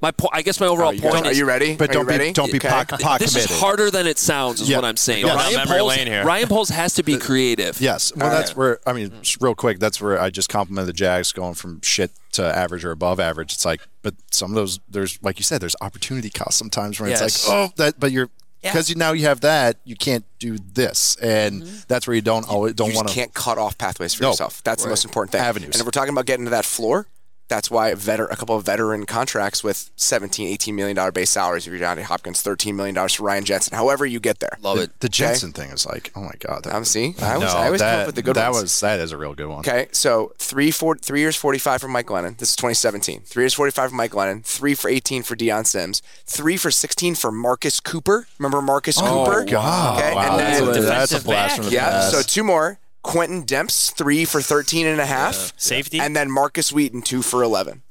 my 0.02 0.12
po- 0.12 0.30
I 0.34 0.42
guess 0.42 0.60
my 0.60 0.68
overall 0.68 0.92
you 0.94 1.02
point 1.02 1.14
guys- 1.16 1.26
are 1.26 1.32
is 1.32 1.38
you 1.40 1.46
ready? 1.46 1.76
But 1.78 1.90
Are 1.92 1.94
don't 2.04 2.12
you 2.12 2.20
be 2.20 2.34
don't 2.34 2.52
be 2.52 2.58
Okay. 2.58 2.68
pot, 2.68 2.90
pot 3.00 3.20
this 3.22 3.32
committed. 3.32 3.52
is 3.52 3.60
harder 3.62 3.90
than 3.90 4.08
it 4.08 4.18
sounds, 4.20 4.60
is 4.60 4.70
Yeah. 4.70 4.76
what 4.78 4.86
I'm 4.86 4.98
saying. 4.98 5.24
Going 5.26 5.38
down 5.38 5.46
Ryan 5.46 5.56
memory 5.56 5.78
Poles, 5.80 5.98
lane 5.98 6.08
here. 6.08 6.26
Ryan 6.26 6.48
Poles 6.50 6.70
has 6.70 6.94
to 6.96 7.04
be 7.04 7.16
uh, 7.16 7.20
creative. 7.20 7.80
Yes. 7.80 8.12
Well, 8.14 8.30
that's 8.30 8.54
where 8.56 8.80
I 8.86 8.92
mean, 8.94 9.14
real 9.40 9.56
quick. 9.56 9.80
That's 9.80 10.02
where 10.02 10.20
I 10.20 10.30
just 10.30 10.50
complimented 10.50 10.90
the 10.90 10.94
Jags 10.98 11.32
going 11.32 11.54
from 11.54 11.80
shit 11.82 12.12
to 12.34 12.44
average 12.44 12.84
or 12.84 12.92
above 12.92 13.20
average. 13.22 13.54
It's 13.54 13.66
like, 13.66 13.82
but 14.04 14.14
some 14.32 14.52
of 14.52 14.56
those, 14.56 14.80
there's 14.90 15.18
like 15.24 15.40
you 15.40 15.44
said, 15.44 15.62
there's 15.62 15.78
opportunity 15.82 16.30
cost 16.30 16.58
sometimes 16.58 17.00
where 17.00 17.10
Yes. 17.10 17.22
it's 17.22 17.48
like, 17.48 17.58
oh, 17.58 17.74
that, 17.78 18.00
but 18.00 18.12
you're 18.12 18.30
because 18.62 18.90
you 18.90 18.96
now 18.96 19.12
you 19.12 19.26
have 19.26 19.42
that, 19.42 19.78
you 19.84 19.96
can't 19.96 20.26
do 20.40 20.58
this, 20.58 21.16
and 21.22 21.64
mm-hmm. 21.64 21.78
that's 21.88 22.08
where 22.08 22.16
you 22.16 22.22
don't 22.22 22.48
always 22.50 22.74
don't 22.74 22.90
you 22.90 22.96
want 22.96 23.08
to. 23.08 23.14
can't 23.14 23.34
cut 23.34 23.58
off 23.58 23.78
pathways 23.78 24.14
for 24.14 24.24
No. 24.24 24.30
yourself. 24.32 24.64
That's 24.64 24.84
the 24.84 24.90
most 24.90 25.06
important 25.06 25.32
thing. 25.32 25.42
Avenues. 25.42 25.76
And 25.76 25.82
if 25.82 25.86
we're 25.86 25.92
talking 25.92 26.14
about 26.14 26.26
getting 26.26 26.46
to 26.46 26.52
that 26.52 26.66
floor, 26.66 27.08
that's 27.48 27.72
why 27.72 27.90
a, 27.90 27.96
veter- 27.96 28.32
a 28.32 28.36
couple 28.36 28.56
of 28.56 28.66
veteran 28.66 29.06
contracts 29.06 29.64
with 29.64 29.90
17, 29.96 30.48
18 30.48 30.76
million 30.76 30.96
dollar 30.96 31.12
base 31.12 31.30
salaries. 31.30 31.66
If 31.66 31.72
you're 31.72 31.80
Johnny 31.80 32.02
Hopkins, 32.02 32.42
13 32.42 32.76
million 32.76 32.96
dollars 32.96 33.14
for 33.14 33.24
Ryan 33.24 33.46
Jensen. 33.46 33.76
However 33.76 34.06
you 34.06 34.20
get 34.20 34.40
there. 34.40 34.58
Love 34.62 34.80
it. 34.80 35.00
The 35.00 35.10
Jensen 35.10 35.54
thing 35.54 35.72
is 35.72 35.86
like, 35.86 36.12
oh 36.16 36.22
my 36.22 36.34
god. 36.40 36.64
That, 36.64 36.72
um, 36.72 36.78
I'm 36.78 36.86
seeing. 36.86 37.16
I 37.22 37.36
always, 37.36 37.54
no, 37.54 37.60
I 37.60 37.66
always 37.66 37.82
that, 37.82 38.06
with 38.06 38.16
the 38.16 38.22
good 38.22 38.36
that 38.36 38.52
ones. 38.52 38.64
was 38.64 38.80
that 38.82 39.00
is 39.00 39.12
a 39.12 39.18
real 39.18 39.34
good 39.34 39.48
one. 39.48 39.60
Okay, 39.60 39.88
so 39.92 40.34
three 40.38 40.72
four 40.72 40.96
three 40.96 41.20
years 41.20 41.36
forty 41.36 41.60
five 41.60 41.82
for 41.82 41.88
Mike 41.88 42.08
Glennon. 42.08 42.38
This 42.38 42.50
is 42.50 42.56
twenty 42.56 42.76
seventeen. 42.76 43.22
Three 43.22 43.44
years 43.44 43.54
forty 43.54 43.72
five 43.72 43.90
for 43.90 43.96
Mike 43.96 44.12
Glennon. 44.12 44.44
Three 44.44 44.76
for 44.76 44.90
eighteen 44.90 45.24
for 45.24 45.36
Dion 45.36 45.66
Sims. 45.66 46.02
Three 46.26 46.58
for 46.58 46.72
sixteen 46.72 47.16
for 47.16 47.32
Marcus 47.32 47.80
Cooper. 47.80 48.28
Remember 48.38 48.62
Marcus 48.62 48.98
oh, 49.00 49.02
Cooper? 49.02 49.42
Oh 49.42 49.46
God. 49.46 50.00
Okay, 50.00 50.16
Wow, 50.16 50.32
and 50.32 50.40
that's, 50.40 50.60
then 50.60 50.70
a, 50.70 50.82
that's 50.82 51.12
a 51.12 51.22
blast 51.22 51.28
back. 51.28 51.56
from 51.56 51.66
the 51.66 51.72
yeah. 51.72 51.90
past. 51.90 52.12
So 52.12 52.22
two 52.22 52.44
more. 52.44 52.80
Quentin 53.04 53.44
Demps, 53.46 53.94
three 53.94 54.26
for 54.26 54.42
13 54.42 54.86
and 54.86 55.00
a 55.00 55.06
half. 55.06 55.54
Safety. 55.58 56.00
And 56.00 56.16
then 56.16 56.30
Markus 56.30 56.72
Wheaton, 56.72 57.02
two 57.02 57.22
for 57.22 57.42
11. 57.44 57.82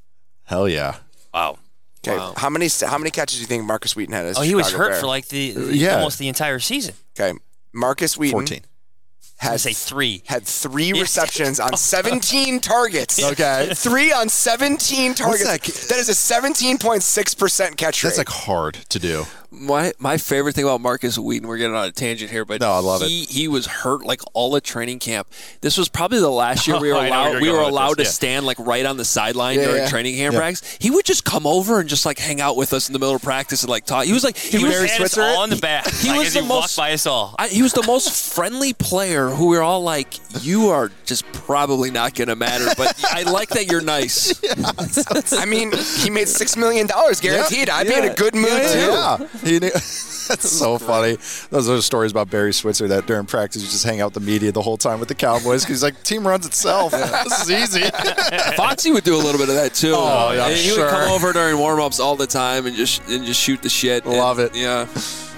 Hell 0.44 0.68
yeah. 0.68 0.96
wow. 1.32 1.58
Okay, 2.06 2.16
how 2.36 2.48
many 2.48 2.68
how 2.86 2.98
many 2.98 3.10
catches 3.10 3.38
do 3.38 3.40
you 3.40 3.46
think 3.48 3.64
Markus 3.64 3.96
Wheaton 3.96 4.14
had? 4.14 4.26
As 4.26 4.38
Oh, 4.38 4.42
a 4.42 4.44
he 4.44 4.54
was 4.54 4.70
hurt 4.70 4.90
Bear? 4.92 5.00
for 5.00 5.06
like 5.08 5.26
the 5.26 5.54
Yeah. 5.72 5.96
almost 5.96 6.20
the 6.20 6.28
entire 6.28 6.60
season. 6.60 6.94
Okay, 7.18 7.36
Markus 7.72 8.16
Wheaton 8.16 8.32
14. 8.46 8.60
I 9.42 9.44
had 9.44 9.60
say 9.60 9.72
three. 9.72 10.22
had 10.26 10.44
three 10.44 10.92
receptions 10.92 11.58
on 11.58 11.76
17 11.76 12.60
targets. 12.60 13.20
Okay. 13.22 13.70
Three 13.74 14.12
on 14.12 14.28
17 14.28 15.14
targets. 15.14 15.42
that? 15.44 15.62
that 15.88 15.98
is 15.98 16.08
a 16.08 16.12
17.6% 16.12 17.76
catch 17.76 18.02
rate. 18.04 18.08
That's 18.08 18.18
like 18.18 18.28
hard 18.28 18.74
to 18.88 18.98
do. 18.98 19.24
My 19.58 19.92
my 19.98 20.18
favorite 20.18 20.54
thing 20.54 20.64
about 20.64 20.80
Markus 20.82 21.18
Wheaton, 21.18 21.48
we're 21.48 21.56
getting 21.56 21.74
on 21.74 21.86
a 21.86 21.92
tangent 21.92 22.30
here, 22.30 22.44
but 22.44 22.60
No, 22.60 22.72
I 22.72 22.78
love 22.78 23.00
it. 23.02 23.08
he, 23.08 23.24
He 23.24 23.48
was 23.48 23.66
hurt 23.66 24.04
like 24.04 24.20
all 24.34 24.54
at 24.56 24.64
training 24.64 24.98
camp. 24.98 25.28
This 25.62 25.78
was 25.78 25.88
probably 25.88 26.18
the 26.18 26.30
last 26.30 26.66
year 26.66 26.78
we 26.80 26.92
were 26.92 26.98
I 26.98 27.08
know 27.08 27.14
where 27.22 27.30
allowed 27.30 27.42
we 27.42 27.50
were 27.50 27.60
allowed 27.60 27.96
this, 27.96 28.18
to 28.18 28.26
yeah. 28.26 28.32
stand 28.34 28.46
like 28.46 28.58
right 28.58 28.84
on 28.84 28.98
the 28.98 29.04
sideline 29.04 29.58
Yeah, 29.58 29.64
during 29.66 29.82
yeah. 29.84 29.88
training 29.88 30.16
camp 30.16 30.34
Yeah. 30.34 30.40
practice. 30.40 30.76
He 30.78 30.90
would 30.90 31.06
just 31.06 31.24
come 31.24 31.46
over 31.46 31.80
and 31.80 31.88
just 31.88 32.04
like 32.04 32.18
hang 32.18 32.40
out 32.40 32.56
with 32.56 32.72
us 32.74 32.88
in 32.88 32.92
the 32.92 32.98
middle 32.98 33.14
of 33.14 33.22
practice 33.22 33.62
and 33.62 33.70
like 33.70 33.86
talk. 33.86 34.04
He 34.04 34.12
was 34.12 34.24
like 34.24 34.36
he, 34.36 34.58
He 34.58 34.64
was 34.64 34.78
was 35.00 35.14
had 35.14 35.36
all 35.36 35.44
in 35.44 35.50
the 35.50 35.56
back. 35.56 35.88
He 35.90 36.08
like, 36.10 36.18
was 36.18 36.34
the 36.34 36.42
he 36.42 36.48
most- 36.48 36.76
by 36.76 36.92
us 36.92 37.06
all. 37.06 37.34
I, 37.38 37.48
he 37.48 37.62
was 37.62 37.72
the 37.72 37.84
most 37.86 38.34
friendly 38.34 38.74
player 38.74 39.30
who 39.30 39.46
we 39.48 39.56
are 39.56 39.62
all 39.62 39.82
like, 39.82 40.14
you 40.44 40.68
are 40.68 40.90
just 41.06 41.24
probably 41.32 41.90
not 41.90 42.14
going 42.14 42.28
to 42.28 42.36
matter, 42.36 42.66
but 42.76 42.94
I 43.10 43.22
like 43.22 43.48
that 43.50 43.70
you're 43.70 43.80
nice. 43.80 44.34
I 45.32 45.46
mean, 45.46 45.72
he 45.72 46.10
made 46.10 46.26
$6 46.26 46.56
million 46.58 46.86
guaranteed. 47.20 47.70
I'd 47.70 47.86
be 47.86 47.94
in 47.94 48.04
a 48.04 48.14
good 48.14 48.34
mood 48.34 48.48
yeah, 48.50 49.16
too. 49.18 49.28
Yeah. 49.46 49.52
He 49.52 49.58
knew- 49.60 49.70
That's 49.70 50.50
so 50.50 50.76
funny. 50.78 51.16
Those 51.50 51.68
are 51.68 51.80
stories 51.80 52.10
about 52.10 52.28
Barry 52.30 52.52
Switzer 52.52 52.88
that 52.88 53.06
during 53.06 53.26
practice 53.26 53.62
you 53.62 53.68
just 53.68 53.84
hang 53.84 54.00
out 54.00 54.06
with 54.06 54.14
the 54.24 54.28
media 54.32 54.50
the 54.50 54.60
whole 54.62 54.76
time 54.76 54.98
with 54.98 55.08
the 55.08 55.14
Cowboys 55.14 55.62
because 55.62 55.76
he's 55.76 55.82
like, 55.84 56.02
team 56.02 56.26
runs 56.26 56.44
itself. 56.46 56.90
this 57.24 57.48
is 57.48 57.50
easy. 57.50 57.88
Foxy 58.56 58.90
would 58.90 59.04
do 59.04 59.14
a 59.14 59.22
little 59.22 59.38
bit 59.38 59.48
of 59.48 59.54
that 59.54 59.72
too. 59.74 59.92
Oh, 59.94 60.32
yeah, 60.32 60.46
And 60.48 60.56
he 60.56 60.70
sure. 60.70 60.84
would 60.84 60.90
come 60.90 61.10
over 61.12 61.32
during 61.32 61.56
warm-ups 61.58 62.00
all 62.00 62.16
the 62.16 62.26
time 62.26 62.66
and 62.66 62.74
just 62.74 63.06
and 63.08 63.24
just 63.24 63.40
shoot 63.40 63.62
the 63.62 63.68
shit. 63.68 64.04
Love 64.04 64.40
And- 64.40 64.50
it. 64.50 64.56
Yeah. 64.58 64.88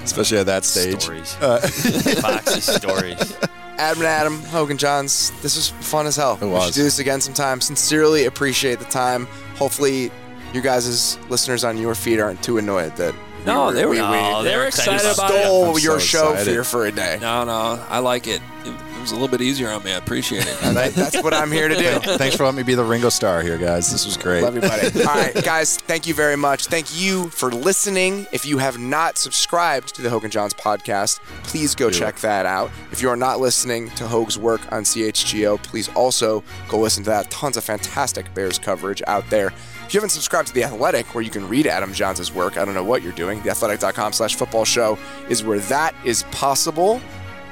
Especially 0.03 0.39
at 0.39 0.47
that 0.47 0.65
stage. 0.65 1.03
Stories. 1.03 1.37
Uh, 1.41 1.59
Foxy 2.23 2.61
stories. 2.63 3.37
Adam 3.77 3.99
and 3.99 4.07
Adam, 4.09 4.43
Hoge 4.45 4.71
and 4.71 4.81
Jahns, 4.81 5.39
this 5.43 5.55
was 5.55 5.69
fun 5.87 6.07
as 6.07 6.17
hell. 6.17 6.39
It 6.41 6.47
We 6.47 6.51
was. 6.51 6.65
should 6.67 6.75
do 6.75 6.83
this 6.83 6.99
again 6.99 7.21
sometime. 7.21 7.61
Sincerely 7.61 8.25
appreciate 8.25 8.79
the 8.79 8.85
time. 8.87 9.27
Hopefully, 9.57 10.11
you 10.55 10.63
guys' 10.63 11.19
listeners 11.29 11.63
on 11.63 11.77
your 11.77 11.95
feed 11.95 12.21
aren't 12.21 12.43
too 12.43 12.57
annoyed 12.59 12.97
that 12.97 13.15
No, 13.49 13.73
they 13.73 13.85
were 13.85 13.91
we, 13.93 13.97
we, 13.97 14.03
No, 14.03 14.43
they 14.43 14.57
were 14.57 14.67
excited 14.67 14.95
excited 14.95 15.15
about 15.19 15.31
about 15.31 15.41
it. 15.41 15.45
stole 15.45 15.79
your 15.79 16.01
so 16.01 16.07
show 16.07 16.33
excited. 16.33 16.57
for, 16.59 16.65
for 16.65 16.87
a 16.87 16.93
day. 16.93 17.19
No, 17.21 17.45
no, 17.45 17.85
I 17.89 17.99
like 17.99 18.27
it. 18.27 18.41
It, 18.65 18.69
it 18.75 19.01
was 19.01 19.13
a 19.13 19.15
little 19.15 19.29
bit 19.29 19.41
easier 19.41 19.71
on 19.71 19.83
me. 19.85 19.93
I 19.93 19.97
appreciate 19.97 20.47
it. 20.47 20.59
That- 20.79 20.93
that's 20.95 21.23
what 21.23 21.33
I'm 21.35 21.51
here 21.51 21.69
to 21.69 21.75
do. 21.75 21.99
Thanks 22.17 22.37
for 22.37 22.45
letting 22.45 22.57
me 22.59 22.63
be 22.63 22.75
the 22.75 22.85
Ringo 22.85 23.09
Starr 23.09 23.43
here, 23.43 23.57
guys. 23.59 23.91
This 23.91 24.05
was 24.05 24.17
great. 24.17 24.43
Love 24.43 24.55
you, 24.57 24.61
buddy. 24.61 25.01
All 25.05 25.15
right, 25.15 25.35
guys, 25.45 25.77
thank 25.79 26.07
you 26.07 26.15
very 26.15 26.37
much. 26.37 26.67
Thank 26.67 27.01
you 27.01 27.29
for 27.31 27.51
listening. 27.51 28.27
If 28.33 28.45
you 28.45 28.59
have 28.59 28.79
not 28.79 29.17
subscribed 29.17 29.95
to 29.97 30.03
the 30.03 30.11
Hoge 30.11 30.25
and 30.25 30.33
Jahns 30.33 30.55
podcast, 30.55 31.21
please 31.45 31.75
go 31.75 31.91
check 31.91 32.17
that 32.17 32.45
out. 32.47 32.71
If 32.93 33.01
you 33.03 33.09
are 33.09 33.17
not 33.17 33.41
listening 33.41 33.91
to 33.93 34.07
Hoge's 34.07 34.39
work 34.39 34.61
on 34.73 34.83
CHGO, 34.83 35.63
please 35.63 35.89
also 35.95 36.43
go 36.69 36.79
listen 36.79 37.05
to 37.05 37.11
that. 37.11 37.31
Tons 37.31 37.57
of 37.57 37.65
fantastic 37.65 38.33
Bears 38.35 38.59
coverage 38.59 39.03
out 39.07 39.29
there. 39.31 39.53
If 39.89 39.95
you 39.95 40.01
haven't 40.01 40.11
subscribed 40.11 40.49
to 40.49 40.55
The 40.55 40.65
Athletic, 40.65 41.15
where 41.15 41.25
you 41.25 41.31
can 41.31 41.49
read 41.49 41.67
Adam 41.67 41.95
Jahns' 41.95 42.31
work, 42.31 42.59
I 42.59 42.67
don't 42.67 42.75
know 42.75 42.85
what 42.85 43.01
you're 43.01 43.11
doing. 43.15 43.41
TheAthletic.com 43.41 44.13
slash 44.13 44.35
football 44.37 44.67
show 44.67 44.99
is 45.31 45.43
where 45.43 45.61
that 45.61 45.95
is 46.05 46.25
possible. 46.25 47.01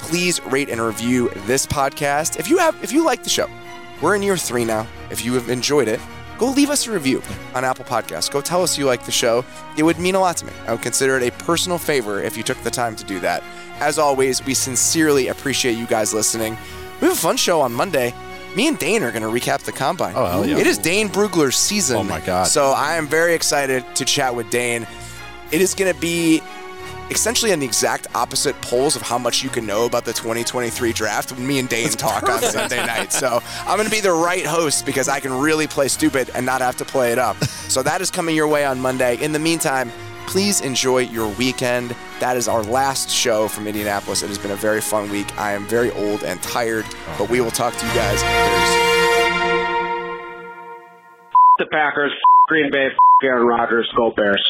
Please 0.00 0.42
rate 0.42 0.68
and 0.68 0.78
review 0.78 1.30
this 1.46 1.64
podcast. 1.66 2.38
If 2.38 2.50
you 2.50 2.58
have 2.58 2.76
if 2.84 2.92
you 2.92 3.06
like 3.06 3.22
the 3.22 3.30
show, 3.30 3.48
we're 4.02 4.16
in 4.16 4.22
year 4.22 4.36
three 4.36 4.66
now. 4.66 4.86
If 5.10 5.24
you 5.24 5.32
have 5.32 5.48
enjoyed 5.48 5.88
it, 5.88 5.98
go 6.36 6.50
leave 6.50 6.68
us 6.68 6.86
a 6.86 6.92
review 6.92 7.22
on 7.54 7.64
Apple 7.64 7.86
Podcasts. 7.86 8.30
Go 8.30 8.42
tell 8.42 8.62
us 8.62 8.76
you 8.76 8.84
like 8.84 9.06
the 9.06 9.10
show. 9.10 9.42
It 9.78 9.84
would 9.84 9.98
mean 9.98 10.14
a 10.14 10.20
lot 10.20 10.36
to 10.36 10.44
me. 10.44 10.52
I 10.66 10.72
would 10.72 10.82
consider 10.82 11.16
it 11.16 11.26
a 11.26 11.32
personal 11.42 11.78
favor 11.78 12.22
if 12.22 12.36
you 12.36 12.42
took 12.42 12.58
the 12.58 12.70
time 12.70 12.96
to 12.96 13.04
do 13.04 13.18
that. 13.20 13.42
As 13.80 13.98
always, 13.98 14.44
we 14.44 14.52
sincerely 14.52 15.28
appreciate 15.28 15.78
you 15.78 15.86
guys 15.86 16.12
listening. 16.12 16.58
We 17.00 17.08
have 17.08 17.16
a 17.16 17.18
fun 17.18 17.38
show 17.38 17.62
on 17.62 17.72
Monday. 17.72 18.12
Me 18.56 18.66
and 18.68 18.78
Dane 18.78 19.02
are 19.02 19.12
going 19.12 19.22
to 19.22 19.28
recap 19.28 19.60
the 19.60 19.72
combine. 19.72 20.14
Oh, 20.16 20.24
hell 20.26 20.46
yeah. 20.46 20.56
It 20.56 20.66
is 20.66 20.78
Dane 20.78 21.10
Brugler's 21.10 21.56
season. 21.56 21.98
Oh, 21.98 22.02
my 22.02 22.20
God. 22.20 22.46
So 22.46 22.70
I 22.70 22.94
am 22.94 23.06
very 23.06 23.34
excited 23.34 23.84
to 23.96 24.04
chat 24.06 24.34
with 24.34 24.48
Dane. 24.48 24.86
It 25.52 25.60
is 25.60 25.74
going 25.74 25.92
to 25.92 26.00
be 26.00 26.40
essentially 27.10 27.52
on 27.52 27.58
the 27.60 27.66
exact 27.66 28.06
opposite 28.14 28.60
poles 28.62 28.96
of 28.96 29.02
how 29.02 29.18
much 29.18 29.44
you 29.44 29.50
can 29.50 29.66
know 29.66 29.84
about 29.84 30.04
the 30.06 30.12
2023 30.12 30.92
draft 30.94 31.32
when 31.32 31.46
me 31.46 31.58
and 31.58 31.68
Dane 31.68 31.90
talk 31.90 32.22
on 32.28 32.40
Sunday 32.40 32.84
night. 32.84 33.12
So 33.12 33.42
I'm 33.60 33.76
going 33.76 33.88
to 33.88 33.94
be 33.94 34.00
the 34.00 34.10
right 34.12 34.44
host 34.44 34.86
because 34.86 35.06
I 35.08 35.20
can 35.20 35.32
really 35.38 35.66
play 35.66 35.88
stupid 35.88 36.30
and 36.34 36.46
not 36.46 36.62
have 36.62 36.76
to 36.78 36.84
play 36.84 37.12
it 37.12 37.18
up. 37.18 37.36
So 37.66 37.82
that 37.82 38.00
is 38.00 38.12
coming 38.12 38.36
your 38.36 38.46
way 38.46 38.64
on 38.64 38.80
Monday. 38.80 39.20
In 39.20 39.32
the 39.32 39.40
meantime, 39.40 39.90
please 40.26 40.60
enjoy 40.60 40.98
your 40.98 41.28
weekend. 41.34 41.94
that 42.20 42.36
is 42.36 42.48
our 42.48 42.62
last 42.62 43.10
show 43.10 43.48
from 43.48 43.66
Indianapolis. 43.66 44.22
It 44.22 44.28
has 44.28 44.38
been 44.38 44.50
a 44.50 44.56
very 44.56 44.80
fun 44.80 45.10
week. 45.10 45.36
I 45.38 45.52
am 45.52 45.66
very 45.66 45.90
old 45.92 46.24
and 46.24 46.42
tired, 46.42 46.86
but 47.18 47.28
we 47.28 47.40
will 47.40 47.50
talk 47.50 47.74
to 47.74 47.86
you 47.86 47.94
guys 47.94 48.22
very 48.22 48.66
soon. 48.66 48.86
The 51.58 51.66
Packers, 51.70 52.12
Green 52.48 52.70
Bay, 52.70 52.88
Aaron 53.22 53.46
Rodgers, 53.46 53.90
go 53.96 54.12
Bears. 54.14 54.44